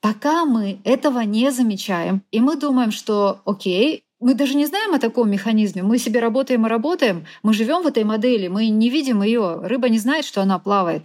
пока 0.00 0.44
мы 0.44 0.80
этого 0.84 1.20
не 1.20 1.50
замечаем, 1.50 2.22
и 2.32 2.40
мы 2.40 2.56
думаем, 2.56 2.90
что 2.90 3.40
окей, 3.46 4.04
мы 4.22 4.34
даже 4.34 4.54
не 4.54 4.66
знаем 4.66 4.94
о 4.94 5.00
таком 5.00 5.30
механизме. 5.30 5.82
Мы 5.82 5.98
себе 5.98 6.20
работаем 6.20 6.64
и 6.64 6.68
работаем. 6.68 7.26
Мы 7.42 7.54
живем 7.54 7.82
в 7.82 7.88
этой 7.88 8.04
модели, 8.04 8.46
мы 8.46 8.68
не 8.68 8.88
видим 8.88 9.22
ее. 9.22 9.60
Рыба 9.62 9.88
не 9.88 9.98
знает, 9.98 10.24
что 10.24 10.40
она 10.42 10.60
плавает. 10.60 11.02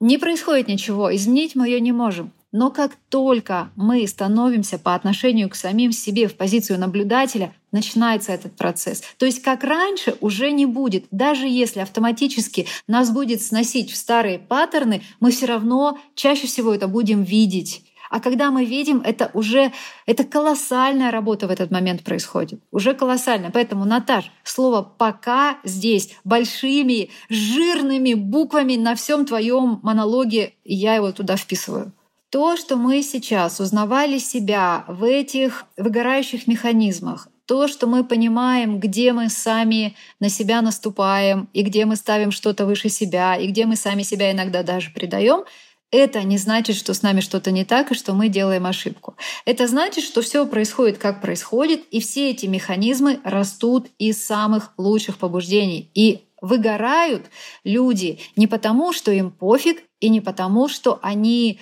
Не 0.00 0.18
происходит 0.18 0.68
ничего, 0.68 1.14
изменить 1.14 1.54
мы 1.54 1.66
ее 1.66 1.80
не 1.80 1.92
можем. 1.92 2.32
Но 2.52 2.70
как 2.70 2.92
только 3.08 3.70
мы 3.76 4.06
становимся 4.06 4.78
по 4.78 4.94
отношению 4.94 5.50
к 5.50 5.54
самим 5.54 5.92
себе 5.92 6.28
в 6.28 6.36
позицию 6.36 6.78
наблюдателя, 6.78 7.54
начинается 7.72 8.32
этот 8.32 8.56
процесс. 8.56 9.02
То 9.18 9.26
есть 9.26 9.42
как 9.42 9.64
раньше 9.64 10.16
уже 10.20 10.50
не 10.52 10.64
будет. 10.64 11.06
Даже 11.10 11.46
если 11.46 11.80
автоматически 11.80 12.66
нас 12.86 13.10
будет 13.10 13.42
сносить 13.42 13.90
в 13.90 13.96
старые 13.96 14.38
паттерны, 14.38 15.02
мы 15.20 15.30
все 15.32 15.46
равно 15.46 15.98
чаще 16.14 16.46
всего 16.46 16.72
это 16.72 16.88
будем 16.88 17.22
видеть. 17.22 17.82
А 18.10 18.20
когда 18.20 18.50
мы 18.50 18.64
видим, 18.64 19.00
это 19.00 19.30
уже 19.34 19.72
это 20.06 20.24
колоссальная 20.24 21.10
работа 21.10 21.48
в 21.48 21.50
этот 21.50 21.70
момент 21.70 22.02
происходит. 22.04 22.60
Уже 22.70 22.94
колоссальная. 22.94 23.50
Поэтому, 23.50 23.84
Наташ, 23.84 24.30
слово 24.44 24.82
«пока» 24.82 25.58
здесь 25.64 26.14
большими, 26.24 27.10
жирными 27.28 28.14
буквами 28.14 28.76
на 28.76 28.94
всем 28.94 29.26
твоем 29.26 29.80
монологе, 29.82 30.54
я 30.64 30.94
его 30.94 31.12
туда 31.12 31.36
вписываю. 31.36 31.92
То, 32.30 32.56
что 32.56 32.76
мы 32.76 33.02
сейчас 33.02 33.60
узнавали 33.60 34.18
себя 34.18 34.84
в 34.88 35.04
этих 35.04 35.64
выгорающих 35.76 36.46
механизмах, 36.46 37.28
то, 37.46 37.68
что 37.68 37.86
мы 37.86 38.02
понимаем, 38.02 38.80
где 38.80 39.12
мы 39.12 39.28
сами 39.28 39.94
на 40.18 40.28
себя 40.28 40.60
наступаем, 40.60 41.48
и 41.52 41.62
где 41.62 41.84
мы 41.84 41.94
ставим 41.94 42.32
что-то 42.32 42.66
выше 42.66 42.88
себя, 42.88 43.36
и 43.36 43.46
где 43.46 43.66
мы 43.66 43.76
сами 43.76 44.02
себя 44.02 44.32
иногда 44.32 44.64
даже 44.64 44.90
предаем, 44.90 45.44
это 45.92 46.24
не 46.24 46.36
значит, 46.36 46.74
что 46.74 46.94
с 46.94 47.02
нами 47.02 47.20
что-то 47.20 47.52
не 47.52 47.64
так 47.64 47.92
и 47.92 47.94
что 47.94 48.12
мы 48.12 48.28
делаем 48.28 48.66
ошибку. 48.66 49.16
Это 49.44 49.68
значит, 49.68 50.02
что 50.02 50.20
все 50.20 50.44
происходит 50.46 50.98
как 50.98 51.20
происходит, 51.20 51.84
и 51.92 52.00
все 52.00 52.30
эти 52.30 52.46
механизмы 52.46 53.20
растут 53.22 53.86
из 53.98 54.24
самых 54.24 54.72
лучших 54.76 55.18
побуждений. 55.18 55.90
И 55.94 56.24
выгорают 56.42 57.26
люди 57.62 58.18
не 58.34 58.48
потому, 58.48 58.92
что 58.92 59.12
им 59.12 59.30
пофиг, 59.30 59.84
и 60.00 60.08
не 60.08 60.20
потому, 60.20 60.68
что 60.68 60.98
они 61.02 61.60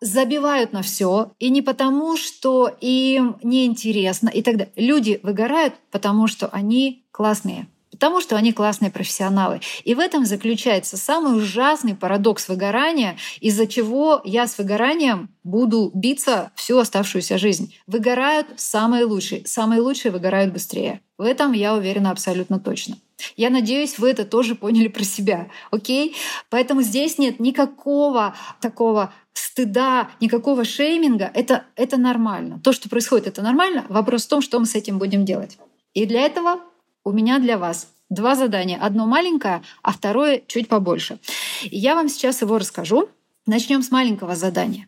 забивают 0.00 0.72
на 0.72 0.82
все, 0.82 1.32
и 1.38 1.50
не 1.50 1.62
потому, 1.62 2.16
что 2.16 2.68
им 2.80 3.36
неинтересно 3.42 4.28
и 4.28 4.42
далее. 4.56 4.72
Люди 4.76 5.20
выгорают, 5.22 5.74
потому 5.90 6.26
что 6.26 6.46
они 6.48 7.04
классные 7.10 7.66
потому 8.00 8.22
что 8.22 8.36
они 8.36 8.54
классные 8.54 8.90
профессионалы. 8.90 9.60
И 9.84 9.94
в 9.94 9.98
этом 9.98 10.24
заключается 10.24 10.96
самый 10.96 11.36
ужасный 11.36 11.94
парадокс 11.94 12.48
выгорания, 12.48 13.18
из-за 13.40 13.66
чего 13.66 14.22
я 14.24 14.46
с 14.46 14.56
выгоранием 14.56 15.28
буду 15.44 15.90
биться 15.92 16.50
всю 16.54 16.78
оставшуюся 16.78 17.36
жизнь. 17.36 17.74
Выгорают 17.86 18.46
самые 18.56 19.04
лучшие. 19.04 19.44
Самые 19.44 19.82
лучшие 19.82 20.12
выгорают 20.12 20.50
быстрее. 20.50 21.02
В 21.18 21.24
этом 21.24 21.52
я 21.52 21.74
уверена 21.74 22.10
абсолютно 22.10 22.58
точно. 22.58 22.96
Я 23.36 23.50
надеюсь, 23.50 23.98
вы 23.98 24.10
это 24.10 24.24
тоже 24.24 24.54
поняли 24.54 24.88
про 24.88 25.04
себя. 25.04 25.48
Окей? 25.70 26.16
Поэтому 26.48 26.82
здесь 26.82 27.18
нет 27.18 27.40
никакого 27.40 28.34
такого 28.60 29.12
стыда, 29.32 30.10
никакого 30.20 30.64
шейминга. 30.64 31.30
Это, 31.34 31.64
это 31.76 31.96
нормально. 31.96 32.60
То, 32.62 32.72
что 32.72 32.88
происходит, 32.88 33.26
это 33.26 33.42
нормально. 33.42 33.86
Вопрос 33.88 34.26
в 34.26 34.28
том, 34.28 34.42
что 34.42 34.58
мы 34.58 34.66
с 34.66 34.74
этим 34.74 34.98
будем 34.98 35.24
делать. 35.24 35.58
И 35.94 36.06
для 36.06 36.22
этого 36.22 36.60
у 37.04 37.12
меня 37.12 37.38
для 37.38 37.58
вас 37.58 37.88
два 38.10 38.34
задания. 38.34 38.78
Одно 38.80 39.06
маленькое, 39.06 39.62
а 39.82 39.92
второе 39.92 40.42
чуть 40.46 40.68
побольше. 40.68 41.18
Я 41.62 41.94
вам 41.94 42.08
сейчас 42.08 42.42
его 42.42 42.58
расскажу. 42.58 43.08
Начнем 43.46 43.82
с 43.82 43.90
маленького 43.90 44.36
задания. 44.36 44.86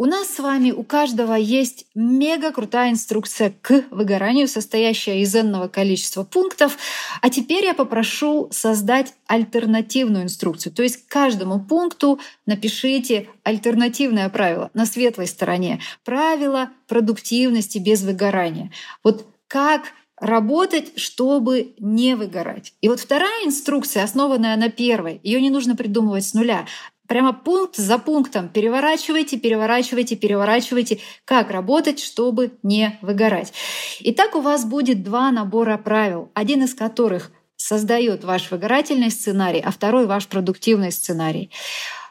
У 0.00 0.06
нас 0.06 0.28
с 0.34 0.38
вами 0.38 0.70
у 0.70 0.82
каждого 0.82 1.34
есть 1.34 1.84
мега 1.94 2.52
крутая 2.52 2.90
инструкция 2.90 3.52
к 3.60 3.84
выгоранию, 3.90 4.48
состоящая 4.48 5.20
из 5.20 5.36
энного 5.36 5.68
количества 5.68 6.24
пунктов. 6.24 6.78
А 7.20 7.28
теперь 7.28 7.66
я 7.66 7.74
попрошу 7.74 8.48
создать 8.50 9.12
альтернативную 9.26 10.24
инструкцию. 10.24 10.72
То 10.72 10.82
есть 10.82 11.06
каждому 11.06 11.60
пункту 11.60 12.18
напишите 12.46 13.28
альтернативное 13.42 14.30
правило 14.30 14.70
на 14.72 14.86
светлой 14.86 15.26
стороне. 15.26 15.82
Правило 16.02 16.70
продуктивности 16.88 17.76
без 17.76 18.00
выгорания. 18.00 18.72
Вот 19.04 19.26
как 19.48 19.82
работать, 20.16 20.98
чтобы 20.98 21.74
не 21.78 22.14
выгорать. 22.14 22.72
И 22.80 22.88
вот 22.88 23.00
вторая 23.00 23.44
инструкция, 23.44 24.04
основанная 24.04 24.56
на 24.56 24.70
первой, 24.70 25.20
ее 25.22 25.42
не 25.42 25.50
нужно 25.50 25.76
придумывать 25.76 26.24
с 26.24 26.32
нуля. 26.32 26.66
Прямо 27.10 27.32
пункт 27.32 27.74
за 27.74 27.98
пунктом 27.98 28.48
переворачивайте, 28.48 29.36
переворачивайте, 29.36 30.14
переворачивайте, 30.14 31.00
как 31.24 31.50
работать, 31.50 31.98
чтобы 31.98 32.52
не 32.62 33.00
выгорать. 33.02 33.52
Итак, 33.98 34.36
у 34.36 34.40
вас 34.40 34.64
будет 34.64 35.02
два 35.02 35.32
набора 35.32 35.76
правил, 35.76 36.30
один 36.34 36.62
из 36.62 36.72
которых 36.72 37.32
создает 37.56 38.22
ваш 38.22 38.52
выгорательный 38.52 39.10
сценарий, 39.10 39.58
а 39.58 39.72
второй 39.72 40.06
ваш 40.06 40.28
продуктивный 40.28 40.92
сценарий. 40.92 41.50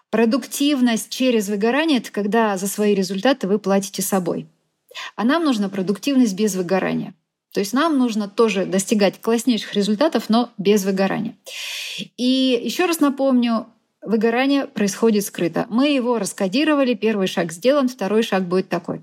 Продуктивность 0.09 1.09
через 1.09 1.47
выгорание— 1.47 1.97
это 1.99 2.11
когда 2.11 2.57
за 2.57 2.67
свои 2.67 2.93
результаты 2.93 3.47
вы 3.47 3.57
платите 3.57 4.01
собой. 4.01 4.47
А 5.15 5.23
нам 5.23 5.45
нужна 5.45 5.69
продуктивность 5.69 6.35
без 6.35 6.55
выгорания. 6.55 7.13
То 7.53 7.61
есть 7.61 7.71
нам 7.71 7.97
нужно 7.97 8.27
тоже 8.27 8.65
достигать 8.65 9.21
класснейших 9.21 9.75
результатов, 9.75 10.25
но 10.27 10.49
без 10.57 10.83
выгорания. 10.83 11.37
И 12.17 12.61
еще 12.65 12.85
раз 12.85 12.99
напомню, 12.99 13.67
выгорание 14.01 14.65
происходит 14.65 15.25
скрыто. 15.25 15.65
Мы 15.69 15.89
его 15.89 16.17
раскодировали, 16.17 16.93
первый 16.93 17.27
шаг 17.27 17.51
сделан, 17.51 17.87
второй 17.87 18.23
шаг 18.23 18.43
будет 18.43 18.69
такой. 18.69 19.01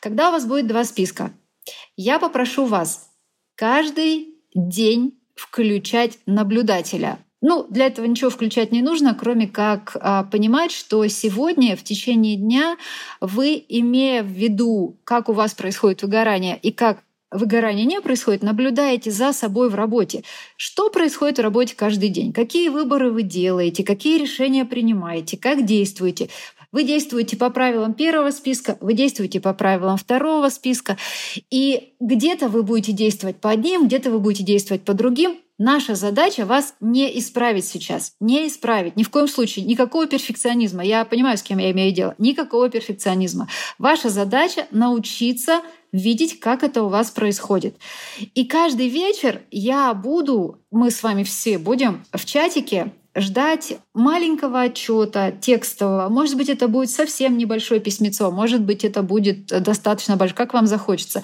Когда 0.00 0.28
у 0.28 0.32
вас 0.32 0.46
будет 0.46 0.66
два 0.66 0.84
списка, 0.84 1.32
я 1.96 2.18
попрошу 2.18 2.66
вас 2.66 3.10
каждый 3.54 4.34
день 4.54 5.18
включать 5.34 6.18
наблюдателя. 6.26 7.18
Ну, 7.40 7.66
для 7.68 7.86
этого 7.86 8.06
ничего 8.06 8.30
включать 8.30 8.70
не 8.70 8.82
нужно, 8.82 9.14
кроме 9.14 9.48
как 9.48 9.96
а, 10.00 10.22
понимать, 10.22 10.70
что 10.70 11.04
сегодня 11.08 11.76
в 11.76 11.82
течение 11.82 12.36
дня 12.36 12.76
вы, 13.20 13.62
имея 13.68 14.22
в 14.22 14.28
виду, 14.28 14.96
как 15.02 15.28
у 15.28 15.32
вас 15.32 15.52
происходит 15.52 16.02
выгорание 16.02 16.56
и 16.56 16.70
как 16.70 17.02
выгорания 17.32 17.84
не 17.84 18.00
происходит, 18.00 18.42
наблюдаете 18.42 19.10
за 19.10 19.32
собой 19.32 19.68
в 19.68 19.74
работе. 19.74 20.22
Что 20.56 20.90
происходит 20.90 21.38
в 21.38 21.42
работе 21.42 21.74
каждый 21.76 22.08
день? 22.08 22.32
Какие 22.32 22.68
выборы 22.68 23.10
вы 23.10 23.22
делаете? 23.22 23.84
Какие 23.84 24.18
решения 24.18 24.64
принимаете? 24.64 25.36
Как 25.36 25.64
действуете? 25.64 26.28
Вы 26.72 26.84
действуете 26.84 27.36
по 27.36 27.50
правилам 27.50 27.92
первого 27.92 28.30
списка, 28.30 28.78
вы 28.80 28.94
действуете 28.94 29.40
по 29.40 29.52
правилам 29.52 29.98
второго 29.98 30.48
списка. 30.48 30.96
И 31.50 31.92
где-то 32.00 32.48
вы 32.48 32.62
будете 32.62 32.92
действовать 32.92 33.36
по 33.36 33.50
одним, 33.50 33.86
где-то 33.86 34.10
вы 34.10 34.18
будете 34.18 34.42
действовать 34.42 34.82
по 34.82 34.94
другим. 34.94 35.36
Наша 35.58 35.94
задача 35.94 36.46
вас 36.46 36.74
не 36.80 37.18
исправить 37.18 37.66
сейчас. 37.66 38.14
Не 38.20 38.48
исправить. 38.48 38.96
Ни 38.96 39.04
в 39.04 39.10
коем 39.10 39.28
случае. 39.28 39.66
Никакого 39.66 40.06
перфекционизма. 40.06 40.82
Я 40.82 41.04
понимаю, 41.04 41.36
с 41.36 41.42
кем 41.42 41.58
я 41.58 41.70
имею 41.70 41.94
дело. 41.94 42.14
Никакого 42.18 42.70
перфекционизма. 42.70 43.48
Ваша 43.78 44.08
задача 44.08 44.66
научиться 44.70 45.60
видеть, 45.92 46.40
как 46.40 46.62
это 46.62 46.82
у 46.82 46.88
вас 46.88 47.10
происходит. 47.10 47.76
И 48.34 48.44
каждый 48.44 48.88
вечер 48.88 49.42
я 49.50 49.92
буду, 49.94 50.58
мы 50.70 50.90
с 50.90 51.02
вами 51.02 51.22
все 51.22 51.58
будем 51.58 52.04
в 52.12 52.24
чатике 52.24 52.92
ждать 53.14 53.74
маленького 53.92 54.62
отчета 54.62 55.32
текстового. 55.32 56.08
Может 56.08 56.36
быть, 56.36 56.48
это 56.48 56.66
будет 56.68 56.90
совсем 56.90 57.36
небольшое 57.36 57.80
письмецо, 57.80 58.30
может 58.30 58.62
быть, 58.62 58.84
это 58.84 59.02
будет 59.02 59.46
достаточно 59.46 60.16
большое, 60.16 60.36
как 60.36 60.54
вам 60.54 60.66
захочется. 60.66 61.22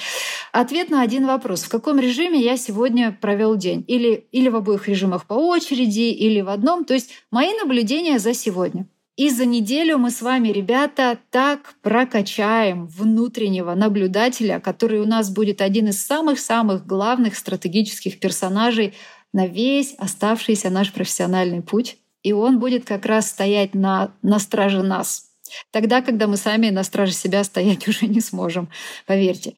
Ответ 0.53 0.91
на 0.91 1.01
один 1.01 1.27
вопрос. 1.27 1.63
В 1.63 1.69
каком 1.69 1.99
режиме 1.99 2.41
я 2.41 2.57
сегодня 2.57 3.17
провел 3.19 3.57
день? 3.57 3.85
Или, 3.89 4.27
или 4.33 4.49
в 4.49 4.57
обоих 4.57 4.87
режимах 4.89 5.25
по 5.27 5.35
очереди, 5.35 6.11
или 6.11 6.41
в 6.43 6.51
одном. 6.51 6.85
То 6.85 6.95
есть 6.95 7.11
мои 7.31 7.55
наблюдения 7.55 8.19
за 8.19 8.35
сегодня. 8.35 8.87
И 9.19 9.31
за 9.31 9.47
неделю 9.47 9.99
мы 9.99 10.13
с 10.13 10.23
вами, 10.23 10.51
ребята, 10.51 11.19
так 11.31 11.75
прокачаем 11.83 12.87
внутреннего 12.87 13.75
наблюдателя, 13.75 14.61
который 14.61 15.01
у 15.01 15.07
нас 15.07 15.29
будет 15.29 15.61
один 15.61 15.89
из 15.89 16.07
самых-самых 16.07 16.87
главных 16.87 17.37
стратегических 17.37 18.21
персонажей 18.21 18.95
на 19.33 19.49
весь 19.49 19.97
оставшийся 19.99 20.71
наш 20.71 20.93
профессиональный 20.93 21.63
путь. 21.63 21.97
И 22.23 22.33
он 22.33 22.61
будет 22.61 22.85
как 22.85 23.07
раз 23.07 23.29
стоять 23.29 23.75
на, 23.75 24.13
на 24.23 24.39
страже 24.39 24.85
нас. 24.85 25.25
Тогда, 25.73 26.01
когда 26.01 26.29
мы 26.29 26.37
сами 26.37 26.71
на 26.71 26.85
страже 26.85 27.13
себя 27.13 27.43
стоять 27.43 27.89
уже 27.89 28.07
не 28.07 28.21
сможем, 28.21 28.69
поверьте. 29.05 29.55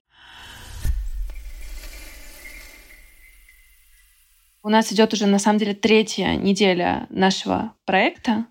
У 4.63 4.71
нас 4.71 4.91
идет 4.91 5.13
уже 5.13 5.27
на 5.27 5.39
самом 5.39 5.59
деле 5.59 5.75
третья 5.75 6.35
неделя 6.37 7.07
нашего 7.11 7.75
проекта. 7.85 8.47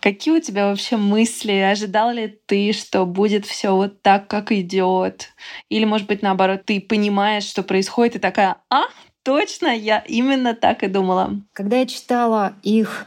Какие 0.00 0.36
у 0.36 0.40
тебя 0.40 0.66
вообще 0.66 0.96
мысли? 0.96 1.52
Ожидал 1.52 2.12
ли 2.12 2.40
ты, 2.46 2.72
что 2.72 3.06
будет 3.06 3.46
все 3.46 3.74
вот 3.74 4.02
так, 4.02 4.28
как 4.28 4.52
идет? 4.52 5.28
Или, 5.68 5.84
может 5.84 6.06
быть, 6.06 6.22
наоборот, 6.22 6.64
ты 6.64 6.80
понимаешь, 6.80 7.44
что 7.44 7.62
происходит, 7.62 8.16
и 8.16 8.18
такая, 8.18 8.56
а, 8.70 8.82
точно, 9.22 9.68
я 9.68 9.98
именно 10.00 10.54
так 10.54 10.82
и 10.82 10.88
думала. 10.88 11.40
Когда 11.52 11.78
я 11.78 11.86
читала 11.86 12.54
их 12.62 13.06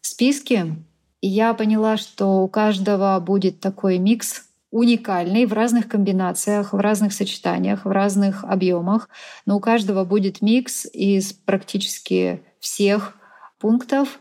списки, 0.00 0.74
я 1.22 1.54
поняла, 1.54 1.96
что 1.96 2.42
у 2.42 2.48
каждого 2.48 3.18
будет 3.20 3.60
такой 3.60 3.98
микс 3.98 4.44
уникальный 4.70 5.46
в 5.46 5.52
разных 5.52 5.86
комбинациях, 5.86 6.72
в 6.72 6.78
разных 6.78 7.12
сочетаниях, 7.12 7.84
в 7.84 7.90
разных 7.90 8.42
объемах, 8.42 9.08
но 9.46 9.56
у 9.56 9.60
каждого 9.60 10.04
будет 10.04 10.42
микс 10.42 10.84
из 10.92 11.32
практически 11.32 12.42
всех 12.58 13.16
пунктов. 13.60 14.18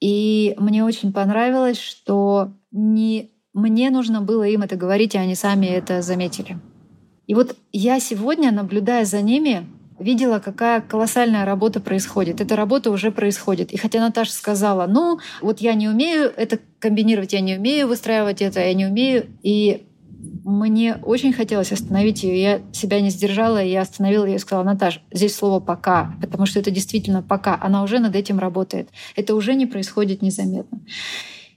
И 0.00 0.54
мне 0.58 0.84
очень 0.84 1.12
понравилось, 1.12 1.78
что 1.78 2.52
не 2.72 3.30
мне 3.52 3.90
нужно 3.90 4.20
было 4.20 4.44
им 4.44 4.62
это 4.62 4.76
говорить, 4.76 5.14
и 5.14 5.18
они 5.18 5.34
сами 5.34 5.66
это 5.66 6.02
заметили. 6.02 6.58
И 7.26 7.34
вот 7.34 7.56
я 7.72 8.00
сегодня, 8.00 8.52
наблюдая 8.52 9.04
за 9.04 9.20
ними, 9.22 9.66
видела, 9.98 10.38
какая 10.38 10.80
колоссальная 10.80 11.44
работа 11.44 11.80
происходит. 11.80 12.40
Эта 12.40 12.56
работа 12.56 12.90
уже 12.90 13.10
происходит. 13.10 13.72
И 13.72 13.76
хотя 13.76 14.00
Наташа 14.00 14.32
сказала, 14.32 14.86
ну, 14.86 15.18
вот 15.40 15.60
я 15.60 15.74
не 15.74 15.88
умею 15.88 16.32
это 16.34 16.58
комбинировать, 16.78 17.32
я 17.32 17.40
не 17.40 17.56
умею 17.56 17.86
выстраивать 17.86 18.40
это, 18.40 18.60
я 18.60 18.72
не 18.72 18.86
умею. 18.86 19.26
И 19.42 19.86
мне 20.44 20.96
очень 21.02 21.32
хотелось 21.32 21.72
остановить 21.72 22.22
ее. 22.22 22.40
Я 22.40 22.60
себя 22.72 23.00
не 23.00 23.10
сдержала, 23.10 23.62
я 23.62 23.82
остановила 23.82 24.24
ее 24.24 24.36
и 24.36 24.38
сказала, 24.38 24.64
Наташа, 24.64 25.00
здесь 25.12 25.34
слово 25.34 25.60
«пока», 25.60 26.14
потому 26.20 26.46
что 26.46 26.58
это 26.58 26.70
действительно 26.70 27.22
«пока». 27.22 27.58
Она 27.60 27.82
уже 27.82 27.98
над 27.98 28.14
этим 28.14 28.38
работает. 28.38 28.88
Это 29.16 29.34
уже 29.34 29.54
не 29.54 29.66
происходит 29.66 30.22
незаметно. 30.22 30.80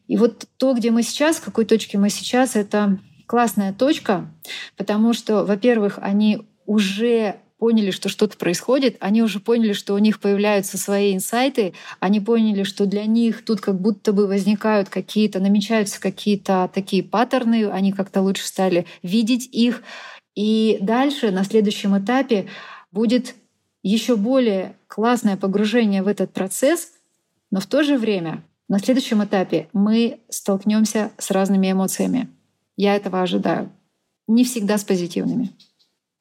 И 0.08 0.18
вот 0.18 0.46
то, 0.58 0.74
где 0.74 0.92
мы 0.92 1.04
сейчас, 1.04 1.38
в 1.38 1.44
какой 1.44 1.66
точке 1.66 1.98
мы 1.98 2.10
сейчас, 2.10 2.56
это 2.56 3.00
классная 3.26 3.74
точка, 3.74 4.32
потому 4.78 5.14
что, 5.14 5.46
во-первых, 5.46 5.98
они 6.02 6.42
уже 6.66 7.38
поняли, 7.64 7.92
что 7.92 8.10
что-то 8.10 8.36
происходит, 8.36 8.98
они 9.00 9.24
уже 9.24 9.40
поняли, 9.40 9.72
что 9.72 9.94
у 9.94 9.98
них 9.98 10.20
появляются 10.20 10.78
свои 10.78 11.16
инсайты, 11.16 11.74
они 12.02 12.20
поняли, 12.20 12.64
что 12.64 12.86
для 12.86 13.06
них 13.06 13.46
тут 13.46 13.62
как 13.62 13.80
будто 13.80 14.12
бы 14.12 14.28
возникают 14.28 14.90
какие-то, 14.90 15.40
намечаются 15.40 16.02
какие-то 16.02 16.70
такие 16.74 17.04
паттерны, 17.04 17.70
они 17.70 17.94
как-то 17.94 18.22
лучше 18.22 18.46
стали 18.46 18.86
видеть 19.02 19.48
их. 19.54 19.82
И 20.36 20.78
дальше, 20.82 21.32
на 21.32 21.46
следующем 21.46 21.98
этапе, 21.98 22.48
будет 22.92 23.34
еще 23.82 24.18
более 24.18 24.76
классное 24.88 25.38
погружение 25.38 26.04
в 26.04 26.10
этот 26.10 26.34
процесс, 26.34 26.92
но 27.50 27.62
в 27.62 27.66
то 27.66 27.82
же 27.82 27.98
время 27.98 28.44
на 28.68 28.78
следующем 28.78 29.24
этапе 29.24 29.70
мы 29.72 30.20
столкнемся 30.28 31.12
с 31.18 31.32
разными 31.32 31.72
эмоциями. 31.72 32.28
Я 32.76 32.98
этого 32.98 33.22
ожидаю. 33.22 33.72
Не 34.28 34.44
всегда 34.44 34.78
с 34.78 34.84
позитивными. 34.84 35.52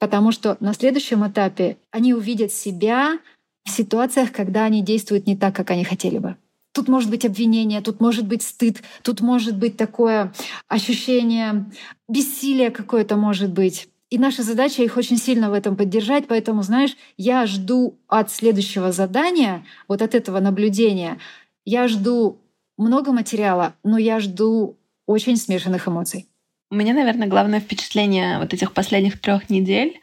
Потому 0.03 0.33
что 0.33 0.57
на 0.59 0.75
следующем 0.75 1.25
этапе 1.29 1.77
они 1.93 2.13
увидят 2.13 2.51
себя 2.53 3.21
в 3.65 3.71
ситуациях, 3.71 4.33
когда 4.33 4.65
они 4.65 4.83
действуют 4.83 5.29
не 5.29 5.37
так, 5.37 5.55
как 5.55 5.71
они 5.71 5.85
хотели 5.85 6.19
бы. 6.19 6.37
Тут 6.75 6.89
может 6.89 7.09
быть 7.09 7.25
обвинение, 7.25 7.81
тут 7.83 8.01
может 8.01 8.27
быть 8.27 8.43
стыд, 8.43 8.83
тут 9.05 9.21
может 9.21 9.57
быть 9.57 9.77
такое 9.77 10.33
ощущение 10.67 11.71
бессилия 12.09 12.73
какое-то 12.73 13.15
может 13.15 13.53
быть. 13.53 13.91
И 14.11 14.19
наша 14.19 14.43
задача 14.43 14.83
их 14.83 14.97
очень 14.97 15.19
сильно 15.19 15.51
в 15.51 15.53
этом 15.53 15.77
поддержать. 15.77 16.27
Поэтому, 16.27 16.65
знаешь, 16.65 16.97
я 17.17 17.47
жду 17.47 17.97
от 18.09 18.29
следующего 18.33 18.91
задания, 18.91 19.65
вот 19.87 20.03
от 20.03 20.17
этого 20.17 20.41
наблюдения, 20.41 21.21
я 21.65 21.87
жду 21.87 22.41
много 22.77 23.13
материала, 23.13 23.75
но 23.85 23.99
я 23.99 24.19
жду 24.19 24.77
очень 25.07 25.37
смешанных 25.37 25.87
эмоций. 25.87 26.27
У 26.73 26.75
меня, 26.75 26.95
наверное, 26.95 27.29
главное 27.29 27.61
впечатление 27.61 28.39
вот 28.39 28.55
этих 28.55 28.73
последних 28.73 29.21
трех 29.21 29.51
недель 29.51 30.01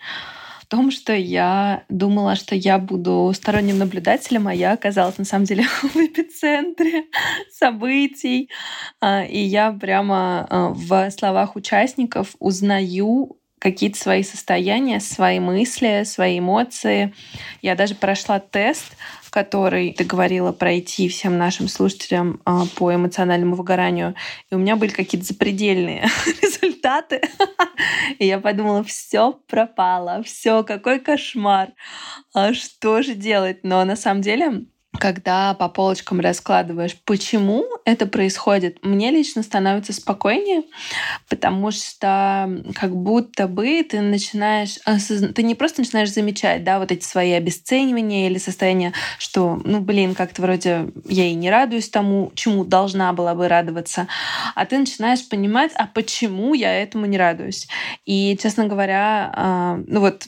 в 0.62 0.68
том, 0.68 0.92
что 0.92 1.16
я 1.16 1.84
думала, 1.90 2.36
что 2.36 2.54
я 2.54 2.78
буду 2.78 3.32
сторонним 3.34 3.80
наблюдателем, 3.80 4.48
а 4.48 4.54
я 4.54 4.74
оказалась 4.74 5.18
на 5.18 5.26
самом 5.26 5.46
деле 5.46 5.64
в 5.82 5.96
эпицентре 5.96 7.06
событий. 7.52 8.52
А, 9.02 9.24
и 9.24 9.40
я 9.40 9.72
прямо 9.72 10.46
а, 10.48 10.70
в 10.70 11.10
словах 11.10 11.56
участников 11.56 12.36
узнаю 12.38 13.40
какие-то 13.58 14.00
свои 14.00 14.22
состояния, 14.22 15.00
свои 15.00 15.40
мысли, 15.40 16.04
свои 16.06 16.38
эмоции. 16.38 17.16
Я 17.64 17.74
даже 17.74 17.96
прошла 17.96 18.40
тест, 18.40 18.96
который 19.30 19.94
ты 19.94 20.04
говорила 20.04 20.52
пройти 20.52 21.08
всем 21.08 21.38
нашим 21.38 21.68
слушателям 21.68 22.42
а, 22.46 22.66
по 22.76 22.94
эмоциональному 22.94 23.56
выгоранию. 23.56 24.16
И 24.50 24.56
у 24.56 24.58
меня 24.58 24.76
были 24.76 24.92
какие-то 24.92 25.28
запредельные 25.28 26.08
результаты. 26.42 27.22
И 28.18 28.26
я 28.26 28.40
подумала, 28.40 28.84
все 28.84 29.34
пропало, 29.48 30.24
все, 30.24 30.64
какой 30.64 31.00
кошмар. 31.00 31.70
А 32.34 32.54
что 32.54 33.02
же 33.02 33.16
делать? 33.16 33.60
Но 33.64 33.84
на 33.86 33.96
самом 33.96 34.22
деле 34.22 34.66
когда 34.98 35.54
по 35.54 35.70
полочкам 35.70 36.20
раскладываешь, 36.20 36.98
почему 37.06 37.66
это 37.86 38.06
происходит, 38.06 38.84
мне 38.84 39.12
лично 39.12 39.44
становится 39.44 39.94
спокойнее, 39.94 40.64
потому 41.30 41.72
что 41.72 42.50
как 42.76 42.96
будто 42.96 43.48
бы 43.48 43.84
ты 43.84 44.02
начинаешь, 44.02 44.78
ты 45.36 45.44
не 45.44 45.56
просто 45.56 45.82
начинаешь 45.82 46.12
замечать, 46.12 46.64
да, 46.64 46.80
вот 46.80 46.92
эти 46.92 47.04
свои 47.04 47.32
обесценивания 47.34 48.28
или 48.28 48.40
состояние, 48.40 48.94
что, 49.20 49.62
ну, 49.64 49.80
блин, 49.80 50.16
как-то 50.16 50.42
вроде 50.42 50.90
я 51.06 51.26
и 51.26 51.34
не 51.34 51.52
радуюсь 51.52 51.90
тому, 51.90 52.32
чему 52.36 52.66
должна 52.66 53.14
была 53.14 53.36
бы 53.36 53.48
радоваться, 53.48 54.08
а 54.56 54.66
ты 54.66 54.78
начинаешь 54.78 55.28
понимать, 55.28 55.72
а 55.76 55.86
почему 55.86 56.54
я 56.54 56.74
этому 56.74 57.06
не 57.06 57.18
радуюсь. 57.18 57.68
И, 58.06 58.38
честно 58.42 58.66
говоря, 58.66 59.32
а, 59.36 59.80
ну 59.88 60.00
вот 60.00 60.28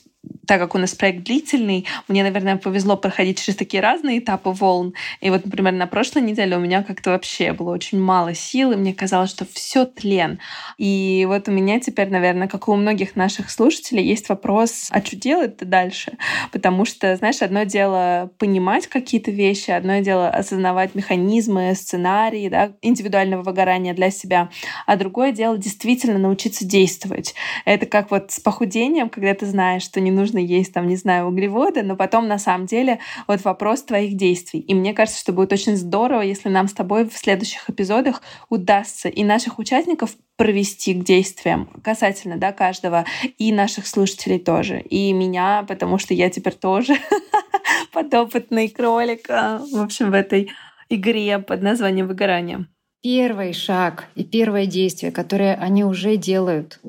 так 0.52 0.60
как 0.60 0.76
у 0.76 0.78
нас 0.78 0.94
проект 0.94 1.24
длительный, 1.24 1.86
мне, 2.10 2.24
наверное, 2.24 2.58
повезло 2.58 2.98
проходить 2.98 3.40
через 3.40 3.56
такие 3.56 3.82
разные 3.82 4.20
этапы 4.20 4.50
волн. 4.50 4.94
И 5.22 5.30
вот, 5.30 5.46
например, 5.46 5.72
на 5.72 5.88
прошлой 5.88 6.24
неделе 6.24 6.58
у 6.58 6.60
меня 6.60 6.84
как-то 6.84 7.12
вообще 7.12 7.54
было 7.54 7.72
очень 7.72 7.98
мало 7.98 8.34
сил, 8.34 8.74
и 8.74 8.76
мне 8.76 8.94
казалось, 8.94 9.30
что 9.30 9.46
все 9.54 9.86
тлен. 9.86 10.40
И 10.78 11.24
вот 11.26 11.48
у 11.48 11.54
меня 11.54 11.80
теперь, 11.80 12.10
наверное, 12.10 12.50
как 12.50 12.68
и 12.68 12.72
у 12.72 12.76
многих 12.76 13.16
наших 13.16 13.50
слушателей, 13.50 14.04
есть 14.04 14.28
вопрос, 14.28 14.90
а 14.90 15.00
что 15.00 15.16
делать-то 15.16 15.64
дальше? 15.64 16.18
Потому 16.52 16.84
что, 16.84 17.16
знаешь, 17.16 17.42
одно 17.42 17.64
дело 17.64 18.30
понимать 18.38 18.88
какие-то 18.88 19.32
вещи, 19.32 19.72
одно 19.72 20.00
дело 20.00 20.28
осознавать 20.28 20.96
механизмы, 20.96 21.74
сценарии, 21.76 22.50
да, 22.50 22.74
индивидуального 22.82 23.42
выгорания 23.42 23.94
для 23.94 24.12
себя, 24.12 24.50
а 24.86 24.98
другое 24.98 25.32
дело 25.32 25.58
действительно 25.58 26.18
научиться 26.18 26.66
действовать. 26.66 27.36
Это 27.64 27.86
как 27.86 28.12
вот 28.12 28.32
с 28.34 28.42
похудением, 28.42 29.08
когда 29.08 29.34
ты 29.34 29.46
знаешь, 29.46 29.84
что 29.84 30.02
не 30.02 30.12
нужно 30.12 30.41
есть, 30.44 30.74
там, 30.74 30.88
не 30.88 30.96
знаю, 30.96 31.28
углеводы, 31.28 31.84
но 31.84 31.96
потом 31.96 32.28
на 32.28 32.40
самом 32.40 32.66
деле 32.66 33.00
вот 33.28 33.44
вопрос 33.44 33.84
твоих 33.84 34.16
действий. 34.16 34.60
И 34.60 34.74
мне 34.74 34.94
кажется, 34.94 35.20
что 35.20 35.34
будет 35.34 35.54
очень 35.54 35.76
здорово, 35.76 36.22
если 36.22 36.50
нам 36.50 36.68
с 36.68 36.74
тобой 36.74 37.08
в 37.08 37.18
следующих 37.18 37.70
эпизодах 37.70 38.22
удастся 38.50 39.10
и 39.10 39.24
наших 39.24 39.60
участников 39.60 40.16
провести 40.38 40.94
к 40.94 41.04
действиям 41.04 41.70
касательно 41.84 42.38
да, 42.38 42.52
каждого, 42.52 43.06
и 43.38 43.52
наших 43.52 43.86
слушателей 43.86 44.40
тоже, 44.40 44.80
и 44.82 45.14
меня, 45.14 45.64
потому 45.68 45.98
что 45.98 46.14
я 46.14 46.30
теперь 46.30 46.56
тоже 46.56 46.96
подопытный 47.94 48.70
кролик, 48.70 49.30
а, 49.30 49.60
в 49.60 49.82
общем, 49.82 50.12
в 50.12 50.14
этой 50.16 50.52
игре 50.90 51.40
под 51.40 51.62
названием 51.62 52.08
«Выгорание». 52.08 52.66
Первый 53.04 53.54
шаг 53.54 54.08
и 54.16 54.24
первое 54.24 54.68
действие, 54.68 55.12
которое 55.12 55.56
они 55.56 55.84
уже 55.84 56.18
делают, 56.18 56.80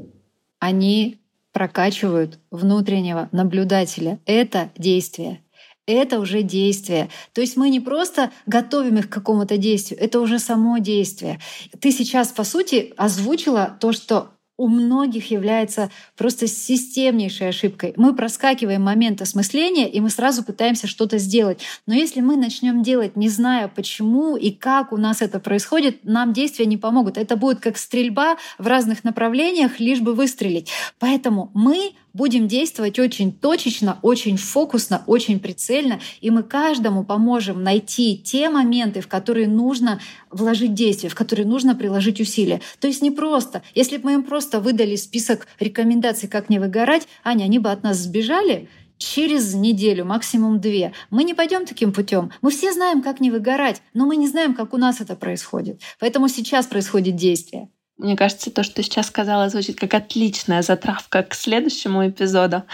они 0.59 1.22
прокачивают 1.53 2.39
внутреннего 2.51 3.29
наблюдателя. 3.33 4.19
Это 4.27 4.71
действие. 4.77 5.43
Это 5.87 6.21
уже 6.21 6.43
действие. 6.43 7.09
То 7.33 7.41
есть 7.41 7.57
мы 7.57 7.69
не 7.69 7.81
просто 7.81 8.31
готовим 8.47 8.99
их 8.99 9.09
к 9.09 9.13
какому-то 9.13 9.57
действию, 9.57 10.01
это 10.01 10.21
уже 10.21 10.39
само 10.39 10.79
действие. 10.79 11.41
Ты 11.81 11.91
сейчас, 11.91 12.29
по 12.29 12.45
сути, 12.45 12.95
озвучила 12.97 13.77
то, 13.81 13.93
что 13.93 14.31
у 14.63 14.69
многих 14.69 15.33
является 15.33 15.91
просто 16.17 16.47
системнейшей 16.47 17.49
ошибкой. 17.49 17.95
Мы 17.97 18.15
проскакиваем 18.15 18.81
момент 18.81 19.21
осмысления, 19.21 19.89
и 19.89 19.99
мы 19.99 20.09
сразу 20.09 20.45
пытаемся 20.45 20.87
что-то 20.87 21.19
сделать. 21.19 21.59
Но 21.87 21.95
если 21.95 22.21
мы 22.21 22.37
начнем 22.37 22.85
делать, 22.85 23.17
не 23.17 23.29
зная 23.29 23.67
почему 23.67 24.37
и 24.37 24.53
как 24.53 24.93
у 24.93 24.97
нас 24.97 25.21
это 25.21 25.41
происходит, 25.41 26.05
нам 26.05 26.33
действия 26.33 26.65
не 26.67 26.77
помогут. 26.77 27.19
Это 27.19 27.37
будет 27.37 27.59
как 27.59 27.77
стрельба 27.77 28.37
в 28.57 28.69
разных 28.69 29.03
направлениях, 29.03 29.81
лишь 29.81 30.01
бы 30.01 30.15
выстрелить. 30.15 30.71
Поэтому 31.01 31.51
мы 31.55 31.95
будем 32.15 32.49
действовать 32.49 32.99
очень 32.99 33.33
точечно, 33.33 33.99
очень 34.03 34.37
фокусно, 34.37 35.03
очень 35.07 35.41
прицельно, 35.41 36.01
и 36.21 36.31
мы 36.31 36.43
каждому 36.43 37.05
поможем 37.05 37.63
найти 37.63 38.17
те 38.17 38.49
моменты, 38.51 39.01
в 39.01 39.09
которые 39.09 39.49
нужно 39.49 40.01
вложить 40.31 40.75
действие, 40.75 41.11
в 41.11 41.15
которые 41.15 41.47
нужно 41.47 41.75
приложить 41.75 42.21
усилия. 42.21 42.61
То 42.81 42.87
есть 42.87 43.03
не 43.03 43.11
просто. 43.11 43.63
Если 43.75 43.97
бы 43.97 44.05
мы 44.05 44.13
им 44.15 44.23
просто 44.23 44.61
выдали 44.61 44.97
список 44.97 45.47
рекомендаций, 45.61 46.29
как 46.29 46.49
не 46.49 46.59
выгорать, 46.59 47.07
Аня, 47.25 47.45
они 47.45 47.59
бы 47.59 47.71
от 47.71 47.83
нас 47.83 47.99
сбежали, 47.99 48.69
через 49.03 49.55
неделю, 49.55 50.05
максимум 50.05 50.61
две. 50.61 50.93
Мы 51.11 51.25
не 51.25 51.35
пойдем 51.35 51.67
таким 51.67 51.93
путем. 51.93 52.31
Мы 52.41 52.51
все 52.51 52.73
знаем, 52.73 53.03
как 53.03 53.21
не 53.21 53.31
выгорать, 53.31 53.83
но 53.95 54.07
мы 54.07 54.17
не 54.17 54.29
знаем, 54.29 54.55
как 54.55 54.73
у 54.75 54.77
нас 54.77 55.01
это 55.01 55.17
происходит. 55.17 55.81
Поэтому 55.99 56.29
сейчас 56.29 56.67
происходит 56.67 57.17
действие. 57.17 57.69
Мне 58.03 58.17
кажется, 58.17 58.51
то, 58.51 58.65
что 58.65 58.77
ты 58.77 58.83
сейчас 58.83 59.07
сказала, 59.07 59.49
звучит 59.49 59.79
как 59.79 59.95
отличная 59.95 60.63
затравка 60.63 61.23
к 61.23 61.35
следующему 61.35 62.09
эпизоду. 62.09 62.65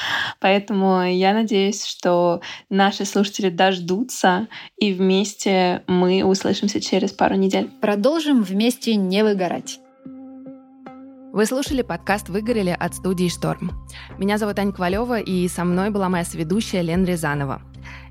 Поэтому 0.40 1.04
я 1.04 1.34
надеюсь, 1.34 1.84
что 1.84 2.40
наши 2.70 3.04
слушатели 3.04 3.50
дождутся, 3.50 4.48
и 4.78 4.92
вместе 4.92 5.82
мы 5.86 6.24
услышимся 6.24 6.80
через 6.80 7.12
пару 7.12 7.34
недель. 7.34 7.70
Продолжим 7.80 8.42
вместе 8.42 8.96
не 8.96 9.22
выгорать. 9.22 9.80
Вы 11.38 11.46
слушали 11.46 11.82
подкаст 11.82 12.30
«Выгорели» 12.30 12.76
от 12.76 12.96
студии 12.96 13.28
«Шторм». 13.28 13.70
Меня 14.18 14.38
зовут 14.38 14.58
Аня 14.58 14.72
Ковалева, 14.72 15.20
и 15.20 15.46
со 15.46 15.62
мной 15.62 15.90
была 15.90 16.08
моя 16.08 16.24
сведущая 16.24 16.82
Лен 16.82 17.04
Рязанова. 17.04 17.62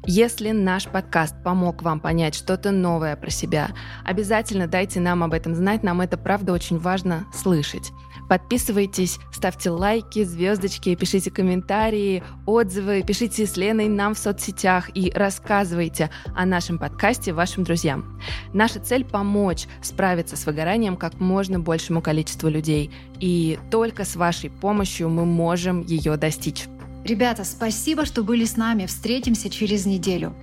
Если 0.05 0.51
наш 0.51 0.87
подкаст 0.87 1.35
помог 1.43 1.83
вам 1.83 1.99
понять 1.99 2.35
что-то 2.35 2.71
новое 2.71 3.17
про 3.17 3.29
себя, 3.29 3.71
обязательно 4.05 4.65
дайте 4.65 5.01
нам 5.01 5.23
об 5.23 5.33
этом 5.33 5.55
знать, 5.55 5.83
нам 5.83 5.99
это 5.99 6.17
правда 6.17 6.53
очень 6.53 6.79
важно 6.79 7.25
слышать. 7.33 7.91
Подписывайтесь, 8.27 9.19
ставьте 9.31 9.69
лайки, 9.69 10.23
звездочки, 10.23 10.95
пишите 10.95 11.31
комментарии, 11.31 12.23
отзывы, 12.45 13.03
пишите 13.03 13.45
с 13.45 13.55
Леной 13.55 13.87
нам 13.87 14.15
в 14.15 14.19
соцсетях 14.19 14.89
и 14.95 15.11
рассказывайте 15.15 16.09
о 16.35 16.45
нашем 16.45 16.77
подкасте 16.77 17.33
вашим 17.33 17.63
друзьям. 17.63 18.19
Наша 18.53 18.79
цель— 18.79 19.05
помочь 19.11 19.65
справиться 19.81 20.35
с 20.35 20.45
выгоранием 20.45 20.97
как 20.97 21.19
можно 21.19 21.59
большему 21.59 22.01
количеству 22.01 22.49
людей. 22.49 22.91
И 23.19 23.57
только 23.71 24.03
с 24.03 24.15
вашей 24.15 24.49
помощью 24.49 25.09
мы 25.09 25.25
можем 25.25 25.81
ее 25.81 26.17
достичь. 26.17 26.65
Ребята, 27.05 27.45
спасибо, 27.45 28.05
что 28.05 28.23
были 28.23 28.43
с 28.43 28.57
нами. 28.57 28.85
Встретимся 28.85 29.49
через 29.49 29.85
неделю. 29.85 30.35